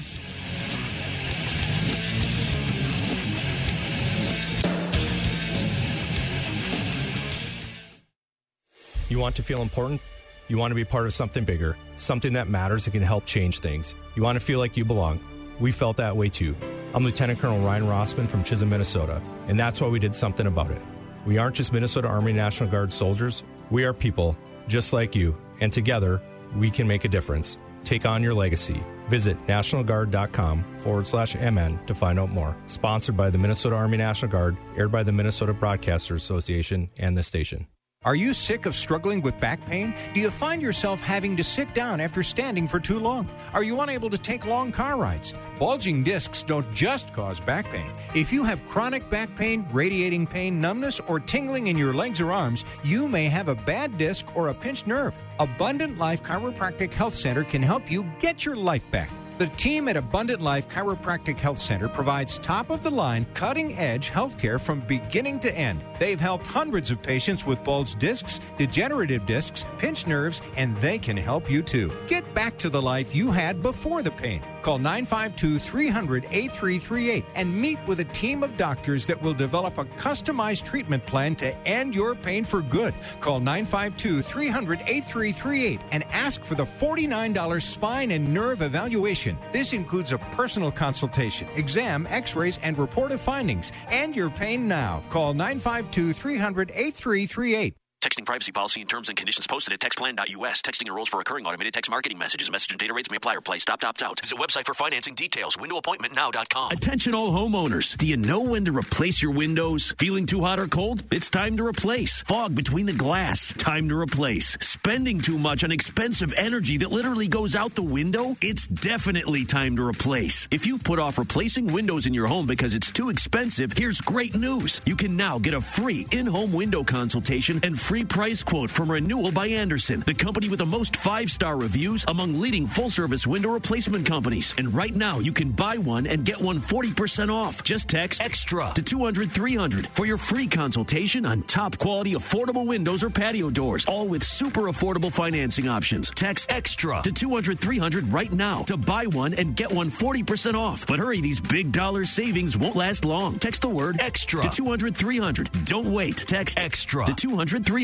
You 9.09 9.19
want 9.19 9.35
to 9.35 9.43
feel 9.43 9.61
important? 9.61 9.99
You 10.47 10.57
want 10.57 10.71
to 10.71 10.75
be 10.75 10.85
part 10.85 11.05
of 11.05 11.13
something 11.13 11.43
bigger, 11.43 11.75
something 11.97 12.31
that 12.33 12.47
matters 12.47 12.85
and 12.85 12.93
can 12.93 13.03
help 13.03 13.25
change 13.25 13.59
things. 13.59 13.95
You 14.15 14.23
want 14.23 14.37
to 14.37 14.39
feel 14.39 14.59
like 14.59 14.77
you 14.77 14.85
belong. 14.85 15.19
We 15.61 15.71
felt 15.71 15.97
that 15.97 16.17
way 16.17 16.27
too. 16.27 16.55
I'm 16.95 17.03
Lieutenant 17.03 17.39
Colonel 17.39 17.59
Ryan 17.59 17.83
Rossman 17.83 18.27
from 18.27 18.43
Chisholm, 18.43 18.71
Minnesota, 18.71 19.21
and 19.47 19.59
that's 19.59 19.79
why 19.79 19.87
we 19.87 19.99
did 19.99 20.15
something 20.15 20.47
about 20.47 20.71
it. 20.71 20.81
We 21.23 21.37
aren't 21.37 21.55
just 21.55 21.71
Minnesota 21.71 22.07
Army 22.07 22.33
National 22.33 22.67
Guard 22.67 22.91
soldiers, 22.91 23.43
we 23.69 23.83
are 23.83 23.93
people 23.93 24.35
just 24.67 24.91
like 24.91 25.15
you, 25.15 25.37
and 25.59 25.71
together 25.71 26.19
we 26.57 26.71
can 26.71 26.87
make 26.87 27.05
a 27.05 27.07
difference. 27.07 27.59
Take 27.83 28.07
on 28.07 28.23
your 28.23 28.33
legacy. 28.33 28.83
Visit 29.07 29.37
NationalGuard.com 29.45 30.79
forward 30.79 31.07
slash 31.07 31.35
MN 31.35 31.79
to 31.85 31.93
find 31.93 32.19
out 32.19 32.31
more. 32.31 32.55
Sponsored 32.65 33.15
by 33.15 33.29
the 33.29 33.37
Minnesota 33.37 33.75
Army 33.75 33.97
National 33.97 34.31
Guard, 34.31 34.57
aired 34.77 34.91
by 34.91 35.03
the 35.03 35.11
Minnesota 35.11 35.53
Broadcasters 35.53 36.17
Association 36.17 36.89
and 36.97 37.15
the 37.15 37.23
station. 37.23 37.67
Are 38.03 38.15
you 38.15 38.33
sick 38.33 38.65
of 38.65 38.73
struggling 38.73 39.21
with 39.21 39.39
back 39.39 39.63
pain? 39.67 39.93
Do 40.15 40.21
you 40.21 40.31
find 40.31 40.59
yourself 40.59 40.99
having 41.01 41.37
to 41.37 41.43
sit 41.43 41.71
down 41.75 42.01
after 42.01 42.23
standing 42.23 42.67
for 42.67 42.79
too 42.79 42.97
long? 42.97 43.29
Are 43.53 43.61
you 43.61 43.79
unable 43.79 44.09
to 44.09 44.17
take 44.17 44.43
long 44.43 44.71
car 44.71 44.97
rides? 44.97 45.35
Bulging 45.59 46.01
discs 46.01 46.41
don't 46.41 46.65
just 46.73 47.13
cause 47.13 47.39
back 47.39 47.65
pain. 47.69 47.91
If 48.15 48.33
you 48.33 48.43
have 48.43 48.67
chronic 48.67 49.07
back 49.11 49.35
pain, 49.35 49.67
radiating 49.71 50.25
pain, 50.25 50.59
numbness, 50.59 50.99
or 51.01 51.19
tingling 51.19 51.67
in 51.67 51.77
your 51.77 51.93
legs 51.93 52.19
or 52.19 52.31
arms, 52.31 52.65
you 52.83 53.07
may 53.07 53.25
have 53.25 53.49
a 53.49 53.53
bad 53.53 53.99
disc 53.99 54.25
or 54.35 54.47
a 54.47 54.53
pinched 54.55 54.87
nerve. 54.87 55.13
Abundant 55.39 55.99
Life 55.99 56.23
Chiropractic 56.23 56.91
Health 56.91 57.13
Center 57.13 57.43
can 57.43 57.61
help 57.61 57.91
you 57.91 58.11
get 58.19 58.43
your 58.43 58.55
life 58.55 58.89
back. 58.89 59.11
The 59.41 59.47
team 59.47 59.87
at 59.87 59.97
Abundant 59.97 60.39
Life 60.39 60.69
Chiropractic 60.69 61.39
Health 61.39 61.57
Center 61.57 61.89
provides 61.89 62.37
top 62.37 62.69
of 62.69 62.83
the 62.83 62.91
line, 62.91 63.25
cutting 63.33 63.75
edge 63.75 64.09
health 64.09 64.37
care 64.37 64.59
from 64.59 64.81
beginning 64.81 65.39
to 65.39 65.57
end. 65.57 65.83
They've 65.97 66.19
helped 66.19 66.45
hundreds 66.45 66.91
of 66.91 67.01
patients 67.01 67.43
with 67.43 67.63
bulged 67.63 67.97
discs, 67.97 68.39
degenerative 68.59 69.25
discs, 69.25 69.65
pinched 69.79 70.05
nerves, 70.05 70.43
and 70.57 70.77
they 70.77 70.99
can 70.99 71.17
help 71.17 71.49
you 71.49 71.63
too. 71.63 71.91
Get 72.05 72.35
back 72.35 72.55
to 72.59 72.69
the 72.69 72.83
life 72.83 73.15
you 73.15 73.31
had 73.31 73.63
before 73.63 74.03
the 74.03 74.11
pain. 74.11 74.43
Call 74.61 74.77
952 74.77 75.59
300 75.59 76.25
8338 76.25 77.25
and 77.35 77.53
meet 77.53 77.79
with 77.87 77.99
a 77.99 78.05
team 78.05 78.43
of 78.43 78.55
doctors 78.57 79.05
that 79.07 79.21
will 79.21 79.33
develop 79.33 79.77
a 79.77 79.85
customized 79.85 80.65
treatment 80.65 81.05
plan 81.05 81.35
to 81.37 81.55
end 81.67 81.95
your 81.95 82.15
pain 82.15 82.43
for 82.43 82.61
good. 82.61 82.93
Call 83.19 83.39
952 83.39 84.21
300 84.21 84.81
8338 84.81 85.81
and 85.91 86.03
ask 86.11 86.43
for 86.43 86.55
the 86.55 86.65
$49 86.65 87.61
spine 87.61 88.11
and 88.11 88.31
nerve 88.33 88.61
evaluation. 88.61 89.37
This 89.51 89.73
includes 89.73 90.11
a 90.11 90.17
personal 90.17 90.71
consultation, 90.71 91.47
exam, 91.55 92.07
x 92.09 92.35
rays, 92.35 92.59
and 92.61 92.77
report 92.77 93.11
of 93.11 93.21
findings. 93.21 93.71
And 93.89 94.15
your 94.15 94.29
pain 94.29 94.67
now. 94.67 95.03
Call 95.09 95.33
952 95.33 96.13
300 96.13 96.71
8338. 96.71 97.75
Texting 98.01 98.25
privacy 98.25 98.51
policy 98.51 98.81
and 98.81 98.89
terms 98.89 99.09
and 99.09 99.17
conditions 99.17 99.45
posted 99.45 99.73
at 99.73 99.79
textplan.us. 99.79 100.61
Texting 100.63 100.87
enrolls 100.87 101.07
for 101.07 101.17
recurring 101.17 101.45
automated 101.45 101.71
text 101.71 101.91
marketing 101.91 102.17
messages. 102.17 102.49
Message 102.49 102.71
and 102.71 102.79
data 102.79 102.95
rates 102.95 103.11
may 103.11 103.17
apply 103.17 103.35
or 103.35 103.41
play. 103.41 103.59
Stop, 103.59 103.83
opt 103.83 104.01
out. 104.01 104.19
Visit 104.19 104.39
website 104.39 104.65
for 104.65 104.73
financing 104.73 105.13
details. 105.13 105.55
Windowappointmentnow.com. 105.57 106.71
Attention 106.71 107.13
all 107.13 107.31
homeowners. 107.31 107.95
Do 107.95 108.07
you 108.07 108.17
know 108.17 108.41
when 108.41 108.65
to 108.65 108.71
replace 108.75 109.21
your 109.21 109.31
windows? 109.31 109.93
Feeling 109.99 110.25
too 110.25 110.41
hot 110.41 110.59
or 110.59 110.67
cold? 110.67 111.03
It's 111.11 111.29
time 111.29 111.57
to 111.57 111.65
replace. 111.65 112.21
Fog 112.23 112.55
between 112.55 112.87
the 112.87 112.93
glass? 112.93 113.53
Time 113.59 113.87
to 113.89 113.95
replace. 113.95 114.57
Spending 114.61 115.21
too 115.21 115.37
much 115.37 115.63
on 115.63 115.71
expensive 115.71 116.33
energy 116.35 116.77
that 116.77 116.91
literally 116.91 117.27
goes 117.27 117.55
out 117.55 117.75
the 117.75 117.83
window? 117.83 118.35
It's 118.41 118.65
definitely 118.65 119.45
time 119.45 119.75
to 119.75 119.87
replace. 119.87 120.47
If 120.49 120.65
you've 120.65 120.83
put 120.83 120.97
off 120.97 121.19
replacing 121.19 121.71
windows 121.71 122.07
in 122.07 122.15
your 122.15 122.25
home 122.25 122.47
because 122.47 122.73
it's 122.73 122.91
too 122.91 123.11
expensive, 123.11 123.73
here's 123.73 124.01
great 124.01 124.35
news. 124.35 124.81
You 124.87 124.95
can 124.95 125.15
now 125.15 125.37
get 125.37 125.53
a 125.53 125.61
free 125.61 126.07
in-home 126.11 126.51
window 126.51 126.83
consultation 126.83 127.59
and 127.61 127.79
free 127.91 128.05
price 128.05 128.41
quote 128.41 128.69
from 128.69 128.89
Renewal 128.89 129.33
by 129.33 129.47
Andersen, 129.47 129.99
the 130.05 130.13
company 130.13 130.47
with 130.47 130.59
the 130.59 130.65
most 130.65 130.95
five-star 130.95 131.57
reviews 131.57 132.05
among 132.07 132.39
leading 132.39 132.65
full-service 132.65 133.27
window 133.27 133.49
replacement 133.49 134.05
companies. 134.05 134.53
And 134.57 134.73
right 134.73 134.95
now, 134.95 135.19
you 135.19 135.33
can 135.33 135.51
buy 135.51 135.75
one 135.75 136.07
and 136.07 136.23
get 136.23 136.39
one 136.39 136.59
40% 136.59 137.29
off. 137.29 137.65
Just 137.65 137.89
text 137.89 138.21
EXTRA 138.21 138.73
to 138.75 138.81
200 138.81 139.29
300 139.29 139.87
for 139.87 140.05
your 140.05 140.17
free 140.17 140.47
consultation 140.47 141.25
on 141.25 141.41
top 141.41 141.77
quality 141.79 142.13
affordable 142.13 142.65
windows 142.65 143.03
or 143.03 143.09
patio 143.09 143.49
doors, 143.49 143.85
all 143.87 144.07
with 144.07 144.23
super 144.23 144.71
affordable 144.71 145.11
financing 145.11 145.67
options. 145.67 146.11
Text 146.11 146.47
EXTRA 146.49 147.03
to 147.03 147.11
200 147.11 147.59
300 147.59 148.07
right 148.07 148.31
now 148.31 148.61
to 148.61 148.77
buy 148.77 149.05
one 149.07 149.33
and 149.33 149.53
get 149.53 149.69
one 149.69 149.91
40% 149.91 150.53
off. 150.53 150.87
But 150.87 150.99
hurry, 150.99 151.19
these 151.19 151.41
big 151.41 151.73
dollar 151.73 152.05
savings 152.05 152.57
won't 152.57 152.77
last 152.77 153.03
long. 153.03 153.37
Text 153.37 153.63
the 153.63 153.67
word 153.67 153.97
EXTRA 153.97 154.43
to 154.43 154.49
200 154.49 154.95
300. 154.95 155.65
Don't 155.65 155.91
wait. 155.91 156.15
Text 156.15 156.57
EXTRA 156.57 157.07
to 157.07 157.13
200 157.13 157.65
300. 157.65 157.80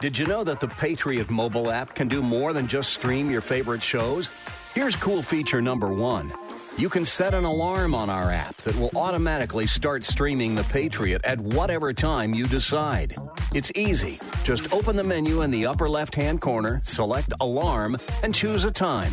Did 0.00 0.16
you 0.16 0.26
know 0.26 0.44
that 0.44 0.60
the 0.60 0.68
Patriot 0.68 1.28
mobile 1.28 1.70
app 1.70 1.94
can 1.94 2.08
do 2.08 2.22
more 2.22 2.52
than 2.52 2.66
just 2.66 2.92
stream 2.92 3.30
your 3.30 3.40
favorite 3.40 3.82
shows? 3.82 4.30
Here's 4.74 4.96
cool 4.96 5.22
feature 5.22 5.60
number 5.60 5.92
one. 5.92 6.32
You 6.76 6.88
can 6.88 7.04
set 7.04 7.34
an 7.34 7.44
alarm 7.44 7.94
on 7.94 8.08
our 8.08 8.30
app 8.30 8.56
that 8.58 8.76
will 8.76 8.90
automatically 8.94 9.66
start 9.66 10.04
streaming 10.04 10.54
The 10.54 10.62
Patriot 10.64 11.22
at 11.24 11.40
whatever 11.40 11.92
time 11.92 12.32
you 12.32 12.46
decide. 12.46 13.16
It's 13.52 13.72
easy. 13.74 14.20
Just 14.44 14.72
open 14.72 14.94
the 14.94 15.02
menu 15.02 15.42
in 15.42 15.50
the 15.50 15.66
upper 15.66 15.88
left 15.88 16.14
hand 16.14 16.40
corner, 16.40 16.80
select 16.84 17.32
Alarm, 17.40 17.96
and 18.22 18.34
choose 18.34 18.64
a 18.64 18.70
time. 18.70 19.12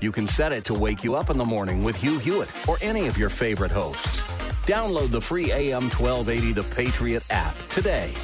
You 0.00 0.12
can 0.12 0.28
set 0.28 0.52
it 0.52 0.64
to 0.66 0.74
wake 0.74 1.02
you 1.02 1.16
up 1.16 1.28
in 1.28 1.36
the 1.36 1.44
morning 1.44 1.82
with 1.82 1.96
Hugh 1.96 2.18
Hewitt 2.18 2.50
or 2.68 2.78
any 2.80 3.06
of 3.08 3.18
your 3.18 3.28
favorite 3.28 3.72
hosts. 3.72 4.22
Download 4.66 5.10
the 5.10 5.20
free 5.20 5.50
AM 5.50 5.90
1280 5.90 6.52
The 6.52 6.62
Patriot 6.74 7.24
app 7.30 7.56
today. 7.70 8.14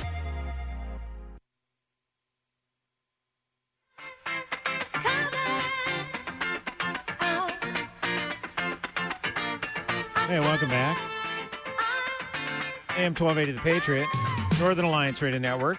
Hey, 10.26 10.40
welcome 10.40 10.68
back. 10.68 10.98
AM 12.96 13.14
1280 13.14 13.52
The 13.52 13.60
Patriot, 13.60 14.08
Northern 14.58 14.84
Alliance 14.84 15.22
Radio 15.22 15.38
Network. 15.38 15.78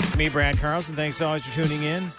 It's 0.00 0.16
me, 0.16 0.28
Brad 0.28 0.58
Carlson. 0.58 0.96
Thanks 0.96 1.22
always 1.22 1.44
for 1.44 1.54
tuning 1.54 1.84
in. 1.84 2.10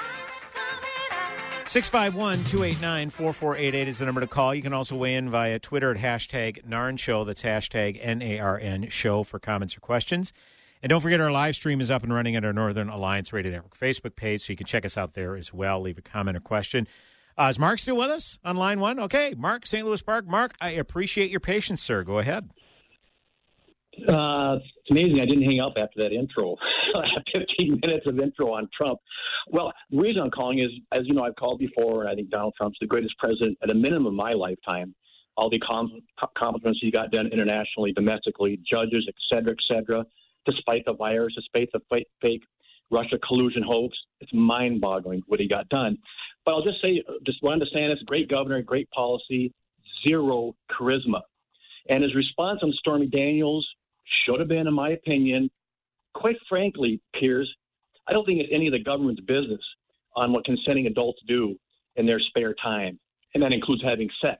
651 1.67 2.45
289 2.45 3.09
4488 3.09 3.87
is 3.89 3.97
the 3.97 4.05
number 4.05 4.21
to 4.21 4.27
call. 4.27 4.55
You 4.55 4.61
can 4.61 4.71
also 4.71 4.95
weigh 4.95 5.15
in 5.15 5.29
via 5.29 5.59
Twitter 5.59 5.91
at 5.91 5.97
hashtag 5.97 6.63
NARN 6.65 6.97
Show. 6.97 7.25
That's 7.25 7.43
hashtag 7.43 7.99
N 8.01 8.21
A 8.21 8.39
R 8.39 8.57
N 8.57 8.87
Show 8.87 9.23
for 9.23 9.39
comments 9.39 9.75
or 9.75 9.81
questions. 9.81 10.31
And 10.81 10.89
don't 10.89 11.01
forget 11.01 11.19
our 11.19 11.31
live 11.31 11.55
stream 11.55 11.81
is 11.81 11.91
up 11.91 12.03
and 12.03 12.13
running 12.13 12.37
at 12.37 12.45
our 12.45 12.53
Northern 12.53 12.87
Alliance 12.87 13.33
Radio 13.33 13.51
Network 13.51 13.77
Facebook 13.77 14.15
page, 14.15 14.45
so 14.45 14.53
you 14.53 14.57
can 14.57 14.67
check 14.67 14.85
us 14.85 14.97
out 14.97 15.15
there 15.15 15.35
as 15.35 15.53
well. 15.53 15.81
Leave 15.81 15.97
a 15.97 16.01
comment 16.01 16.37
or 16.37 16.39
question. 16.39 16.87
Uh, 17.37 17.47
is 17.49 17.59
Mark 17.59 17.79
still 17.79 17.97
with 17.97 18.09
us 18.09 18.39
on 18.45 18.55
line 18.55 18.79
one? 18.79 18.99
Okay, 18.99 19.33
Mark, 19.37 19.65
St. 19.65 19.85
Louis 19.85 20.01
Park. 20.01 20.25
Mark, 20.25 20.53
I 20.61 20.69
appreciate 20.71 21.29
your 21.29 21.41
patience, 21.41 21.81
sir. 21.81 22.03
Go 22.03 22.19
ahead. 22.19 22.49
Uh, 24.07 24.55
it's 24.55 24.91
amazing 24.91 25.19
I 25.21 25.25
didn't 25.25 25.43
hang 25.43 25.59
up 25.59 25.73
after 25.77 26.03
that 26.03 26.13
intro. 26.13 26.55
15 27.33 27.79
minutes 27.81 28.05
of 28.07 28.19
intro 28.19 28.53
on 28.53 28.69
Trump. 28.75 28.99
Well, 29.49 29.71
the 29.89 29.97
reason 29.97 30.21
I'm 30.21 30.31
calling 30.31 30.59
is, 30.59 30.69
as 30.91 31.03
you 31.05 31.13
know, 31.13 31.23
I've 31.23 31.35
called 31.35 31.59
before, 31.59 32.01
and 32.01 32.09
I 32.09 32.15
think 32.15 32.29
Donald 32.29 32.53
Trump's 32.57 32.77
the 32.79 32.87
greatest 32.87 33.17
president 33.17 33.57
at 33.63 33.69
a 33.69 33.73
minimum 33.73 34.07
of 34.07 34.13
my 34.13 34.33
lifetime. 34.33 34.93
All 35.37 35.49
the 35.49 35.59
accomplishments 36.35 36.79
he 36.81 36.91
got 36.91 37.11
done 37.11 37.27
internationally, 37.27 37.91
domestically, 37.91 38.59
judges, 38.69 39.05
et 39.07 39.15
cetera, 39.29 39.51
et 39.51 39.63
cetera, 39.67 40.05
despite 40.45 40.85
the 40.85 40.93
virus, 40.93 41.33
despite 41.35 41.69
the 41.73 41.81
fake, 41.89 42.07
fake 42.21 42.43
Russia 42.91 43.17
collusion 43.27 43.63
hoax. 43.63 43.97
It's 44.21 44.31
mind 44.33 44.79
boggling 44.79 45.23
what 45.27 45.39
he 45.39 45.47
got 45.47 45.67
done. 45.69 45.97
But 46.45 46.53
I'll 46.53 46.63
just 46.63 46.81
say, 46.81 47.03
just 47.25 47.39
Ron 47.41 47.59
DeSantis, 47.59 48.05
great 48.05 48.29
governor, 48.29 48.61
great 48.61 48.89
policy, 48.91 49.51
zero 50.07 50.55
charisma. 50.71 51.21
And 51.89 52.03
his 52.03 52.15
response 52.15 52.59
on 52.63 52.71
Stormy 52.73 53.07
Daniels 53.07 53.67
should 54.25 54.39
have 54.39 54.49
been, 54.49 54.67
in 54.67 54.73
my 54.73 54.91
opinion, 54.91 55.49
quite 56.13 56.37
frankly, 56.47 57.01
Piers, 57.19 57.51
I 58.07 58.13
don't 58.13 58.25
think 58.25 58.39
it's 58.39 58.49
any 58.51 58.67
of 58.67 58.73
the 58.73 58.83
government's 58.83 59.21
business 59.21 59.61
on 60.15 60.31
what 60.31 60.45
consenting 60.45 60.87
adults 60.87 61.19
do 61.27 61.55
in 61.95 62.05
their 62.05 62.19
spare 62.19 62.53
time, 62.53 62.99
and 63.33 63.43
that 63.43 63.51
includes 63.51 63.83
having 63.83 64.09
sex. 64.21 64.39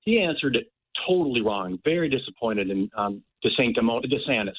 He 0.00 0.20
answered 0.20 0.56
it 0.56 0.70
totally 1.06 1.40
wrong. 1.40 1.78
Very 1.84 2.08
disappointed 2.08 2.70
in 2.70 2.90
um, 2.96 3.22
DeSantis, 3.44 4.52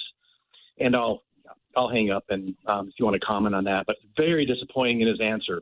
and 0.80 0.96
I'll 0.96 1.24
I'll 1.76 1.90
hang 1.90 2.10
up 2.10 2.26
and 2.30 2.56
um, 2.66 2.88
if 2.88 2.94
you 2.98 3.06
want 3.06 3.20
to 3.20 3.26
comment 3.26 3.54
on 3.54 3.64
that. 3.66 3.86
But 3.86 3.98
very 4.18 4.46
disappointing 4.46 5.02
in 5.02 5.08
his 5.08 5.22
answer. 5.22 5.62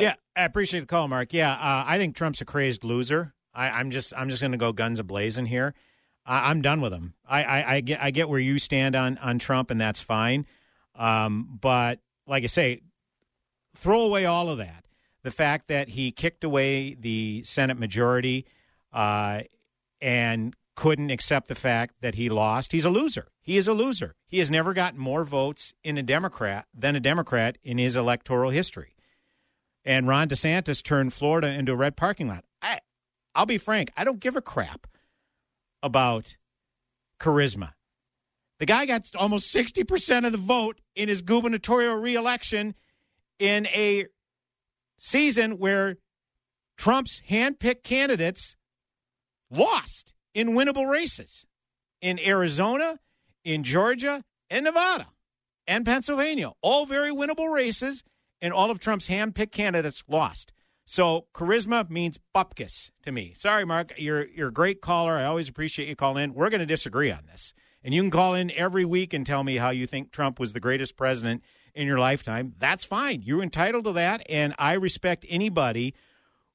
Thanks. 0.00 0.16
Yeah, 0.36 0.42
I 0.42 0.44
appreciate 0.44 0.80
the 0.80 0.86
call, 0.86 1.08
Mark. 1.08 1.32
Yeah, 1.32 1.52
uh, 1.52 1.84
I 1.86 1.98
think 1.98 2.16
Trump's 2.16 2.40
a 2.40 2.44
crazed 2.44 2.84
loser. 2.84 3.34
I, 3.54 3.80
am 3.80 3.90
just 3.90 4.12
I'm 4.16 4.30
just 4.30 4.40
going 4.40 4.52
to 4.52 4.58
go 4.58 4.72
guns 4.72 4.98
a 4.98 5.04
blazing 5.04 5.46
here. 5.46 5.74
I, 6.24 6.50
am 6.50 6.62
done 6.62 6.80
with 6.80 6.92
him. 6.92 7.14
I, 7.26 7.42
I, 7.42 7.74
I, 7.74 7.80
get 7.80 8.02
I 8.02 8.10
get 8.10 8.28
where 8.28 8.38
you 8.38 8.58
stand 8.58 8.94
on 8.94 9.18
on 9.18 9.38
Trump, 9.38 9.70
and 9.70 9.80
that's 9.80 10.00
fine. 10.00 10.46
Um, 10.94 11.58
but 11.60 12.00
like 12.26 12.44
I 12.44 12.46
say, 12.46 12.82
throw 13.74 14.02
away 14.02 14.26
all 14.26 14.50
of 14.50 14.58
that. 14.58 14.84
The 15.22 15.30
fact 15.30 15.68
that 15.68 15.88
he 15.90 16.12
kicked 16.12 16.44
away 16.44 16.94
the 16.94 17.42
Senate 17.44 17.78
majority 17.78 18.46
uh, 18.92 19.42
and 20.00 20.54
couldn't 20.76 21.10
accept 21.10 21.48
the 21.48 21.56
fact 21.56 21.96
that 22.02 22.14
he 22.14 22.28
lost. 22.28 22.70
He's 22.70 22.84
a 22.84 22.90
loser. 22.90 23.28
He 23.40 23.56
is 23.56 23.66
a 23.66 23.72
loser. 23.72 24.14
He 24.28 24.38
has 24.38 24.48
never 24.48 24.72
gotten 24.74 25.00
more 25.00 25.24
votes 25.24 25.74
in 25.82 25.98
a 25.98 26.02
Democrat 26.02 26.66
than 26.72 26.94
a 26.94 27.00
Democrat 27.00 27.58
in 27.64 27.78
his 27.78 27.96
electoral 27.96 28.50
history. 28.50 28.94
And 29.84 30.06
Ron 30.06 30.28
DeSantis 30.28 30.82
turned 30.82 31.12
Florida 31.12 31.50
into 31.50 31.72
a 31.72 31.76
red 31.76 31.96
parking 31.96 32.28
lot. 32.28 32.44
I, 32.60 32.80
I'll 33.34 33.46
be 33.46 33.58
frank, 33.58 33.90
I 33.96 34.04
don't 34.04 34.20
give 34.20 34.36
a 34.36 34.42
crap 34.42 34.86
about 35.82 36.36
charisma. 37.20 37.72
The 38.58 38.66
guy 38.66 38.86
got 38.86 39.08
almost 39.14 39.54
60% 39.54 40.26
of 40.26 40.32
the 40.32 40.38
vote 40.38 40.80
in 40.96 41.08
his 41.08 41.22
gubernatorial 41.22 41.96
reelection 41.96 42.74
in 43.38 43.66
a 43.68 44.06
season 44.98 45.58
where 45.58 45.96
Trump's 46.76 47.22
handpicked 47.30 47.84
candidates 47.84 48.56
lost 49.50 50.12
in 50.34 50.50
winnable 50.50 50.90
races 50.90 51.46
in 52.00 52.18
Arizona, 52.18 52.98
in 53.44 53.64
Georgia, 53.64 54.24
and 54.50 54.64
Nevada, 54.64 55.08
and 55.66 55.84
Pennsylvania. 55.84 56.52
All 56.62 56.86
very 56.86 57.10
winnable 57.10 57.52
races, 57.52 58.04
and 58.40 58.52
all 58.52 58.70
of 58.70 58.78
Trump's 58.78 59.08
hand-picked 59.08 59.52
candidates 59.52 60.02
lost. 60.08 60.52
So 60.84 61.26
charisma 61.34 61.90
means 61.90 62.18
bupkis 62.34 62.90
to 63.02 63.12
me. 63.12 63.34
Sorry, 63.36 63.66
Mark. 63.66 63.92
You're 63.98 64.26
you're 64.28 64.48
a 64.48 64.52
great 64.52 64.80
caller. 64.80 65.12
I 65.12 65.24
always 65.24 65.48
appreciate 65.48 65.86
you 65.86 65.94
calling 65.94 66.24
in. 66.24 66.34
We're 66.34 66.48
going 66.48 66.60
to 66.60 66.66
disagree 66.66 67.10
on 67.10 67.26
this, 67.30 67.52
and 67.84 67.92
you 67.92 68.00
can 68.00 68.10
call 68.10 68.32
in 68.32 68.50
every 68.52 68.86
week 68.86 69.12
and 69.12 69.26
tell 69.26 69.44
me 69.44 69.56
how 69.56 69.68
you 69.68 69.86
think 69.86 70.12
Trump 70.12 70.40
was 70.40 70.54
the 70.54 70.60
greatest 70.60 70.96
president 70.96 71.42
in 71.74 71.86
your 71.86 71.98
lifetime. 71.98 72.54
That's 72.58 72.86
fine. 72.86 73.20
You're 73.22 73.42
entitled 73.42 73.84
to 73.84 73.92
that, 73.92 74.24
and 74.30 74.54
I 74.58 74.72
respect 74.72 75.26
anybody 75.28 75.94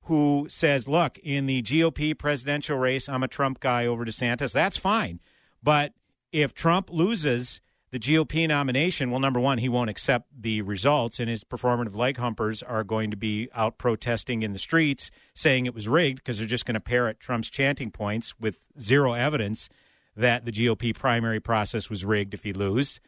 who 0.06 0.48
says, 0.50 0.88
"Look, 0.88 1.20
in 1.20 1.46
the 1.46 1.62
GOP 1.62 2.16
presidential 2.18 2.80
race, 2.80 3.08
I'm 3.08 3.22
a 3.22 3.28
Trump 3.28 3.60
guy 3.60 3.86
over 3.86 4.04
DeSantis." 4.04 4.52
That's 4.52 4.78
fine, 4.78 5.20
but 5.62 5.94
if 6.32 6.56
Trump 6.56 6.90
loses 6.90 7.62
the 7.94 8.00
GOP 8.00 8.48
nomination, 8.48 9.12
well, 9.12 9.20
number 9.20 9.40
one, 9.40 9.60
he 9.60 9.70
won't 9.70 9.88
accept 9.88 10.28
the 10.36 10.64
results, 10.64 11.20
and 11.20 11.30
his 11.30 11.44
performative 11.44 11.96
leg 11.96 12.18
humpers 12.18 12.64
are 12.64 12.84
going 12.84 13.12
to 13.12 13.18
be 13.18 13.50
out 13.54 13.78
protesting 13.78 14.42
in 14.42 14.52
the 14.52 14.58
streets 14.58 15.12
saying 15.36 15.68
it 15.68 15.76
was 15.76 15.88
rigged 15.88 16.18
because 16.18 16.40
they're 16.40 16.48
just 16.48 16.66
going 16.66 16.74
to 16.74 16.82
parrot 16.82 17.20
Trump's 17.20 17.52
chanting 17.52 17.92
points 17.92 18.34
with 18.40 18.62
zero 18.82 19.14
evidence 19.14 19.70
that 20.16 20.44
the 20.44 20.52
GOP 20.52 20.96
primary 20.96 21.40
process 21.40 21.88
was 21.88 22.04
rigged 22.04 22.34
if 22.34 22.42
he 22.42 22.52
loses. 22.52 23.00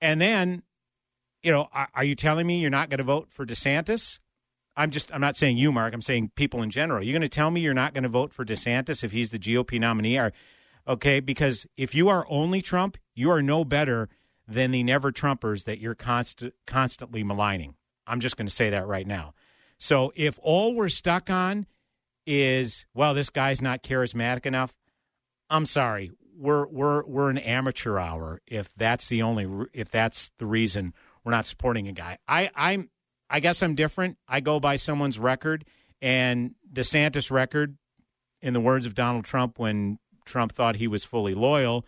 And 0.00 0.20
then, 0.20 0.64
you 1.44 1.52
know, 1.52 1.68
are, 1.72 2.02
you 2.02 2.16
telling 2.16 2.48
me 2.48 2.58
you're 2.58 2.68
not 2.68 2.90
going 2.90 2.98
to 2.98 3.04
vote 3.04 3.28
for 3.30 3.46
DeSantis? 3.46 4.18
I'm 4.76 4.90
just, 4.90 5.14
I'm 5.14 5.20
not 5.20 5.36
saying 5.36 5.56
you, 5.56 5.70
Mark. 5.70 5.94
I'm 5.94 6.02
saying 6.02 6.32
people 6.34 6.64
in 6.64 6.70
general. 6.70 7.00
You're 7.00 7.16
going 7.16 7.22
to 7.22 7.28
tell 7.28 7.52
me 7.52 7.60
you're 7.60 7.74
not 7.74 7.94
going 7.94 8.02
to 8.02 8.08
vote 8.08 8.34
for 8.34 8.44
DeSantis 8.44 9.04
if 9.04 9.12
he's 9.12 9.30
the 9.30 9.38
GOP 9.38 9.78
nominee? 9.78 10.18
Are, 10.18 10.32
okay? 10.86 11.20
Because 11.20 11.66
if 11.76 11.94
you 11.94 12.08
are 12.08 12.26
only 12.28 12.62
Trump, 12.62 12.96
you 13.14 13.30
are 13.30 13.42
no 13.42 13.64
better 13.64 14.08
than 14.46 14.70
the 14.70 14.82
never 14.82 15.12
Trumpers 15.12 15.64
that 15.64 15.78
you're 15.78 15.94
const- 15.94 16.50
constantly 16.66 17.22
maligning. 17.22 17.74
I'm 18.06 18.20
just 18.20 18.36
going 18.36 18.48
to 18.48 18.54
say 18.54 18.70
that 18.70 18.86
right 18.86 19.06
now. 19.06 19.34
So 19.78 20.12
if 20.16 20.38
all 20.42 20.74
we're 20.74 20.88
stuck 20.88 21.30
on 21.30 21.66
is, 22.26 22.84
well, 22.92 23.14
this 23.14 23.30
guy's 23.30 23.62
not 23.62 23.82
charismatic 23.82 24.46
enough, 24.46 24.76
I'm 25.48 25.66
sorry. 25.66 26.10
We're 26.36 26.66
we're 26.66 27.04
we're 27.04 27.28
an 27.28 27.38
amateur 27.38 27.98
hour 27.98 28.40
if 28.46 28.72
that's 28.74 29.08
the 29.08 29.22
only 29.22 29.66
if 29.74 29.90
that's 29.90 30.30
the 30.38 30.46
reason 30.46 30.94
we're 31.22 31.32
not 31.32 31.44
supporting 31.44 31.86
a 31.86 31.92
guy. 31.92 32.18
I 32.26 32.50
I'm 32.54 32.88
I 33.28 33.40
guess 33.40 33.62
I'm 33.62 33.74
different. 33.74 34.16
I 34.26 34.40
go 34.40 34.58
by 34.58 34.76
someone's 34.76 35.18
record 35.18 35.64
and 36.00 36.54
DeSantis' 36.72 37.30
record 37.30 37.76
in 38.40 38.54
the 38.54 38.60
words 38.60 38.86
of 38.86 38.94
Donald 38.94 39.24
Trump 39.24 39.58
when 39.58 39.98
Trump 40.30 40.52
thought 40.52 40.76
he 40.76 40.88
was 40.88 41.04
fully 41.04 41.34
loyal 41.34 41.84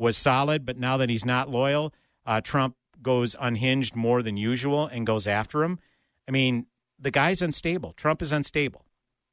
was 0.00 0.16
solid, 0.16 0.64
but 0.64 0.78
now 0.78 0.96
that 0.96 1.10
he's 1.10 1.26
not 1.26 1.50
loyal, 1.50 1.92
uh, 2.24 2.40
Trump 2.40 2.74
goes 3.02 3.36
unhinged 3.38 3.94
more 3.94 4.22
than 4.22 4.36
usual 4.36 4.86
and 4.86 5.06
goes 5.06 5.26
after 5.26 5.62
him. 5.62 5.78
I 6.26 6.30
mean, 6.30 6.66
the 6.98 7.10
guy's 7.10 7.42
unstable. 7.42 7.92
Trump 7.92 8.22
is 8.22 8.32
unstable. 8.32 8.86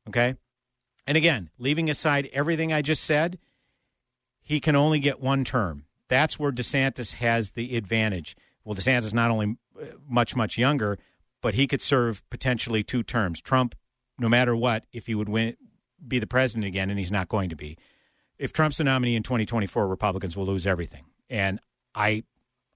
Okay. 0.09 0.35
And 1.05 1.15
again, 1.15 1.49
leaving 1.57 1.89
aside 1.89 2.29
everything 2.33 2.73
I 2.73 2.81
just 2.81 3.03
said, 3.03 3.39
he 4.41 4.59
can 4.59 4.75
only 4.75 4.99
get 4.99 5.21
one 5.21 5.45
term. 5.45 5.85
That's 6.09 6.37
where 6.37 6.51
DeSantis 6.51 7.13
has 7.13 7.51
the 7.51 7.77
advantage. 7.77 8.35
Well, 8.65 8.75
DeSantis 8.75 9.05
is 9.05 9.13
not 9.13 9.31
only 9.31 9.57
uh, 9.81 9.85
much, 10.07 10.35
much 10.35 10.57
younger, 10.57 10.97
but 11.41 11.53
he 11.53 11.67
could 11.67 11.81
serve 11.81 12.29
potentially 12.29 12.83
two 12.83 13.03
terms. 13.03 13.39
Trump, 13.39 13.73
no 14.19 14.27
matter 14.27 14.55
what, 14.55 14.85
if 14.91 15.07
he 15.07 15.15
would 15.15 15.29
win, 15.29 15.55
be 16.05 16.19
the 16.19 16.27
president 16.27 16.65
again, 16.65 16.89
and 16.89 16.99
he's 16.99 17.11
not 17.11 17.29
going 17.29 17.49
to 17.49 17.55
be 17.55 17.77
if 18.39 18.53
Trump's 18.53 18.77
the 18.77 18.83
nominee 18.83 19.15
in 19.15 19.23
2024, 19.23 19.87
Republicans 19.87 20.37
will 20.37 20.45
lose 20.45 20.67
everything. 20.67 21.05
And 21.29 21.59
I 21.95 22.23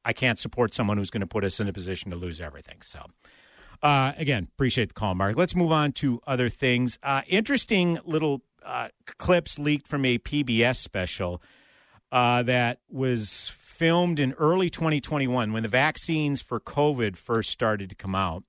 I 0.03 0.14
can't 0.14 0.39
support 0.39 0.74
someone 0.74 0.97
who's 0.97 1.12
going 1.12 1.22
to 1.22 1.28
put 1.28 1.43
us 1.43 1.59
in 1.59 1.68
a 1.68 1.74
position 1.74 2.12
to 2.12 2.18
lose 2.18 2.41
everything. 2.41 2.78
So, 2.82 3.05
uh, 3.84 4.14
again, 4.18 4.47
appreciate 4.53 4.88
the 4.88 4.93
call, 4.93 5.14
Mark. 5.14 5.38
Let's 5.38 5.55
move 5.55 5.72
on 5.72 5.91
to 5.93 6.20
other 6.26 6.49
things. 6.49 6.97
Uh, 7.03 7.22
interesting 7.28 7.99
little 8.03 8.41
uh, 8.66 8.89
clips 9.05 9.59
leaked 9.59 9.88
from 9.88 10.05
a 10.05 10.18
PBS 10.18 10.78
special 10.78 11.41
uh, 12.12 12.43
that 12.43 12.80
was 12.89 13.51
filmed 13.59 14.20
in 14.20 14.34
early 14.34 14.70
2021 14.70 15.53
when 15.53 15.64
the 15.64 15.70
vaccines 15.70 16.41
for 16.41 16.59
COVID 16.59 17.16
first 17.16 17.49
started 17.49 17.89
to 17.89 17.95
come 17.95 18.16
out. 18.16 18.43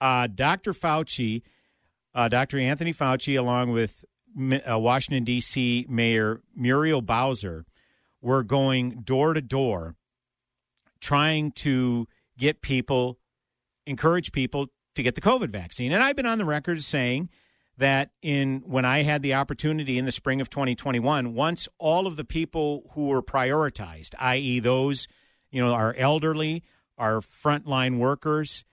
Uh, 0.00 0.26
Dr. 0.26 0.72
Fauci, 0.72 1.42
uh, 2.14 2.28
Dr. 2.28 2.58
Anthony 2.58 2.92
Fauci, 2.92 3.38
along 3.38 3.70
with 3.70 4.04
Uh, 4.38 4.78
Washington, 4.78 5.24
D.C. 5.24 5.86
Mayor 5.88 6.40
Muriel 6.56 7.02
Bowser 7.02 7.64
were 8.20 8.42
going 8.42 9.02
door 9.02 9.34
to 9.34 9.40
door 9.40 9.96
trying 11.00 11.50
to 11.50 12.06
get 12.38 12.62
people, 12.62 13.18
encourage 13.86 14.32
people 14.32 14.68
to 14.94 15.02
get 15.02 15.14
the 15.14 15.20
COVID 15.20 15.50
vaccine. 15.50 15.92
And 15.92 16.02
I've 16.02 16.16
been 16.16 16.26
on 16.26 16.38
the 16.38 16.44
record 16.44 16.82
saying 16.82 17.28
that 17.78 18.10
in 18.22 18.62
when 18.66 18.84
I 18.84 19.02
had 19.02 19.22
the 19.22 19.34
opportunity 19.34 19.98
in 19.98 20.04
the 20.04 20.12
spring 20.12 20.40
of 20.40 20.48
2021, 20.50 21.34
once 21.34 21.68
all 21.78 22.06
of 22.06 22.16
the 22.16 22.24
people 22.24 22.90
who 22.92 23.08
were 23.08 23.22
prioritized, 23.22 24.14
i.e., 24.18 24.60
those 24.60 25.08
you 25.52 25.62
know, 25.62 25.72
our 25.72 25.94
elderly, 25.96 26.64
our 26.98 27.20
frontline 27.20 27.98
workers, 27.98 28.64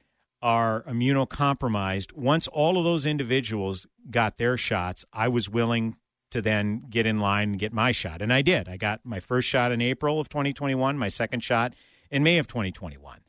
are 0.41 0.83
immunocompromised, 0.83 2.13
once 2.13 2.47
all 2.47 2.77
of 2.77 2.83
those 2.83 3.05
individuals 3.05 3.85
got 4.09 4.37
their 4.37 4.57
shots, 4.57 5.05
I 5.11 5.27
was 5.27 5.49
willing 5.49 5.95
to 6.31 6.41
then 6.41 6.83
get 6.89 7.05
in 7.05 7.19
line 7.19 7.51
and 7.51 7.59
get 7.59 7.73
my 7.73 7.91
shot. 7.91 8.21
And 8.21 8.31
I 8.31 8.41
did. 8.41 8.69
I 8.69 8.77
got 8.77 9.01
my 9.03 9.19
first 9.19 9.47
shot 9.47 9.71
in 9.71 9.81
April 9.81 10.19
of 10.19 10.29
2021, 10.29 10.97
my 10.97 11.07
second 11.07 11.43
shot 11.43 11.73
in 12.11 12.23
May 12.23 12.37
of 12.37 12.47
2021. 12.47 13.19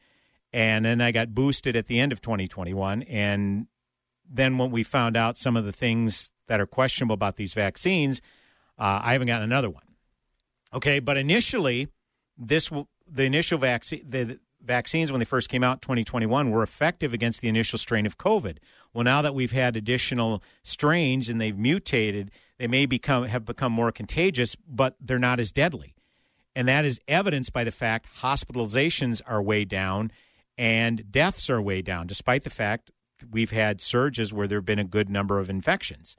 And 0.52 0.84
then 0.84 1.00
I 1.00 1.12
got 1.12 1.34
boosted 1.34 1.76
at 1.76 1.86
the 1.86 1.98
end 1.98 2.12
of 2.12 2.20
2021. 2.20 3.02
And 3.04 3.66
then 4.28 4.58
when 4.58 4.70
we 4.70 4.82
found 4.82 5.16
out 5.16 5.36
some 5.36 5.56
of 5.56 5.64
the 5.64 5.72
things 5.72 6.30
that 6.48 6.60
are 6.60 6.66
questionable 6.66 7.14
about 7.14 7.36
these 7.36 7.54
vaccines, 7.54 8.20
uh, 8.78 9.00
I 9.02 9.12
haven't 9.12 9.28
gotten 9.28 9.44
another 9.44 9.70
one. 9.70 9.82
Okay, 10.72 11.00
but 11.00 11.16
initially, 11.16 11.88
this 12.38 12.70
the 13.06 13.24
initial 13.24 13.58
vaccine 13.58 14.04
the 14.08 14.38
vaccines 14.62 15.10
when 15.10 15.18
they 15.18 15.24
first 15.24 15.48
came 15.48 15.64
out 15.64 15.82
2021 15.82 16.50
were 16.50 16.62
effective 16.62 17.12
against 17.12 17.40
the 17.40 17.48
initial 17.48 17.78
strain 17.78 18.06
of 18.06 18.18
COVID. 18.18 18.58
Well, 18.92 19.04
now 19.04 19.22
that 19.22 19.34
we've 19.34 19.52
had 19.52 19.76
additional 19.76 20.42
strains 20.62 21.28
and 21.28 21.40
they've 21.40 21.56
mutated, 21.56 22.30
they 22.58 22.66
may 22.66 22.86
become 22.86 23.24
have 23.24 23.44
become 23.44 23.72
more 23.72 23.92
contagious, 23.92 24.56
but 24.66 24.96
they're 25.00 25.18
not 25.18 25.40
as 25.40 25.52
deadly. 25.52 25.94
And 26.54 26.68
that 26.68 26.84
is 26.84 27.00
evidenced 27.06 27.52
by 27.52 27.64
the 27.64 27.70
fact 27.70 28.06
hospitalizations 28.20 29.22
are 29.26 29.42
way 29.42 29.64
down 29.64 30.10
and 30.58 31.10
deaths 31.10 31.48
are 31.48 31.62
way 31.62 31.80
down, 31.80 32.06
despite 32.06 32.44
the 32.44 32.50
fact 32.50 32.90
we've 33.30 33.50
had 33.50 33.80
surges 33.80 34.32
where 34.32 34.46
there 34.46 34.58
have 34.58 34.66
been 34.66 34.78
a 34.78 34.84
good 34.84 35.08
number 35.08 35.38
of 35.38 35.48
infections. 35.48 36.16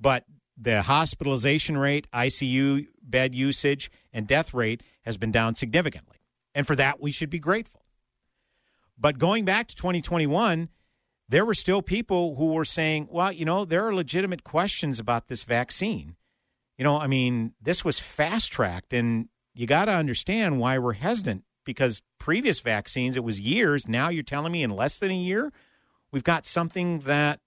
But 0.00 0.24
the 0.60 0.82
hospitalization 0.82 1.78
rate, 1.78 2.06
ICU 2.12 2.88
bed 3.02 3.34
usage, 3.34 3.90
and 4.12 4.26
death 4.26 4.52
rate 4.52 4.82
has 5.02 5.16
been 5.16 5.32
down 5.32 5.54
significantly. 5.54 6.17
And 6.58 6.66
for 6.66 6.74
that, 6.74 7.00
we 7.00 7.12
should 7.12 7.30
be 7.30 7.38
grateful. 7.38 7.84
But 8.98 9.16
going 9.16 9.44
back 9.44 9.68
to 9.68 9.76
2021, 9.76 10.70
there 11.28 11.44
were 11.44 11.54
still 11.54 11.82
people 11.82 12.34
who 12.34 12.46
were 12.46 12.64
saying, 12.64 13.06
well, 13.12 13.30
you 13.30 13.44
know, 13.44 13.64
there 13.64 13.86
are 13.86 13.94
legitimate 13.94 14.42
questions 14.42 14.98
about 14.98 15.28
this 15.28 15.44
vaccine. 15.44 16.16
You 16.76 16.82
know, 16.82 16.98
I 16.98 17.06
mean, 17.06 17.52
this 17.62 17.84
was 17.84 18.00
fast 18.00 18.50
tracked, 18.50 18.92
and 18.92 19.28
you 19.54 19.68
got 19.68 19.84
to 19.84 19.92
understand 19.92 20.58
why 20.58 20.78
we're 20.78 20.94
hesitant 20.94 21.44
because 21.64 22.02
previous 22.18 22.58
vaccines, 22.58 23.16
it 23.16 23.22
was 23.22 23.38
years. 23.38 23.86
Now 23.86 24.08
you're 24.08 24.24
telling 24.24 24.50
me 24.50 24.64
in 24.64 24.70
less 24.70 24.98
than 24.98 25.12
a 25.12 25.16
year, 25.16 25.52
we've 26.10 26.24
got 26.24 26.44
something 26.44 26.98
that 27.06 27.38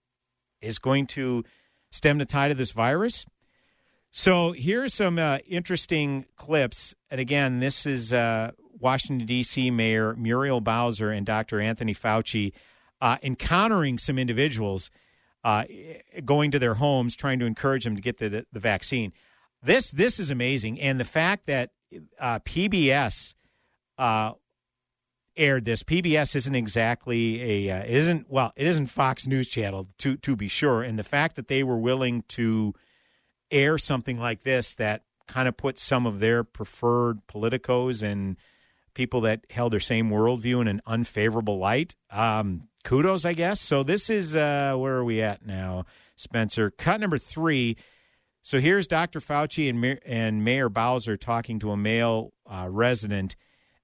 is 0.62 0.80
going 0.80 1.05
to 1.07 1.43
stem 1.91 2.18
the 2.18 2.26
tide 2.26 2.51
of 2.51 2.57
this 2.57 2.72
virus. 2.72 3.26
So 4.14 4.53
here's 4.53 4.93
some 4.93 5.20
uh, 5.20 5.39
interesting 5.45 6.28
clips. 6.38 6.95
And 7.09 7.20
again, 7.20 7.59
this 7.59 7.86
is 7.86 8.14
uh, 8.14 8.51
Washington, 8.82 9.26
D.C. 9.26 9.72
Mayor 9.72 10.16
Muriel 10.16 10.62
Bowser 10.62 11.12
and 11.12 11.26
Dr. 11.26 11.60
Anthony 11.60 11.94
Fauci 11.94 12.54
uh, 13.00 13.18
encountering 13.24 13.98
some 13.98 14.20
individuals 14.20 14.92
uh, 15.44 15.64
going 16.24 16.52
to 16.52 16.60
their 16.60 16.76
homes, 16.76 17.16
trying 17.16 17.40
to 17.40 17.46
encourage 17.46 17.84
them 17.84 17.96
to 17.96 18.02
get 18.02 18.18
the, 18.18 18.46
the 18.52 18.60
vaccine. 18.60 19.12
This, 19.64 19.92
this 19.92 20.20
is 20.20 20.30
amazing. 20.30 20.80
And 20.80 21.00
the 21.00 21.06
fact 21.06 21.48
that 21.48 21.72
uh, 22.20 22.40
PBS 22.40 23.34
uh, 23.98 24.34
aired 25.38 25.66
this. 25.66 25.84
PBS 25.84 26.36
isn't 26.36 26.56
exactly 26.56 27.68
a 27.68 27.80
uh, 27.80 27.84
isn't 27.86 28.30
well 28.30 28.52
it 28.56 28.68
isn't 28.68 28.88
Fox 28.88 29.28
News 29.28 29.48
Channel 29.48 29.88
to 30.00 30.18
to 30.18 30.36
be 30.36 30.48
sure, 30.48 30.82
and 30.84 30.98
the 30.98 31.04
fact 31.04 31.36
that 31.36 31.48
they 31.48 31.64
were 31.64 31.78
willing 31.78 32.24
to 32.30 32.74
air 33.50 33.78
something 33.78 34.18
like 34.18 34.44
this 34.44 34.74
that 34.76 35.04
kind 35.28 35.48
of 35.48 35.58
put 35.58 35.80
some 35.80 36.06
of 36.06 36.20
their 36.20 36.44
preferred 36.44 37.26
politicos 37.28 38.04
and 38.04 38.38
people 38.94 39.22
that 39.22 39.46
held 39.50 39.74
their 39.74 39.80
same 39.80 40.10
worldview 40.10 40.62
in 40.62 40.68
an 40.68 40.82
unfavorable 40.86 41.58
light. 41.58 41.96
Um, 42.10 42.68
kudos, 42.84 43.26
I 43.26 43.34
guess. 43.34 43.60
So 43.60 43.84
this 43.84 44.10
is 44.10 44.36
uh, 44.36 44.76
where 44.78 44.96
are 44.96 45.04
we 45.04 45.22
at 45.22 45.46
now, 45.46 45.86
Spencer? 46.16 46.72
Cut 46.72 47.00
number 47.00 47.18
three. 47.18 47.78
So 48.44 48.60
here's 48.60 48.88
Dr. 48.88 49.20
Fauci 49.20 49.70
and, 49.70 50.00
and 50.06 50.44
Mayor 50.44 50.70
Bowser 50.70 51.16
talking 51.16 51.60
to 51.60 51.72
a 51.72 51.78
male 51.78 52.34
uh, 52.50 52.68
resident 52.70 53.36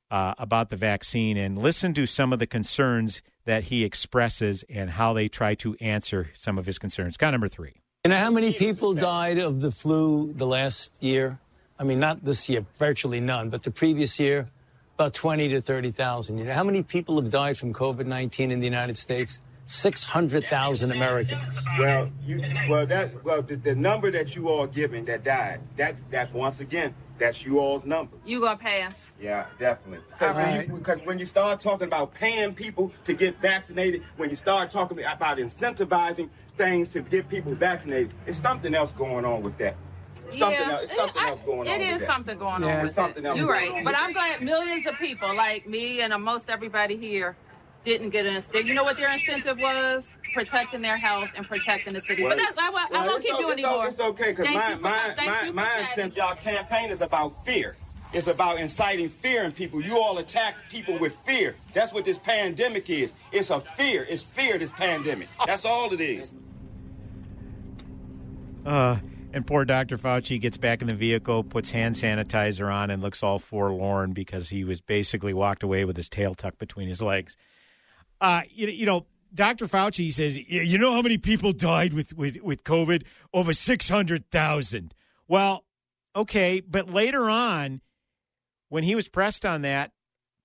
uh, 0.09 0.33
about 0.37 0.69
the 0.69 0.75
vaccine 0.75 1.37
and 1.37 1.57
listen 1.61 1.93
to 1.93 2.05
some 2.05 2.33
of 2.33 2.39
the 2.39 2.47
concerns 2.47 3.21
that 3.45 3.65
he 3.65 3.83
expresses 3.83 4.63
and 4.69 4.89
how 4.89 5.13
they 5.13 5.27
try 5.27 5.55
to 5.55 5.75
answer 5.79 6.29
some 6.33 6.57
of 6.57 6.65
his 6.65 6.79
concerns. 6.79 7.17
Cut 7.17 7.31
number 7.31 7.47
three. 7.47 7.81
You 8.05 8.09
know 8.09 8.17
how 8.17 8.31
many 8.31 8.53
people 8.53 8.93
died 8.93 9.37
of 9.37 9.61
the 9.61 9.71
flu 9.71 10.33
the 10.33 10.47
last 10.47 10.95
year? 11.01 11.39
I 11.79 11.83
mean, 11.83 11.99
not 11.99 12.23
this 12.23 12.49
year, 12.49 12.65
virtually 12.77 13.19
none, 13.19 13.49
but 13.49 13.63
the 13.63 13.71
previous 13.71 14.19
year, 14.19 14.49
about 14.97 15.13
20 15.13 15.49
to 15.49 15.61
30,000. 15.61 16.39
You 16.39 16.45
know 16.45 16.53
how 16.53 16.63
many 16.63 16.81
people 16.81 17.21
have 17.21 17.29
died 17.29 17.55
from 17.55 17.71
COVID 17.71 18.07
19 18.07 18.49
in 18.49 18.59
the 18.59 18.65
United 18.65 18.97
States? 18.97 19.41
600,000 19.67 20.91
Americans. 20.91 21.63
Well, 21.77 22.09
you, 22.25 22.41
well, 22.67 22.85
that, 22.87 23.23
well, 23.23 23.43
the, 23.43 23.57
the 23.57 23.75
number 23.75 24.09
that 24.09 24.35
you 24.35 24.49
all 24.49 24.65
giving 24.65 25.05
that 25.05 25.23
died, 25.23 25.59
that's, 25.75 26.01
that's 26.09 26.33
once 26.33 26.61
again, 26.61 26.95
that's 27.19 27.45
you 27.45 27.59
all's 27.59 27.85
number. 27.85 28.17
You 28.25 28.39
gonna 28.39 28.57
pass? 28.57 28.95
Yeah, 29.21 29.45
definitely. 29.59 30.05
Because 30.09 30.35
right. 30.35 30.69
when, 30.71 30.99
when, 30.99 31.19
you 31.19 31.25
start 31.25 31.59
talking 31.59 31.87
about 31.87 32.13
paying 32.13 32.55
people 32.55 32.91
to 33.05 33.13
get 33.13 33.39
vaccinated, 33.41 34.03
when 34.15 34.29
you 34.29 34.35
start 34.35 34.71
talking 34.71 34.99
about 35.03 35.37
incentivizing 35.37 36.29
things 36.57 36.89
to 36.89 37.01
get 37.01 37.27
people 37.27 37.53
vaccinated, 37.53 38.13
it's 38.25 38.39
something 38.39 38.73
else 38.73 38.93
going 38.93 39.25
on 39.25 39.43
with 39.43 39.57
that. 39.57 39.75
Something 40.29 40.59
yeah, 40.59 40.73
else. 40.73 40.91
Something 40.91 41.23
else 41.23 41.41
going 41.41 41.67
on. 41.67 41.81
It 41.81 41.81
is 41.81 42.05
something 42.05 42.37
going 42.37 42.63
yeah, 42.63 42.77
on 42.77 42.83
with 42.83 42.93
something 42.93 43.23
it. 43.23 43.27
else. 43.27 43.39
You're 43.39 43.49
right, 43.49 43.83
but 43.83 43.95
I'm 43.95 44.13
glad 44.13 44.41
millions 44.41 44.85
of 44.85 44.95
people 44.95 45.35
like 45.35 45.67
me 45.67 46.01
and 46.01 46.13
most 46.23 46.49
everybody 46.49 46.97
here 46.97 47.35
didn't 47.85 48.09
get 48.09 48.25
an. 48.25 48.43
You 48.53 48.73
know 48.73 48.83
what 48.83 48.97
their 48.97 49.11
incentive 49.11 49.57
was? 49.59 50.07
protecting 50.33 50.81
their 50.81 50.97
health 50.97 51.29
and 51.35 51.47
protecting 51.47 51.93
the 51.93 52.01
city. 52.01 52.23
Well, 52.23 52.31
but 52.31 52.37
that's, 52.37 52.57
I, 52.57 52.67
I, 52.67 52.69
well, 52.69 52.87
I 52.91 53.07
won't 53.07 53.23
keep 53.23 53.31
so, 53.31 53.39
you 53.39 53.51
anymore. 53.51 53.87
It's 53.87 53.99
okay 53.99 54.31
because 54.31 54.45
my, 54.53 54.75
my, 54.75 55.15
my, 55.17 55.51
my 55.51 56.11
y'all 56.15 56.35
campaign 56.35 56.89
is 56.89 57.01
about 57.01 57.45
fear. 57.45 57.75
It's 58.13 58.27
about 58.27 58.59
inciting 58.59 59.09
fear 59.09 59.43
in 59.43 59.51
people. 59.51 59.81
You 59.81 59.97
all 59.97 60.17
attack 60.17 60.55
people 60.69 60.97
with 60.97 61.15
fear. 61.25 61.55
That's 61.73 61.91
what 61.91 62.05
this 62.05 62.17
pandemic 62.17 62.89
is. 62.89 63.13
It's 63.31 63.49
a 63.49 63.59
fear. 63.59 64.05
It's 64.09 64.23
fear, 64.23 64.57
this 64.57 64.71
pandemic. 64.71 65.27
That's 65.45 65.65
all 65.65 65.91
it 65.93 65.99
is. 65.99 66.33
Uh, 68.65 68.97
and 69.37 69.47
poor 69.47 69.63
Dr. 69.63 69.97
Fauci 69.97 70.41
gets 70.41 70.57
back 70.57 70.81
in 70.81 70.87
the 70.87 70.95
vehicle, 70.95 71.43
puts 71.43 71.71
hand 71.71 71.95
sanitizer 71.95 72.73
on, 72.73 72.89
and 72.89 73.01
looks 73.01 73.23
all 73.23 73.39
forlorn 73.39 74.11
because 74.11 74.49
he 74.49 74.63
was 74.63 74.81
basically 74.81 75.33
walked 75.33 75.63
away 75.63 75.85
with 75.85 75.95
his 75.95 76.09
tail 76.09 76.35
tucked 76.35 76.57
between 76.57 76.89
his 76.89 77.01
legs. 77.01 77.37
Uh, 78.19 78.41
you, 78.49 78.67
you 78.67 78.85
know, 78.85 79.05
Dr. 79.33 79.67
Fauci 79.67 80.11
says, 80.11 80.35
you 80.35 80.77
know 80.77 80.91
how 80.91 81.01
many 81.01 81.17
people 81.17 81.53
died 81.53 81.93
with, 81.93 82.17
with, 82.17 82.41
with 82.41 82.63
COVID? 82.63 83.03
Over 83.33 83.53
600,000. 83.53 84.93
Well, 85.27 85.63
okay, 86.15 86.59
but 86.59 86.89
later 86.89 87.29
on, 87.29 87.81
when 88.69 88.83
he 88.83 88.95
was 88.95 89.07
pressed 89.07 89.45
on 89.45 89.61
that, 89.61 89.91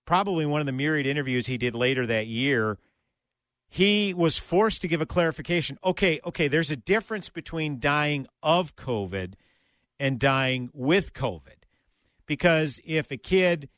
probably 0.05 0.45
one 0.45 0.61
of 0.61 0.66
the 0.66 0.72
myriad 0.72 1.07
interviews 1.07 1.47
he 1.47 1.57
did 1.57 1.74
later 1.74 2.07
that 2.07 2.26
year, 2.26 2.78
he 3.75 4.12
was 4.12 4.37
forced 4.37 4.83
to 4.83 4.89
give 4.89 5.01
a 5.01 5.07
clarification. 5.07 5.79
Okay, 5.83 6.20
okay, 6.27 6.47
there's 6.47 6.70
a 6.70 6.77
difference 6.77 7.31
between 7.31 7.79
dying 7.79 8.27
of 8.43 8.77
COVID 8.77 9.33
and 9.99 10.18
dying 10.18 10.68
with 10.75 11.14
COVID. 11.14 11.64
Because 12.27 12.81
if 12.85 13.11
a 13.11 13.16
kid 13.16 13.70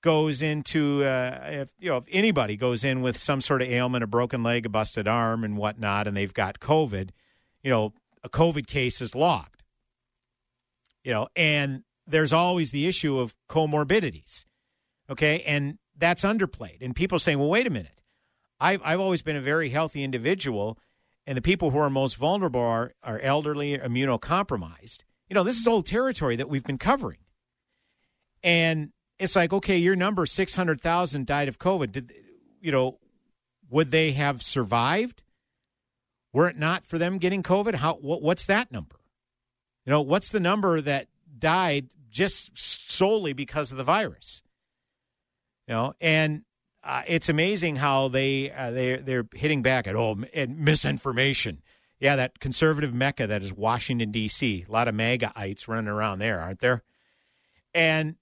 goes 0.00 0.40
into 0.40 1.04
uh, 1.04 1.40
if 1.44 1.74
you 1.78 1.90
know 1.90 1.98
if 1.98 2.04
anybody 2.10 2.56
goes 2.56 2.84
in 2.84 3.02
with 3.02 3.18
some 3.18 3.42
sort 3.42 3.60
of 3.60 3.68
ailment, 3.68 4.02
a 4.02 4.06
broken 4.06 4.42
leg, 4.42 4.64
a 4.64 4.70
busted 4.70 5.06
arm, 5.06 5.44
and 5.44 5.58
whatnot, 5.58 6.08
and 6.08 6.16
they've 6.16 6.32
got 6.32 6.58
COVID, 6.58 7.10
you 7.62 7.70
know, 7.70 7.92
a 8.22 8.30
COVID 8.30 8.66
case 8.66 9.02
is 9.02 9.14
logged. 9.14 9.62
You 11.02 11.12
know, 11.12 11.28
and 11.36 11.82
there's 12.06 12.32
always 12.32 12.70
the 12.70 12.86
issue 12.86 13.18
of 13.18 13.34
comorbidities. 13.50 14.46
Okay, 15.10 15.42
and 15.42 15.76
that's 15.98 16.24
underplayed. 16.24 16.78
And 16.80 16.96
people 16.96 17.18
saying, 17.18 17.38
well, 17.38 17.50
wait 17.50 17.66
a 17.66 17.70
minute, 17.70 18.00
I've 18.60 18.80
I've 18.84 19.00
always 19.00 19.22
been 19.22 19.36
a 19.36 19.40
very 19.40 19.68
healthy 19.70 20.02
individual, 20.02 20.78
and 21.26 21.36
the 21.36 21.42
people 21.42 21.70
who 21.70 21.78
are 21.78 21.90
most 21.90 22.16
vulnerable 22.16 22.60
are 22.60 22.94
are 23.02 23.18
elderly, 23.20 23.76
immunocompromised. 23.78 25.04
You 25.28 25.34
know, 25.34 25.44
this 25.44 25.58
is 25.58 25.66
old 25.66 25.86
territory 25.86 26.36
that 26.36 26.48
we've 26.48 26.64
been 26.64 26.78
covering. 26.78 27.18
And 28.42 28.90
it's 29.18 29.36
like, 29.36 29.52
okay, 29.52 29.78
your 29.78 29.96
number 29.96 30.26
six 30.26 30.54
hundred 30.54 30.80
thousand 30.80 31.26
died 31.26 31.48
of 31.48 31.58
COVID. 31.58 31.92
Did 31.92 32.12
you 32.60 32.72
know? 32.72 32.98
Would 33.70 33.90
they 33.90 34.12
have 34.12 34.42
survived? 34.42 35.22
Were 36.32 36.48
it 36.48 36.58
not 36.58 36.84
for 36.84 36.98
them 36.98 37.18
getting 37.18 37.42
COVID, 37.42 37.76
how 37.76 37.94
what, 37.94 38.22
what's 38.22 38.44
that 38.46 38.70
number? 38.70 39.00
You 39.86 39.90
know, 39.90 40.02
what's 40.02 40.30
the 40.30 40.38
number 40.38 40.80
that 40.80 41.08
died 41.36 41.88
just 42.10 42.50
solely 42.54 43.32
because 43.32 43.72
of 43.72 43.78
the 43.78 43.84
virus? 43.84 44.42
You 45.66 45.74
know, 45.74 45.94
and 46.00 46.42
uh, 46.84 47.02
it's 47.06 47.28
amazing 47.28 47.76
how 47.76 48.08
they 48.08 48.50
uh, 48.50 48.70
they 48.70 48.96
they're 48.96 49.26
hitting 49.34 49.62
back 49.62 49.86
at 49.86 49.96
at 50.34 50.50
misinformation. 50.50 51.62
Yeah, 51.98 52.16
that 52.16 52.40
conservative 52.40 52.92
mecca 52.92 53.26
that 53.26 53.42
is 53.42 53.52
Washington 53.52 54.10
D.C. 54.10 54.66
A 54.68 54.72
lot 54.72 54.88
of 54.88 54.94
MAGAites 54.94 55.66
running 55.66 55.88
around 55.88 56.18
there, 56.18 56.40
aren't 56.40 56.60
there? 56.60 56.82
And 57.72 58.16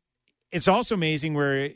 it's 0.52 0.68
also 0.68 0.94
amazing 0.94 1.34
where 1.34 1.70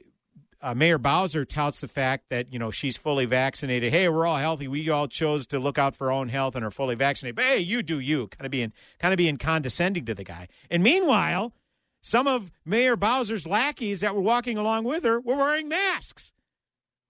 uh, 0.62 0.74
Mayor 0.74 0.98
Bowser 0.98 1.44
touts 1.44 1.80
the 1.80 1.88
fact 1.88 2.26
that 2.30 2.52
you 2.52 2.58
know 2.58 2.70
she's 2.70 2.96
fully 2.96 3.24
vaccinated. 3.24 3.92
Hey, 3.92 4.08
we're 4.08 4.26
all 4.26 4.36
healthy. 4.36 4.68
We 4.68 4.88
all 4.88 5.08
chose 5.08 5.46
to 5.48 5.58
look 5.58 5.78
out 5.78 5.96
for 5.96 6.06
our 6.06 6.12
own 6.12 6.28
health 6.28 6.54
and 6.54 6.64
are 6.64 6.70
fully 6.70 6.94
vaccinated. 6.94 7.34
But 7.34 7.46
hey, 7.46 7.58
you 7.58 7.82
do 7.82 7.98
you. 7.98 8.28
Kind 8.28 8.46
of 8.46 8.52
being 8.52 8.72
kind 9.00 9.12
of 9.12 9.18
being 9.18 9.38
condescending 9.38 10.04
to 10.04 10.14
the 10.14 10.24
guy. 10.24 10.46
And 10.70 10.84
meanwhile, 10.84 11.52
some 12.00 12.28
of 12.28 12.52
Mayor 12.64 12.94
Bowser's 12.94 13.46
lackeys 13.46 14.02
that 14.02 14.14
were 14.14 14.20
walking 14.20 14.56
along 14.56 14.84
with 14.84 15.02
her 15.02 15.20
were 15.20 15.36
wearing 15.36 15.68
masks. 15.68 16.32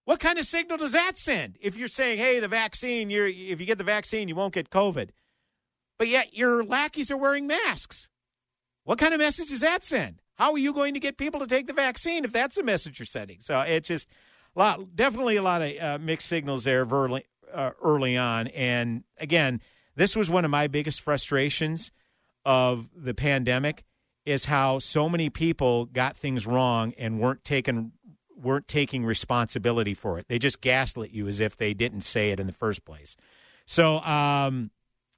What 0.06 0.20
kind 0.20 0.38
of 0.38 0.44
signal 0.44 0.78
does 0.78 0.92
that 0.92 1.18
send? 1.18 1.58
If 1.60 1.76
you're 1.76 1.88
saying, 1.88 2.18
"Hey, 2.18 2.38
the 2.38 2.48
vaccine, 2.48 3.10
you're 3.10 3.26
if 3.26 3.60
you 3.60 3.66
get 3.66 3.76
the 3.76 3.84
vaccine, 3.84 4.28
you 4.28 4.36
won't 4.36 4.54
get 4.54 4.70
COVID," 4.70 5.10
but 5.98 6.06
yet 6.08 6.32
your 6.32 6.62
lackeys 6.62 7.10
are 7.10 7.16
wearing 7.16 7.48
masks. 7.48 8.08
What 8.84 8.98
kind 8.98 9.12
of 9.12 9.18
message 9.18 9.48
does 9.48 9.62
that 9.62 9.84
send? 9.84 10.22
How 10.36 10.52
are 10.52 10.58
you 10.58 10.72
going 10.72 10.94
to 10.94 11.00
get 11.00 11.16
people 11.16 11.40
to 11.40 11.46
take 11.46 11.66
the 11.66 11.72
vaccine 11.72 12.24
if 12.24 12.32
that's 12.32 12.54
the 12.54 12.62
message 12.62 13.00
you're 13.00 13.06
sending? 13.06 13.38
So 13.40 13.60
it's 13.62 13.88
just 13.88 14.06
a 14.54 14.58
lot, 14.60 14.94
definitely 14.94 15.36
a 15.36 15.42
lot 15.42 15.60
of 15.60 15.76
uh, 15.78 15.98
mixed 16.00 16.28
signals 16.28 16.62
there 16.62 16.84
early, 16.84 17.24
uh, 17.52 17.70
early 17.82 18.16
on. 18.16 18.46
And 18.48 19.02
again, 19.18 19.60
this 19.96 20.14
was 20.14 20.30
one 20.30 20.44
of 20.44 20.52
my 20.52 20.68
biggest 20.68 21.00
frustrations 21.00 21.90
of 22.44 22.88
the 22.94 23.12
pandemic 23.12 23.82
is 24.24 24.44
how 24.44 24.78
so 24.78 25.08
many 25.08 25.30
people 25.30 25.86
got 25.86 26.16
things 26.16 26.46
wrong 26.46 26.94
and 26.96 27.18
weren't 27.18 27.44
taking 27.44 27.92
weren't 28.36 28.68
taking 28.68 29.04
responsibility 29.04 29.94
for 29.94 30.18
it. 30.18 30.26
They 30.28 30.38
just 30.38 30.60
gaslit 30.60 31.10
you 31.10 31.26
as 31.28 31.40
if 31.40 31.56
they 31.56 31.74
didn't 31.74 32.02
say 32.02 32.30
it 32.30 32.40
in 32.40 32.46
the 32.46 32.52
first 32.52 32.84
place. 32.84 33.16
So 33.66 33.98
um, 34.00 34.70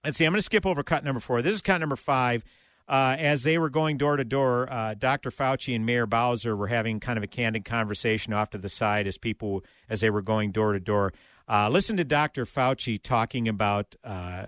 let's 0.05 0.17
see. 0.17 0.25
I'm 0.25 0.33
going 0.33 0.39
to 0.39 0.45
skip 0.45 0.67
over 0.67 0.83
cut 0.83 1.05
number 1.05 1.21
four. 1.21 1.43
This 1.43 1.55
is 1.55 1.63
cut 1.63 1.79
number 1.79 1.97
five. 1.97 2.45
Uh, 2.89 3.17
as 3.19 3.43
they 3.43 3.59
were 3.59 3.69
going 3.69 3.99
door 3.99 4.17
to 4.17 4.25
door, 4.25 4.73
uh, 4.73 4.95
Dr. 4.95 5.31
Fauci 5.31 5.77
and 5.77 5.85
Mayor 5.85 6.07
Bowser 6.07 6.57
were 6.57 6.69
having 6.69 7.01
kind 7.01 7.19
of 7.19 7.23
a 7.23 7.27
candid 7.27 7.67
conversation 7.67 8.33
off 8.33 8.49
to 8.51 8.59
the 8.59 8.71
side 8.71 9.07
as 9.07 9.19
people 9.19 9.63
as 9.91 10.01
they 10.01 10.09
were 10.09 10.23
going 10.23 10.53
door 10.53 10.73
to 10.73 10.81
door. 10.81 11.13
Uh, 11.47 11.69
listen 11.69 11.99
to 11.99 12.05
Dr. 12.05 12.47
Fauci 12.47 13.03
talking 13.03 13.47
about 13.47 13.95
uh, 14.03 14.47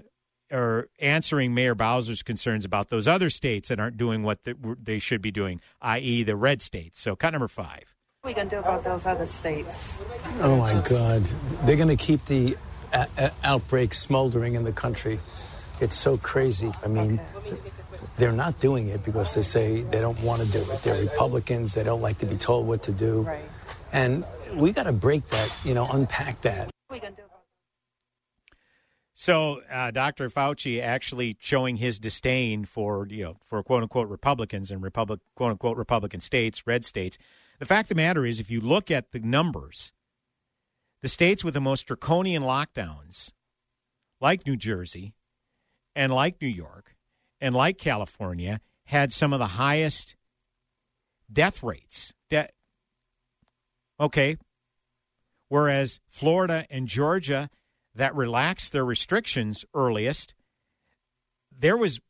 or 0.50 0.88
answering 0.98 1.54
Mayor 1.54 1.74
Bowser's 1.74 2.22
concerns 2.22 2.64
about 2.64 2.88
those 2.88 3.06
other 3.06 3.30
states 3.30 3.68
that 3.68 3.78
aren't 3.78 3.96
doing 3.96 4.22
what 4.22 4.40
they 4.82 4.98
should 4.98 5.22
be 5.22 5.30
doing, 5.30 5.60
i.e., 5.80 6.22
the 6.22 6.34
red 6.34 6.60
states. 6.60 7.00
So, 7.00 7.14
cut 7.14 7.30
number 7.30 7.48
five. 7.48 7.94
What 8.22 8.28
are 8.28 8.30
we 8.32 8.34
going 8.34 8.50
to 8.50 8.56
do 8.56 8.60
about 8.60 8.82
those 8.82 9.06
other 9.06 9.26
states? 9.26 9.98
Oh, 10.40 10.58
my 10.58 10.74
God. 10.86 11.24
They're 11.64 11.76
going 11.76 11.88
to 11.88 11.96
keep 11.96 12.22
the 12.26 12.54
a- 12.92 13.08
a- 13.16 13.32
outbreak 13.42 13.94
smoldering 13.94 14.56
in 14.56 14.64
the 14.64 14.72
country. 14.72 15.18
It's 15.80 15.94
so 15.94 16.18
crazy. 16.18 16.70
I 16.84 16.88
mean, 16.88 17.18
okay. 17.36 17.56
they're 18.16 18.30
not 18.30 18.60
doing 18.60 18.88
it 18.88 19.02
because 19.04 19.32
they 19.32 19.40
say 19.40 19.84
they 19.84 20.02
don't 20.02 20.20
want 20.22 20.42
to 20.42 20.52
do 20.52 20.58
it. 20.58 20.80
They're 20.84 21.02
Republicans. 21.02 21.72
They 21.72 21.82
don't 21.82 22.02
like 22.02 22.18
to 22.18 22.26
be 22.26 22.36
told 22.36 22.66
what 22.66 22.82
to 22.82 22.92
do. 22.92 23.22
Right. 23.22 23.40
And 23.90 24.26
we 24.54 24.72
got 24.72 24.82
to 24.82 24.92
break 24.92 25.26
that, 25.30 25.50
you 25.64 25.72
know, 25.72 25.88
unpack 25.90 26.42
that. 26.42 26.70
What 26.88 26.90
are 26.90 26.92
we 26.96 27.00
going 27.00 27.14
to 27.14 27.22
do 27.22 27.26
so, 29.14 29.60
uh, 29.70 29.90
Dr. 29.90 30.30
Fauci 30.30 30.82
actually 30.82 31.36
showing 31.40 31.76
his 31.76 31.98
disdain 31.98 32.64
for 32.64 33.06
you 33.10 33.22
know 33.22 33.36
for 33.46 33.62
quote 33.62 33.82
unquote 33.82 34.08
Republicans 34.08 34.70
and 34.70 34.82
Republic 34.82 35.20
quote 35.34 35.50
unquote 35.50 35.76
Republican 35.76 36.20
states, 36.20 36.66
red 36.66 36.86
states. 36.86 37.18
The 37.60 37.66
fact 37.66 37.90
of 37.90 37.96
the 37.96 38.02
matter 38.02 38.24
is, 38.24 38.40
if 38.40 38.50
you 38.50 38.58
look 38.58 38.90
at 38.90 39.12
the 39.12 39.20
numbers, 39.20 39.92
the 41.02 41.08
states 41.08 41.44
with 41.44 41.52
the 41.52 41.60
most 41.60 41.86
draconian 41.86 42.42
lockdowns, 42.42 43.32
like 44.18 44.46
New 44.46 44.56
Jersey, 44.56 45.14
and 45.94 46.10
like 46.10 46.40
New 46.40 46.48
York, 46.48 46.96
and 47.38 47.54
like 47.54 47.76
California, 47.76 48.62
had 48.84 49.12
some 49.12 49.34
of 49.34 49.40
the 49.40 49.46
highest 49.46 50.16
death 51.30 51.62
rates. 51.62 52.14
De- 52.30 52.48
okay, 54.00 54.38
whereas 55.48 56.00
Florida 56.08 56.66
and 56.70 56.88
Georgia 56.88 57.50
that 57.94 58.16
relaxed 58.16 58.72
their 58.72 58.86
restrictions 58.86 59.66
earliest, 59.74 60.34
there 61.54 61.76
was 61.76 62.00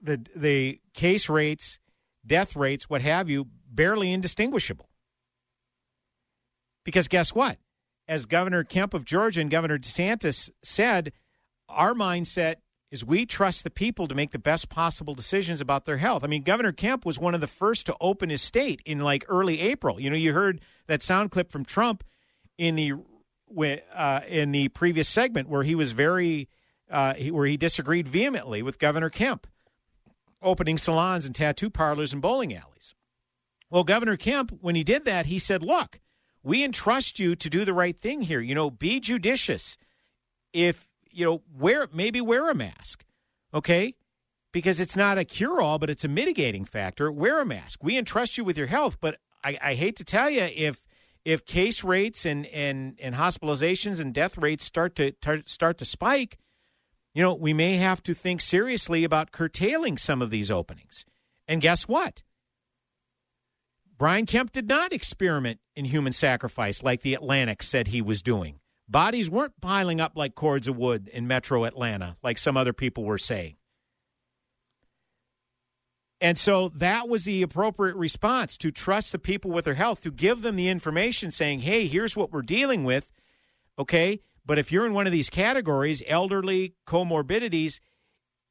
the 0.00 0.26
the 0.34 0.80
case 0.92 1.28
rates, 1.28 1.78
death 2.26 2.56
rates, 2.56 2.90
what 2.90 3.02
have 3.02 3.30
you, 3.30 3.46
barely 3.70 4.12
indistinguishable. 4.12 4.87
Because 6.88 7.06
guess 7.06 7.34
what? 7.34 7.58
As 8.08 8.24
Governor 8.24 8.64
Kemp 8.64 8.94
of 8.94 9.04
Georgia 9.04 9.42
and 9.42 9.50
Governor 9.50 9.76
DeSantis 9.76 10.48
said, 10.62 11.12
our 11.68 11.92
mindset 11.92 12.54
is 12.90 13.04
we 13.04 13.26
trust 13.26 13.62
the 13.62 13.68
people 13.68 14.08
to 14.08 14.14
make 14.14 14.30
the 14.30 14.38
best 14.38 14.70
possible 14.70 15.14
decisions 15.14 15.60
about 15.60 15.84
their 15.84 15.98
health. 15.98 16.24
I 16.24 16.28
mean, 16.28 16.44
Governor 16.44 16.72
Kemp 16.72 17.04
was 17.04 17.18
one 17.18 17.34
of 17.34 17.42
the 17.42 17.46
first 17.46 17.84
to 17.84 17.96
open 18.00 18.30
his 18.30 18.40
state 18.40 18.80
in 18.86 19.00
like 19.00 19.26
early 19.28 19.60
April. 19.60 20.00
You 20.00 20.08
know, 20.08 20.16
you 20.16 20.32
heard 20.32 20.62
that 20.86 21.02
sound 21.02 21.30
clip 21.30 21.52
from 21.52 21.62
Trump 21.62 22.04
in 22.56 22.74
the 22.76 22.94
uh, 23.94 24.20
in 24.26 24.52
the 24.52 24.68
previous 24.68 25.10
segment 25.10 25.50
where 25.50 25.64
he 25.64 25.74
was 25.74 25.92
very 25.92 26.48
uh, 26.90 27.12
where 27.30 27.44
he 27.44 27.58
disagreed 27.58 28.08
vehemently 28.08 28.62
with 28.62 28.78
Governor 28.78 29.10
Kemp 29.10 29.46
opening 30.40 30.78
salons 30.78 31.26
and 31.26 31.34
tattoo 31.34 31.68
parlors 31.68 32.14
and 32.14 32.22
bowling 32.22 32.54
alleys. 32.54 32.94
Well, 33.68 33.84
Governor 33.84 34.16
Kemp, 34.16 34.56
when 34.62 34.74
he 34.74 34.84
did 34.84 35.04
that, 35.04 35.26
he 35.26 35.38
said, 35.38 35.62
"Look, 35.62 36.00
we 36.48 36.64
entrust 36.64 37.18
you 37.18 37.36
to 37.36 37.48
do 37.50 37.64
the 37.64 37.74
right 37.74 37.98
thing 37.98 38.22
here. 38.22 38.40
You 38.40 38.54
know, 38.54 38.70
be 38.70 39.00
judicious. 39.00 39.76
If 40.52 40.88
you 41.10 41.24
know, 41.24 41.42
wear 41.56 41.86
maybe 41.92 42.20
wear 42.20 42.50
a 42.50 42.54
mask, 42.54 43.04
okay." 43.52 43.94
Because 44.50 44.80
it's 44.80 44.96
not 44.96 45.18
a 45.18 45.24
cure 45.24 45.60
all, 45.60 45.78
but 45.78 45.90
it's 45.90 46.04
a 46.04 46.08
mitigating 46.08 46.64
factor. 46.64 47.12
Wear 47.12 47.42
a 47.42 47.44
mask. 47.44 47.84
We 47.84 47.98
entrust 47.98 48.38
you 48.38 48.44
with 48.44 48.56
your 48.56 48.66
health, 48.66 48.96
but 48.98 49.18
I, 49.44 49.58
I 49.62 49.74
hate 49.74 49.96
to 49.96 50.04
tell 50.04 50.30
you, 50.30 50.42
if 50.42 50.84
if 51.24 51.44
case 51.44 51.84
rates 51.84 52.24
and, 52.24 52.46
and, 52.46 52.98
and 53.00 53.14
hospitalizations 53.14 54.00
and 54.00 54.14
death 54.14 54.38
rates 54.38 54.64
start 54.64 54.96
to 54.96 55.12
tar, 55.12 55.42
start 55.44 55.76
to 55.78 55.84
spike, 55.84 56.38
you 57.14 57.22
know, 57.22 57.34
we 57.34 57.52
may 57.52 57.76
have 57.76 58.02
to 58.04 58.14
think 58.14 58.40
seriously 58.40 59.04
about 59.04 59.32
curtailing 59.32 59.98
some 59.98 60.22
of 60.22 60.30
these 60.30 60.50
openings. 60.50 61.04
And 61.46 61.60
guess 61.60 61.86
what? 61.86 62.22
Brian 63.98 64.26
Kemp 64.26 64.52
did 64.52 64.68
not 64.68 64.92
experiment 64.92 65.58
in 65.74 65.84
human 65.84 66.12
sacrifice 66.12 66.84
like 66.84 67.02
the 67.02 67.14
Atlantic 67.14 67.64
said 67.64 67.88
he 67.88 68.00
was 68.00 68.22
doing. 68.22 68.60
Bodies 68.88 69.28
weren't 69.28 69.60
piling 69.60 70.00
up 70.00 70.12
like 70.14 70.36
cords 70.36 70.68
of 70.68 70.76
wood 70.76 71.08
in 71.12 71.26
metro 71.26 71.64
Atlanta, 71.64 72.16
like 72.22 72.38
some 72.38 72.56
other 72.56 72.72
people 72.72 73.04
were 73.04 73.18
saying. 73.18 73.56
And 76.20 76.38
so 76.38 76.68
that 76.76 77.08
was 77.08 77.24
the 77.24 77.42
appropriate 77.42 77.96
response 77.96 78.56
to 78.58 78.70
trust 78.70 79.10
the 79.12 79.18
people 79.18 79.50
with 79.50 79.64
their 79.64 79.74
health, 79.74 80.00
to 80.02 80.12
give 80.12 80.42
them 80.42 80.54
the 80.54 80.68
information 80.68 81.32
saying, 81.32 81.60
hey, 81.60 81.88
here's 81.88 82.16
what 82.16 82.32
we're 82.32 82.42
dealing 82.42 82.84
with. 82.84 83.10
Okay. 83.78 84.20
But 84.44 84.58
if 84.58 84.72
you're 84.72 84.86
in 84.86 84.94
one 84.94 85.06
of 85.06 85.12
these 85.12 85.28
categories, 85.28 86.02
elderly, 86.06 86.74
comorbidities, 86.86 87.80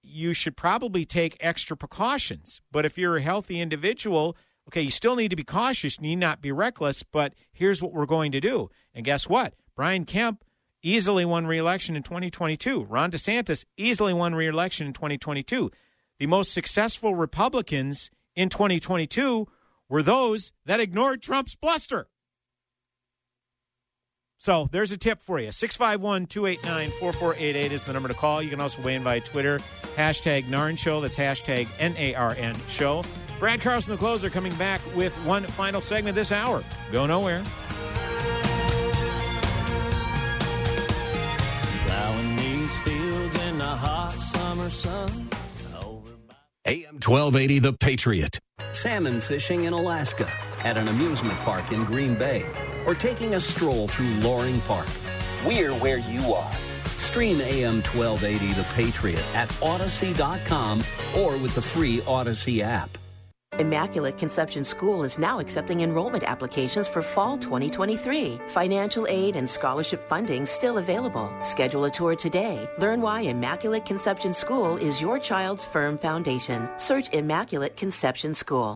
you 0.04 0.34
should 0.34 0.56
probably 0.56 1.06
take 1.06 1.36
extra 1.40 1.76
precautions. 1.76 2.62
But 2.72 2.86
if 2.86 2.98
you're 2.98 3.18
a 3.18 3.22
healthy 3.22 3.60
individual, 3.60 4.38
okay, 4.68 4.82
you 4.82 4.92
still 4.92 5.16
need 5.16 5.30
to 5.30 5.36
be 5.36 5.44
cautious, 5.44 5.98
you 5.98 6.04
need 6.04 6.18
not 6.18 6.42
be 6.42 6.52
reckless, 6.52 7.04
but 7.04 7.34
here's 7.52 7.82
what 7.82 7.94
we're 7.94 8.06
going 8.06 8.32
to 8.32 8.40
do. 8.40 8.70
And 8.94 9.06
guess 9.06 9.28
what? 9.30 9.54
Brian 9.76 10.06
Kemp 10.06 10.44
easily 10.82 11.26
won 11.26 11.48
re-election 11.48 11.96
in 11.96 12.04
2022. 12.04 12.84
Ron 12.84 13.12
DeSantis 13.12 13.66
easily 13.78 14.14
won 14.14 14.36
re-election 14.36 14.88
in 14.88 14.94
2022 14.94 15.72
the 16.20 16.28
most 16.28 16.54
successful 16.54 17.16
Republicans 17.16 18.10
in 18.36 18.50
2022 18.50 19.48
were 19.90 20.04
those 20.04 20.52
that 20.66 20.80
ignored 20.80 21.22
Trump's 21.22 21.56
bluster. 21.56 22.08
So 24.40 24.70
there's 24.72 24.92
a 24.92 24.98
tip 24.98 25.22
for 25.22 25.40
you. 25.40 25.52
651 25.52 26.28
289 26.28 26.90
4488 27.00 27.72
is 27.72 27.86
the 27.86 27.94
number 27.94 28.08
to 28.08 28.14
call. 28.14 28.42
You 28.42 28.50
can 28.50 28.62
also 28.62 28.82
weigh 28.84 28.96
in 28.96 29.04
via 29.04 29.22
Twitter. 29.22 29.60
Hashtag 29.96 30.44
Narn 30.44 30.78
Show. 30.78 31.02
That's 31.02 31.18
hashtag 31.18 31.68
N 31.80 31.96
A 31.98 32.14
R 32.14 32.36
N 32.38 32.56
Show. 32.68 33.04
Brad 33.40 33.62
Carlson, 33.62 33.92
the 33.92 33.98
closer, 33.98 34.30
coming 34.30 34.54
back 34.56 34.82
with 34.96 35.14
one 35.26 35.44
final 35.44 35.82
segment 35.82 36.16
this 36.16 36.32
hour. 36.32 36.64
Go 36.92 37.06
nowhere. 37.06 37.44
Plowing 41.86 42.36
these 42.36 42.78
fields 42.78 43.44
in 43.44 43.58
the 43.60 43.66
hot 43.66 44.14
summer 44.14 44.70
sun. 44.70 45.30
AM 46.68 46.96
1280 46.96 47.60
The 47.60 47.72
Patriot. 47.72 48.40
Salmon 48.74 49.22
fishing 49.22 49.64
in 49.64 49.74
Alaska, 49.74 50.30
at 50.66 50.76
an 50.76 50.90
amusement 50.90 51.38
park 51.40 51.72
in 51.72 51.86
Green 51.86 52.14
Bay, 52.14 52.46
or 52.86 52.94
taking 52.94 53.36
a 53.36 53.40
stroll 53.40 53.88
through 53.88 54.14
Loring 54.16 54.60
Park. 54.62 54.88
We're 55.46 55.74
where 55.76 56.00
you 56.00 56.34
are. 56.34 56.52
Stream 56.98 57.40
AM 57.40 57.82
1280 57.84 58.54
The 58.54 58.64
Patriot 58.74 59.24
at 59.34 59.48
Audacy.com 59.62 60.84
or 61.16 61.38
with 61.38 61.56
the 61.56 61.62
free 61.62 62.00
Audacy 62.00 62.60
app. 62.60 62.98
Immaculate 63.60 64.18
Conception 64.18 64.64
School 64.64 65.04
is 65.04 65.18
now 65.18 65.40
accepting 65.40 65.82
enrollment 65.82 66.24
applications 66.24 66.88
for 66.88 67.02
fall 67.02 67.38
2023. 67.38 68.40
Financial 68.48 69.08
aid 69.08 69.36
and 69.36 69.50
scholarship 69.50 70.08
funding 70.08 70.46
still 70.46 70.78
available. 70.78 71.32
Schedule 71.44 71.86
a 71.86 71.92
tour 71.92 72.16
today. 72.16 72.70
Learn 72.78 73.02
why 73.02 73.22
Immaculate 73.22 73.86
Conception 73.86 74.34
School 74.34 74.78
is 74.78 75.02
your 75.02 75.20
child's 75.20 75.66
firm 75.66 75.98
foundation. 75.98 76.70
Search 76.78 77.10
Immaculate 77.14 77.76
Conception 77.76 78.34
School. 78.34 78.76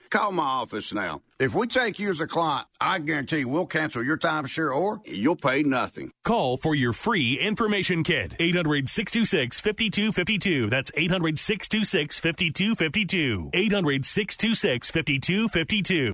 Call 0.11 0.33
my 0.33 0.43
office 0.43 0.93
now. 0.93 1.21
If 1.39 1.55
we 1.55 1.67
take 1.67 1.97
you 1.97 2.09
as 2.09 2.19
a 2.19 2.27
client, 2.27 2.67
I 2.81 2.99
guarantee 2.99 3.45
we'll 3.45 3.65
cancel 3.65 4.03
your 4.03 4.17
timeshare 4.17 4.75
or 4.75 4.99
you'll 5.05 5.37
pay 5.37 5.63
nothing. 5.63 6.11
Call 6.25 6.57
for 6.57 6.75
your 6.75 6.91
free 6.91 7.39
information 7.39 8.03
kit. 8.03 8.33
800 8.37 8.89
626 8.89 9.61
5252. 9.61 10.69
That's 10.69 10.91
800 10.95 11.39
626 11.39 12.19
5252. 12.19 13.51
800 13.53 14.05
626 14.05 14.91
5252. 14.91 16.13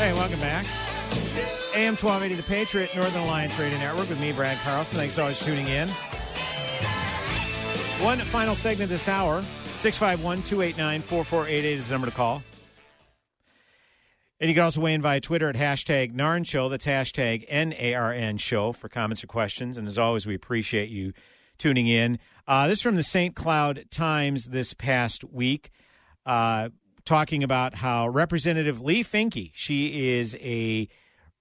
Hey, 0.00 0.14
welcome 0.14 0.40
back. 0.40 0.64
AM 1.76 1.94
1280 1.94 2.34
The 2.34 2.42
Patriot, 2.44 2.96
Northern 2.96 3.20
Alliance 3.20 3.58
Radio 3.58 3.78
Network 3.78 4.08
with 4.08 4.18
me, 4.18 4.32
Brad 4.32 4.56
Carlson. 4.64 4.96
Thanks 4.96 5.18
always 5.18 5.36
for 5.36 5.44
tuning 5.44 5.66
in. 5.66 5.88
One 8.02 8.18
final 8.20 8.54
segment 8.54 8.88
this 8.88 9.10
hour 9.10 9.44
651 9.64 10.42
289 10.44 11.02
4488 11.02 11.64
is 11.66 11.88
the 11.88 11.92
number 11.92 12.06
to 12.06 12.14
call. 12.14 12.42
And 14.40 14.48
you 14.48 14.54
can 14.54 14.64
also 14.64 14.80
weigh 14.80 14.94
in 14.94 15.02
via 15.02 15.20
Twitter 15.20 15.50
at 15.50 15.56
hashtag 15.56 16.14
NARN 16.14 16.46
Show. 16.46 16.70
That's 16.70 16.86
hashtag 16.86 17.44
N 17.46 17.74
A 17.76 17.92
R 17.92 18.10
N 18.10 18.38
Show 18.38 18.72
for 18.72 18.88
comments 18.88 19.22
or 19.22 19.26
questions. 19.26 19.76
And 19.76 19.86
as 19.86 19.98
always, 19.98 20.24
we 20.24 20.34
appreciate 20.34 20.88
you 20.88 21.12
tuning 21.58 21.88
in. 21.88 22.18
Uh, 22.48 22.68
this 22.68 22.78
is 22.78 22.82
from 22.82 22.96
the 22.96 23.02
St. 23.02 23.36
Cloud 23.36 23.84
Times 23.90 24.46
this 24.46 24.72
past 24.72 25.24
week. 25.24 25.70
Uh, 26.24 26.70
talking 27.04 27.42
about 27.42 27.74
how 27.74 28.08
Representative 28.08 28.80
Leigh 28.80 29.04
Finke, 29.04 29.50
she 29.54 30.10
is 30.10 30.34
a 30.36 30.88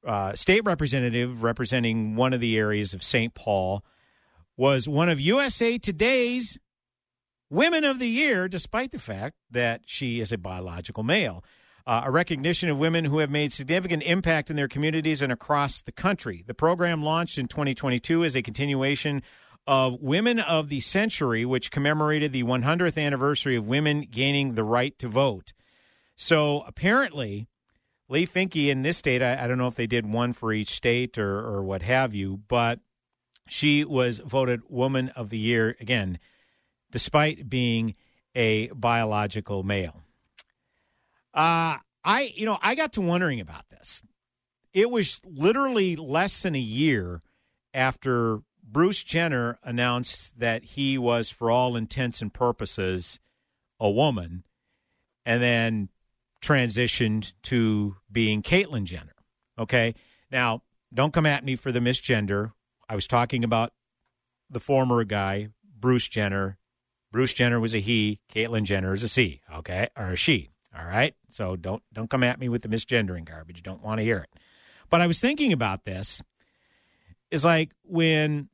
uh, 0.05 0.33
state 0.33 0.61
representative 0.65 1.43
representing 1.43 2.15
one 2.15 2.33
of 2.33 2.39
the 2.39 2.57
areas 2.57 2.93
of 2.93 3.03
St. 3.03 3.33
Paul, 3.33 3.83
was 4.57 4.87
one 4.87 5.09
of 5.09 5.19
USA 5.19 5.77
Today's 5.77 6.57
Women 7.49 7.83
of 7.83 7.99
the 7.99 8.07
Year, 8.07 8.47
despite 8.47 8.91
the 8.91 8.99
fact 8.99 9.35
that 9.49 9.81
she 9.85 10.19
is 10.19 10.31
a 10.31 10.37
biological 10.37 11.03
male. 11.03 11.43
Uh, 11.87 12.03
a 12.05 12.11
recognition 12.11 12.69
of 12.69 12.77
women 12.77 13.05
who 13.05 13.17
have 13.17 13.31
made 13.31 13.51
significant 13.51 14.03
impact 14.03 14.51
in 14.51 14.55
their 14.55 14.67
communities 14.67 15.23
and 15.23 15.31
across 15.31 15.81
the 15.81 15.91
country. 15.91 16.43
The 16.45 16.53
program 16.53 17.01
launched 17.01 17.39
in 17.39 17.47
2022 17.47 18.23
as 18.23 18.35
a 18.35 18.43
continuation 18.43 19.23
of 19.67 20.01
Women 20.01 20.39
of 20.39 20.69
the 20.69 20.79
Century, 20.79 21.45
which 21.45 21.71
commemorated 21.71 22.33
the 22.33 22.43
100th 22.43 23.01
anniversary 23.01 23.55
of 23.55 23.67
women 23.67 24.07
gaining 24.09 24.55
the 24.55 24.63
right 24.63 24.97
to 24.99 25.07
vote. 25.07 25.53
So 26.15 26.63
apparently, 26.67 27.47
Leigh 28.09 28.25
Finke 28.25 28.69
in 28.69 28.81
this 28.81 28.97
state, 28.97 29.21
I, 29.21 29.43
I, 29.43 29.47
don't 29.47 29.59
know 29.59 29.67
if 29.67 29.75
they 29.75 29.87
did 29.87 30.05
one 30.05 30.33
for 30.33 30.51
each 30.51 30.71
state 30.73 31.17
or, 31.17 31.39
or 31.39 31.63
what 31.63 31.83
have 31.83 32.15
you, 32.15 32.41
but 32.47 32.79
she 33.47 33.85
was 33.85 34.19
voted 34.19 34.61
Woman 34.67 35.09
of 35.09 35.29
the 35.29 35.37
Year 35.37 35.77
again, 35.79 36.19
despite 36.91 37.49
being 37.49 37.95
a 38.35 38.67
biological 38.69 39.63
male. 39.63 40.01
Uh, 41.33 41.77
I, 42.03 42.33
you 42.35 42.45
know, 42.45 42.57
I 42.61 42.75
got 42.75 42.93
to 42.93 43.01
wondering 43.01 43.39
about 43.39 43.69
this. 43.69 44.01
It 44.73 44.89
was 44.89 45.21
literally 45.23 45.95
less 45.95 46.41
than 46.41 46.55
a 46.55 46.59
year 46.59 47.21
after 47.73 48.39
Bruce 48.71 49.03
Jenner 49.03 49.57
announced 49.63 50.39
that 50.39 50.63
he 50.63 50.97
was, 50.97 51.29
for 51.29 51.49
all 51.49 51.75
intents 51.75 52.21
and 52.21 52.33
purposes, 52.33 53.19
a 53.79 53.89
woman. 53.89 54.43
And 55.25 55.41
then 55.41 55.89
transitioned 56.41 57.33
to 57.43 57.97
being 58.11 58.41
Caitlyn 58.41 58.85
Jenner. 58.85 59.15
Okay. 59.57 59.93
Now, 60.31 60.63
don't 60.93 61.13
come 61.13 61.25
at 61.25 61.43
me 61.43 61.55
for 61.55 61.71
the 61.71 61.79
misgender. 61.79 62.51
I 62.87 62.95
was 62.95 63.07
talking 63.07 63.43
about 63.43 63.73
the 64.49 64.59
former 64.59 65.03
guy, 65.03 65.49
Bruce 65.63 66.07
Jenner. 66.07 66.57
Bruce 67.11 67.33
Jenner 67.33 67.59
was 67.59 67.75
a 67.75 67.79
he. 67.79 68.19
Caitlyn 68.33 68.63
Jenner 68.63 68.93
is 68.93 69.03
a 69.03 69.07
she. 69.07 69.41
Okay, 69.53 69.89
or 69.97 70.11
a 70.11 70.15
she. 70.15 70.49
All 70.77 70.85
right. 70.85 71.15
So 71.29 71.55
don't 71.55 71.83
don't 71.93 72.09
come 72.09 72.23
at 72.23 72.39
me 72.39 72.49
with 72.49 72.61
the 72.61 72.69
misgendering 72.69 73.25
garbage. 73.25 73.57
You 73.57 73.63
don't 73.63 73.83
want 73.83 73.99
to 73.99 74.03
hear 74.03 74.19
it. 74.19 74.29
But 74.89 75.01
I 75.01 75.07
was 75.07 75.19
thinking 75.19 75.53
about 75.53 75.85
this. 75.85 76.21
Is 77.31 77.45
like 77.45 77.71
when, 77.83 78.49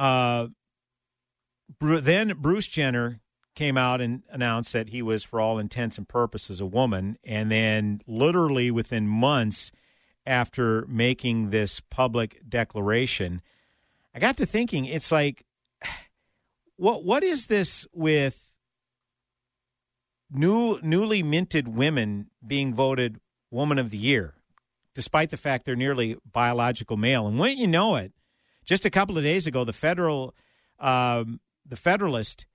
uh, 0.00 0.48
then 1.78 2.32
Bruce 2.38 2.66
Jenner 2.66 3.20
came 3.54 3.76
out 3.76 4.00
and 4.00 4.22
announced 4.30 4.72
that 4.72 4.88
he 4.88 5.02
was, 5.02 5.22
for 5.22 5.40
all 5.40 5.58
intents 5.58 5.98
and 5.98 6.08
purposes, 6.08 6.58
a 6.58 6.66
woman. 6.66 7.18
And 7.22 7.50
then, 7.50 8.00
literally 8.06 8.70
within 8.70 9.06
months 9.06 9.72
after 10.24 10.86
making 10.86 11.50
this 11.50 11.80
public 11.80 12.40
declaration, 12.48 13.42
I 14.14 14.20
got 14.20 14.38
to 14.38 14.46
thinking, 14.46 14.86
it's 14.86 15.12
like, 15.12 15.44
what 16.76 17.04
what 17.04 17.22
is 17.22 17.46
this 17.46 17.86
with 17.92 18.50
new 20.30 20.80
newly 20.82 21.22
minted 21.22 21.68
women 21.68 22.30
being 22.46 22.72
voted 22.74 23.20
woman 23.50 23.78
of 23.78 23.90
the 23.90 23.98
year, 23.98 24.32
despite 24.94 25.28
the 25.28 25.36
fact 25.36 25.66
they're 25.66 25.76
nearly 25.76 26.16
biological 26.24 26.96
male? 26.96 27.26
And 27.26 27.38
wouldn't 27.38 27.58
you 27.58 27.66
know 27.66 27.96
it, 27.96 28.14
just 28.70 28.86
a 28.86 28.90
couple 28.90 29.18
of 29.18 29.24
days 29.24 29.48
ago, 29.48 29.64
the 29.64 29.72
federal 29.72 30.32
um, 30.78 31.40
the 31.66 31.74
Federalist 31.74 32.46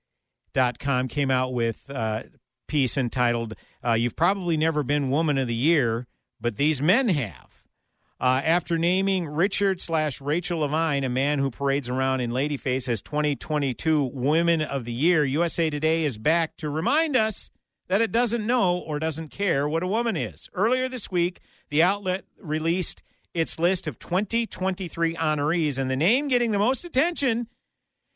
com 0.78 1.08
came 1.08 1.30
out 1.30 1.52
with 1.52 1.90
a 1.90 2.24
piece 2.66 2.96
entitled 2.96 3.52
uh, 3.84 3.92
"You've 3.92 4.16
probably 4.16 4.56
never 4.56 4.82
been 4.82 5.10
Woman 5.10 5.36
of 5.36 5.46
the 5.46 5.54
Year, 5.54 6.06
but 6.40 6.56
these 6.56 6.80
men 6.80 7.10
have." 7.10 7.62
Uh, 8.18 8.40
after 8.42 8.78
naming 8.78 9.28
Richard 9.28 9.78
slash 9.78 10.22
Rachel 10.22 10.60
Levine, 10.60 11.04
a 11.04 11.10
man 11.10 11.38
who 11.38 11.50
parades 11.50 11.90
around 11.90 12.22
in 12.22 12.30
ladyface 12.30 12.88
as 12.88 13.02
2022 13.02 14.10
Women 14.14 14.62
of 14.62 14.84
the 14.86 14.94
Year, 14.94 15.22
USA 15.22 15.68
Today 15.68 16.02
is 16.02 16.16
back 16.16 16.56
to 16.56 16.70
remind 16.70 17.14
us 17.14 17.50
that 17.88 18.00
it 18.00 18.10
doesn't 18.10 18.46
know 18.46 18.78
or 18.78 18.98
doesn't 18.98 19.28
care 19.28 19.68
what 19.68 19.82
a 19.82 19.86
woman 19.86 20.16
is. 20.16 20.48
Earlier 20.54 20.88
this 20.88 21.10
week, 21.10 21.40
the 21.68 21.82
outlet 21.82 22.24
released 22.40 23.02
its 23.36 23.58
list 23.58 23.86
of 23.86 23.98
2023 23.98 25.14
honorees, 25.14 25.76
and 25.76 25.90
the 25.90 25.96
name 25.96 26.26
getting 26.26 26.52
the 26.52 26.58
most 26.58 26.86
attention 26.86 27.48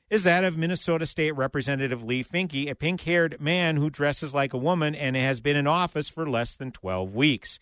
is 0.09 0.25
that 0.25 0.45
of 0.45 0.57
Minnesota 0.57 1.05
State 1.05 1.33
Representative 1.33 2.03
Leigh 2.03 2.25
Finke, 2.25 2.71
a 2.71 2.75
pink 2.75 3.03
haired 3.03 3.39
man 3.39 3.77
who 3.77 3.91
dresses 3.91 4.33
like 4.33 4.55
a 4.55 4.59
woman 4.59 4.95
and 4.95 5.17
has 5.17 5.41
been 5.41 5.57
in 5.57 5.67
office 5.67 6.09
for 6.09 6.29
less 6.29 6.57
than 6.57 6.73
12 6.73 7.15
weeks. 7.15 7.61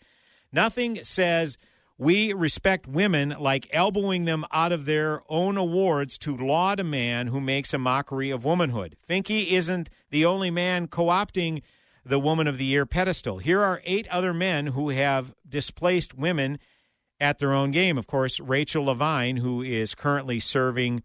Nothing 0.53 1.03
says 1.03 1.57
we 1.97 2.31
respect 2.31 2.87
women 2.87 3.35
like 3.37 3.69
elbowing 3.73 4.23
them 4.23 4.45
out 4.53 4.71
of 4.71 4.85
their 4.85 5.21
own 5.27 5.57
awards 5.57 6.17
to 6.19 6.37
laud 6.37 6.79
a 6.79 6.83
man 6.85 7.27
who 7.27 7.41
makes 7.41 7.73
a 7.73 7.77
mockery 7.77 8.31
of 8.31 8.45
womanhood. 8.45 8.95
Finke 9.07 9.47
isn't 9.47 9.89
the 10.11 10.23
only 10.23 10.49
man 10.49 10.87
co 10.87 11.07
opting 11.07 11.61
the 12.05 12.19
Woman 12.19 12.47
of 12.47 12.57
the 12.57 12.65
Year 12.65 12.85
pedestal. 12.85 13.39
Here 13.39 13.61
are 13.61 13.81
eight 13.83 14.07
other 14.07 14.33
men 14.33 14.67
who 14.67 14.89
have 14.89 15.35
displaced 15.47 16.17
women 16.17 16.57
at 17.19 17.39
their 17.39 17.53
own 17.53 17.71
game. 17.71 17.97
Of 17.97 18.07
course, 18.07 18.39
Rachel 18.39 18.85
Levine, 18.85 19.37
who 19.37 19.61
is 19.61 19.95
currently 19.95 20.39
serving 20.39 21.03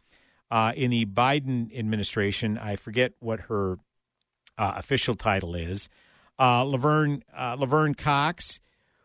uh, 0.51 0.73
in 0.77 0.91
the 0.91 1.07
Biden 1.07 1.77
administration. 1.77 2.59
I 2.59 2.77
forget 2.77 3.13
what 3.21 3.41
her 3.43 3.79
uh, 4.57 4.75
official 4.77 5.17
title 5.17 5.55
is. 5.55 5.89
Uh, 6.39 6.63
Laverne 6.65 7.23
uh, 7.37 7.57
Laverne 7.59 7.95
Cox, 7.95 8.61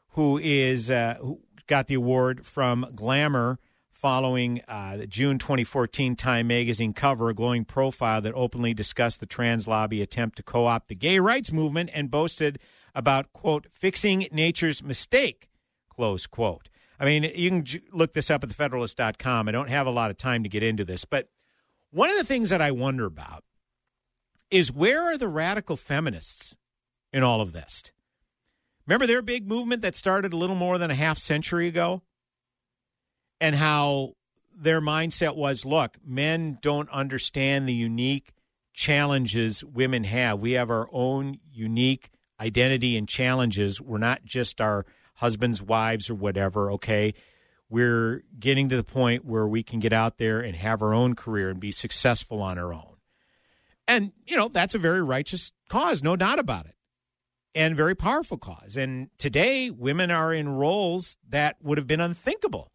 who 0.10 0.38
is 0.38 0.89
uh, 0.89 1.16
who 1.20 1.39
got 1.68 1.88
the 1.88 1.95
award 1.95 2.45
from 2.45 2.86
Glamour 2.95 3.60
following 3.91 4.62
uh, 4.68 4.97
the 4.97 5.05
June 5.05 5.38
2014 5.38 6.16
Time 6.16 6.47
magazine 6.47 6.93
cover, 6.93 7.30
a 7.30 7.34
glowing 7.34 7.66
profile 7.66 8.22
that 8.22 8.34
openly 8.34 8.74
discussed 8.74 9.20
the 9.20 9.26
trans 9.26 9.68
lobby 9.68 10.01
attempt 10.01 10.38
to 10.38 10.43
co-opt 10.43 10.88
the 10.88 10.95
gay 10.95 11.20
rights 11.20 11.51
movement 11.51 11.89
and 11.93 12.10
boasted 12.10 12.60
about 12.95 13.32
quote 13.34 13.68
fixing 13.72 14.28
nature's 14.32 14.82
mistake 14.82 15.49
close 15.89 16.26
quote. 16.26 16.70
I 17.00 17.06
mean, 17.06 17.24
you 17.36 17.50
can 17.50 17.66
look 17.93 18.14
this 18.14 18.30
up 18.30 18.43
at 18.43 18.50
thefederalist.com. 18.50 19.47
I 19.47 19.52
don't 19.52 19.70
have 19.70 19.88
a 19.88 19.91
lot 19.91 20.12
of 20.12 20.18
time 20.18 20.43
to 20.43 20.50
get 20.50 20.64
into 20.64 20.84
this, 20.84 21.06
but 21.06 21.30
one 21.91 22.10
of 22.10 22.18
the 22.18 22.26
things 22.26 22.50
that 22.50 22.62
I 22.62 22.72
wonder 22.72 23.06
about 23.06 23.43
is 24.52 24.72
where 24.72 25.02
are 25.02 25.18
the 25.18 25.28
radical 25.28 25.78
feminists 25.78 26.58
in 27.14 27.24
all 27.24 27.41
of 27.41 27.54
this? 27.54 27.91
Remember 28.86 29.08
their 29.08 29.22
big 29.22 29.47
movement 29.47 29.82
that 29.84 29.95
started 29.95 30.34
a 30.34 30.38
little 30.38 30.56
more 30.56 30.78
than 30.78 30.91
a 30.91 30.95
half 30.95 31.18
century 31.18 31.68
ago? 31.68 32.02
And 33.39 33.56
how 33.56 34.16
their 34.54 34.82
mindset 34.82 35.36
was 35.36 35.64
look, 35.64 35.97
men 36.06 36.58
don't 36.62 36.89
understand 36.89 37.70
the 37.70 37.74
unique 37.74 38.34
challenges 38.74 39.64
women 39.64 40.04
have. 40.04 40.39
We 40.39 40.54
have 40.54 40.70
our 40.70 40.89
own 40.91 41.39
unique 41.52 42.10
identity 42.39 42.97
and 42.97 43.08
challenges. 43.08 43.80
We're 43.80 43.97
not 43.97 44.26
just 44.26 44.60
our 44.60 44.86
husbands, 45.20 45.61
wives, 45.61 46.09
or 46.09 46.15
whatever, 46.15 46.72
okay? 46.72 47.13
We're 47.70 48.24
getting 48.39 48.70
to 48.70 48.78
the 48.78 48.84
point 48.84 49.26
where 49.26 49.47
we 49.47 49.63
can 49.63 49.80
get 49.80 49.93
out 49.93 50.17
there 50.17 50.39
and 50.39 50.55
have 50.55 50.82
our 50.82 50.93
own 50.93 51.13
career 51.13 51.49
and 51.49 51.59
be 51.59 51.72
successful 51.72 52.41
on 52.41 52.57
our 52.57 52.74
own. 52.74 52.95
And, 53.88 54.11
you 54.26 54.38
know, 54.38 54.47
that's 54.47 54.76
a 54.76 54.80
very 54.80 55.01
righteous 55.01 55.51
cause, 55.70 56.01
no 56.01 56.15
doubt 56.15 56.39
about 56.39 56.67
it, 56.67 56.76
and 57.53 57.76
very 57.76 57.95
powerful 57.95 58.38
cause. 58.38 58.78
And 58.78 59.09
today, 59.17 59.70
women 59.70 60.09
are 60.09 60.34
in 60.34 60.49
roles 60.49 61.17
that 61.28 61.57
would 61.61 61.78
have 61.78 61.88
been 61.88 62.01
unthinkable 62.01 62.72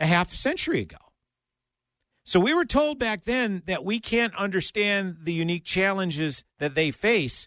a 0.00 0.06
half 0.06 0.32
a 0.32 0.36
century 0.36 0.80
ago. 0.80 0.96
So 2.24 2.40
we 2.40 2.54
were 2.54 2.64
told 2.64 2.98
back 2.98 3.24
then 3.24 3.62
that 3.66 3.84
we 3.84 4.00
can't 4.00 4.34
understand 4.36 5.18
the 5.22 5.32
unique 5.32 5.64
challenges 5.64 6.44
that 6.58 6.74
they 6.74 6.90
face 6.90 7.46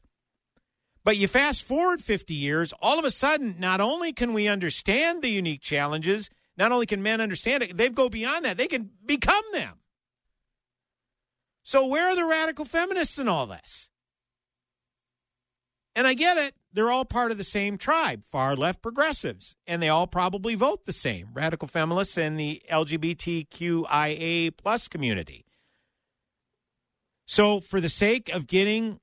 but 1.04 1.18
you 1.18 1.28
fast 1.28 1.64
forward 1.64 2.02
50 2.02 2.34
years, 2.34 2.74
all 2.82 3.00
of 3.00 3.06
a 3.06 3.12
sudden, 3.12 3.56
not 3.58 3.82
only 3.82 4.12
can 4.12 4.34
we 4.34 4.48
understand 4.48 5.22
the 5.22 5.30
unique 5.30 5.62
challenges, 5.62 6.30
not 6.58 6.72
only 6.72 6.86
can 6.86 7.02
men 7.02 7.22
understand 7.22 7.64
it, 7.64 7.78
they 7.78 7.90
go 7.90 8.10
beyond 8.10 8.44
that. 8.46 8.58
They 8.58 8.68
can 8.68 8.90
become 9.06 9.44
them. 9.54 9.80
So, 11.64 11.86
where 11.86 12.10
are 12.10 12.16
the 12.16 12.26
radical 12.26 12.66
feminists 12.66 13.18
in 13.18 13.28
all 13.28 13.48
this? 13.48 13.90
And 15.96 16.08
I 16.08 16.14
get 16.14 16.38
it. 16.38 16.56
They're 16.72 16.92
all 16.92 17.06
part 17.06 17.32
of 17.32 17.38
the 17.38 17.44
same 17.44 17.78
tribe, 17.78 18.24
far 18.24 18.56
left 18.56 18.82
progressives, 18.82 19.56
and 19.66 19.82
they 19.82 19.90
all 19.90 20.08
probably 20.08 20.56
vote 20.56 20.86
the 20.86 20.94
same 20.94 21.30
radical 21.34 21.68
feminists 21.68 22.18
and 22.18 22.40
the 22.40 22.62
LGBTQIA 22.72 24.56
plus 24.56 24.88
community. 24.88 25.46
So, 27.26 27.60
for 27.60 27.80
the 27.80 27.90
sake 27.90 28.30
of 28.30 28.48
getting 28.48 29.00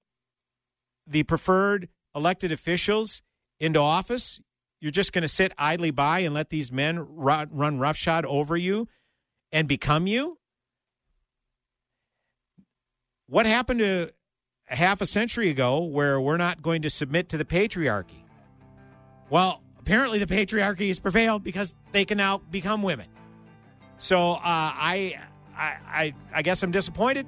the 1.07 1.23
preferred 1.23 1.89
elected 2.15 2.53
officials 2.53 3.23
into 3.61 3.79
office, 3.79 4.41
you're 4.81 4.91
just 4.91 5.13
going 5.13 5.23
to 5.23 5.29
sit 5.29 5.53
idly 5.59 5.91
by 5.91 6.21
and 6.21 6.35
let 6.35 6.51
these 6.51 6.71
men 6.71 6.99
run, 6.99 7.79
roughshod 7.79 8.25
over 8.25 8.57
you 8.57 8.89
and 9.53 9.67
become 9.69 10.07
you? 10.07 10.39
What 13.29 13.47
happened 13.47 13.81
to 13.81 14.13
a 14.71 14.77
half 14.77 15.01
a 15.01 15.07
century 15.07 15.51
ago 15.51 15.83
where 15.83 16.21
we're 16.21 16.37
not 16.37 16.63
going 16.63 16.83
to 16.83 16.91
submit 16.91 17.29
to 17.31 17.37
the 17.37 17.45
patriarchy? 17.45 18.23
Well, 19.31 19.63
apparently 19.79 20.19
the 20.19 20.27
patriarchy 20.27 20.89
has 20.89 20.99
prevailed 20.99 21.43
because 21.43 21.75
they 21.93 22.05
can 22.05 22.19
now 22.19 22.39
become 22.39 22.83
women. 22.83 23.07
So 23.99 24.35
uh, 24.35 24.41
I, 24.45 25.19
I, 25.57 25.77
I, 25.89 26.15
I 26.35 26.43
guess 26.43 26.63
I'm 26.63 26.71
disappointed. 26.71 27.27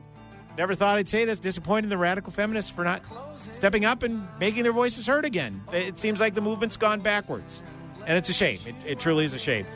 Never 0.58 0.74
thought 0.74 0.98
I'd 0.98 1.08
say 1.08 1.24
this. 1.24 1.38
Disappointing 1.38 1.88
the 1.88 1.96
radical 1.96 2.32
feminists 2.32 2.68
for 2.68 2.82
not 2.82 3.02
stepping 3.36 3.84
up 3.84 4.02
and 4.02 4.26
making 4.40 4.64
their 4.64 4.72
voices 4.72 5.06
heard 5.06 5.24
again. 5.24 5.62
It 5.72 6.00
seems 6.00 6.20
like 6.20 6.34
the 6.34 6.40
movement's 6.40 6.76
gone 6.76 7.00
backwards. 7.00 7.62
And 8.06 8.18
it's 8.18 8.28
a 8.28 8.32
shame. 8.32 8.58
It, 8.66 8.74
it 8.84 9.00
truly 9.00 9.24
is 9.24 9.34
a 9.34 9.38
shame. 9.38 9.66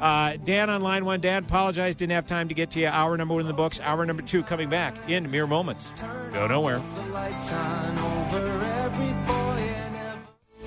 Uh, 0.00 0.36
Dan 0.44 0.68
on 0.68 0.82
line 0.82 1.04
one. 1.04 1.20
Dan, 1.20 1.44
apologize. 1.44 1.94
Didn't 1.94 2.12
have 2.12 2.26
time 2.26 2.48
to 2.48 2.54
get 2.54 2.72
to 2.72 2.80
you. 2.80 2.88
Hour 2.88 3.16
number 3.16 3.34
one 3.34 3.42
in 3.42 3.46
the 3.46 3.52
books. 3.52 3.78
Hour 3.80 4.04
number 4.04 4.22
two 4.22 4.42
coming 4.42 4.68
back 4.68 4.96
in 5.08 5.30
mere 5.30 5.46
moments. 5.46 5.92
Go 6.32 6.48
nowhere. 6.48 6.82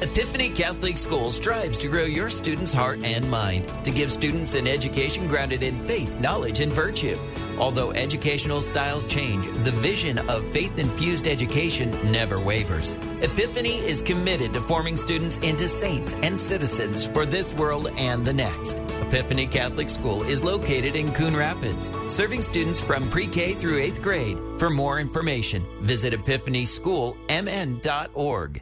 Epiphany 0.01 0.49
Catholic 0.51 0.97
School 0.97 1.31
strives 1.31 1.79
to 1.79 1.89
grow 1.89 2.03
your 2.03 2.29
students' 2.29 2.71
heart 2.71 3.03
and 3.03 3.29
mind, 3.29 3.73
to 3.83 3.91
give 3.91 4.11
students 4.11 4.53
an 4.53 4.67
education 4.67 5.27
grounded 5.27 5.63
in 5.63 5.77
faith, 5.79 6.19
knowledge, 6.19 6.61
and 6.61 6.71
virtue. 6.71 7.17
Although 7.57 7.91
educational 7.91 8.61
styles 8.61 9.05
change, 9.05 9.45
the 9.63 9.71
vision 9.71 10.19
of 10.29 10.45
faith 10.51 10.79
infused 10.79 11.27
education 11.27 11.91
never 12.11 12.39
wavers. 12.39 12.95
Epiphany 13.21 13.77
is 13.77 14.01
committed 14.01 14.53
to 14.53 14.61
forming 14.61 14.97
students 14.97 15.37
into 15.37 15.67
saints 15.67 16.13
and 16.23 16.39
citizens 16.39 17.05
for 17.05 17.25
this 17.25 17.53
world 17.53 17.91
and 17.97 18.25
the 18.25 18.33
next. 18.33 18.79
Epiphany 19.07 19.47
Catholic 19.47 19.89
School 19.89 20.21
is 20.23 20.43
located 20.43 20.95
in 20.95 21.11
Coon 21.13 21.35
Rapids, 21.35 21.91
serving 22.07 22.41
students 22.41 22.79
from 22.79 23.09
pre 23.09 23.27
K 23.27 23.53
through 23.53 23.81
8th 23.81 24.01
grade. 24.01 24.37
For 24.57 24.69
more 24.69 24.99
information, 24.99 25.65
visit 25.81 26.13
epiphanyschoolmn.org. 26.13 28.61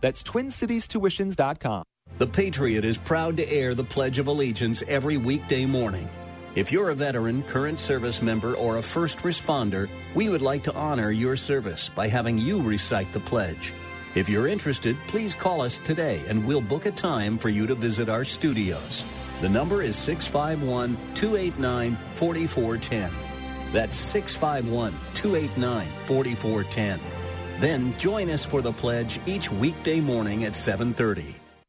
That's 0.00 0.22
TwinCitiesTuitions.com. 0.22 1.84
The 2.18 2.26
Patriot 2.26 2.84
is 2.84 2.96
proud 2.96 3.36
to 3.36 3.52
air 3.52 3.74
the 3.74 3.84
Pledge 3.84 4.18
of 4.18 4.26
Allegiance 4.26 4.82
every 4.88 5.16
weekday 5.16 5.66
morning. 5.66 6.08
If 6.54 6.72
you're 6.72 6.88
a 6.88 6.94
veteran, 6.94 7.42
current 7.42 7.78
service 7.78 8.22
member, 8.22 8.56
or 8.56 8.78
a 8.78 8.82
first 8.82 9.18
responder, 9.18 9.90
we 10.14 10.30
would 10.30 10.40
like 10.40 10.62
to 10.62 10.74
honor 10.74 11.10
your 11.10 11.36
service 11.36 11.90
by 11.90 12.08
having 12.08 12.38
you 12.38 12.62
recite 12.62 13.12
the 13.12 13.20
pledge. 13.20 13.74
If 14.14 14.30
you're 14.30 14.46
interested, 14.46 14.96
please 15.08 15.34
call 15.34 15.60
us 15.60 15.76
today 15.76 16.22
and 16.26 16.46
we'll 16.46 16.62
book 16.62 16.86
a 16.86 16.90
time 16.90 17.36
for 17.36 17.50
you 17.50 17.66
to 17.66 17.74
visit 17.74 18.08
our 18.08 18.24
studios. 18.24 19.04
The 19.42 19.50
number 19.50 19.82
is 19.82 19.96
651 19.96 20.96
289 21.14 21.98
4410. 22.14 23.12
That's 23.74 23.96
651 23.96 24.94
289 25.12 25.86
4410. 26.06 27.15
Then 27.60 27.96
join 27.98 28.30
us 28.30 28.44
for 28.44 28.62
the 28.62 28.72
pledge 28.72 29.20
each 29.26 29.50
weekday 29.50 30.00
morning 30.00 30.44
at 30.44 30.52
7:30. 30.52 31.45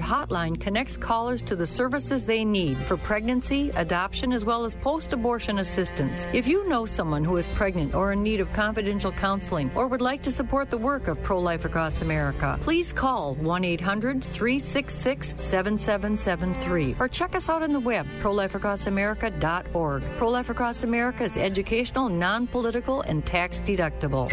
hotline 0.00 0.58
connects 0.58 0.96
callers 0.96 1.42
to 1.42 1.56
the 1.56 1.66
services 1.66 2.24
they 2.24 2.44
need 2.44 2.76
for 2.76 2.96
pregnancy, 2.96 3.70
adoption, 3.76 4.32
as 4.32 4.44
well 4.44 4.64
as 4.64 4.74
post 4.74 5.12
abortion 5.12 5.58
assistance. 5.58 6.26
If 6.32 6.46
you 6.46 6.68
know 6.68 6.86
someone 6.86 7.24
who 7.24 7.36
is 7.36 7.48
pregnant 7.48 7.94
or 7.94 8.12
in 8.12 8.22
need 8.22 8.40
of 8.40 8.52
confidential 8.52 9.12
counseling 9.12 9.70
or 9.74 9.86
would 9.86 10.00
like 10.00 10.22
to 10.22 10.30
support 10.30 10.70
the 10.70 10.78
work 10.78 11.08
of 11.08 11.22
Pro 11.22 11.38
Life 11.38 11.64
Across 11.64 12.02
America, 12.02 12.58
please 12.60 12.92
call 12.92 13.34
1 13.34 13.64
800 13.64 14.22
366 14.22 15.34
7773 15.38 16.96
or 16.98 17.08
check 17.08 17.34
us 17.34 17.48
out 17.48 17.62
on 17.62 17.72
the 17.72 17.80
web, 17.80 18.06
prolifeacrossamerica.org. 18.20 20.02
Pro 20.16 20.28
Life 20.28 20.50
Across 20.50 20.84
America 20.84 21.24
is 21.24 21.36
educational, 21.36 22.08
non 22.08 22.46
political, 22.46 23.02
and 23.02 23.24
tax 23.26 23.60
deductible. 23.60 24.30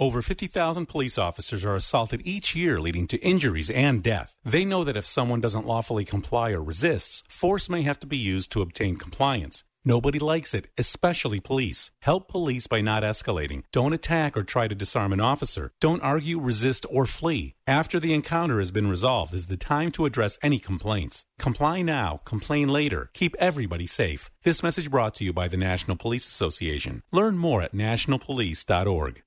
Over 0.00 0.22
50,000 0.22 0.86
police 0.86 1.18
officers 1.18 1.64
are 1.64 1.74
assaulted 1.74 2.22
each 2.24 2.54
year, 2.54 2.80
leading 2.80 3.08
to 3.08 3.18
injuries 3.18 3.68
and 3.68 4.00
death. 4.00 4.36
They 4.44 4.64
know 4.64 4.84
that 4.84 4.96
if 4.96 5.04
someone 5.04 5.40
doesn't 5.40 5.66
lawfully 5.66 6.04
comply 6.04 6.52
or 6.52 6.62
resists, 6.62 7.24
force 7.28 7.68
may 7.68 7.82
have 7.82 7.98
to 8.00 8.06
be 8.06 8.16
used 8.16 8.52
to 8.52 8.62
obtain 8.62 8.96
compliance. 8.96 9.64
Nobody 9.84 10.20
likes 10.20 10.54
it, 10.54 10.68
especially 10.78 11.40
police. 11.40 11.90
Help 12.02 12.28
police 12.28 12.68
by 12.68 12.80
not 12.80 13.02
escalating. 13.02 13.64
Don't 13.72 13.92
attack 13.92 14.36
or 14.36 14.44
try 14.44 14.68
to 14.68 14.74
disarm 14.74 15.12
an 15.12 15.20
officer. 15.20 15.72
Don't 15.80 16.02
argue, 16.02 16.38
resist, 16.38 16.86
or 16.88 17.04
flee. 17.04 17.56
After 17.66 17.98
the 17.98 18.14
encounter 18.14 18.60
has 18.60 18.70
been 18.70 18.90
resolved 18.90 19.34
is 19.34 19.48
the 19.48 19.56
time 19.56 19.90
to 19.92 20.06
address 20.06 20.38
any 20.44 20.60
complaints. 20.60 21.24
Comply 21.40 21.82
now, 21.82 22.20
complain 22.24 22.68
later. 22.68 23.10
Keep 23.14 23.34
everybody 23.40 23.86
safe. 23.86 24.30
This 24.44 24.62
message 24.62 24.92
brought 24.92 25.14
to 25.16 25.24
you 25.24 25.32
by 25.32 25.48
the 25.48 25.56
National 25.56 25.96
Police 25.96 26.28
Association. 26.28 27.02
Learn 27.10 27.36
more 27.36 27.62
at 27.62 27.72
nationalpolice.org. 27.72 29.22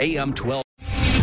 AM 0.00 0.32
12. 0.32 0.62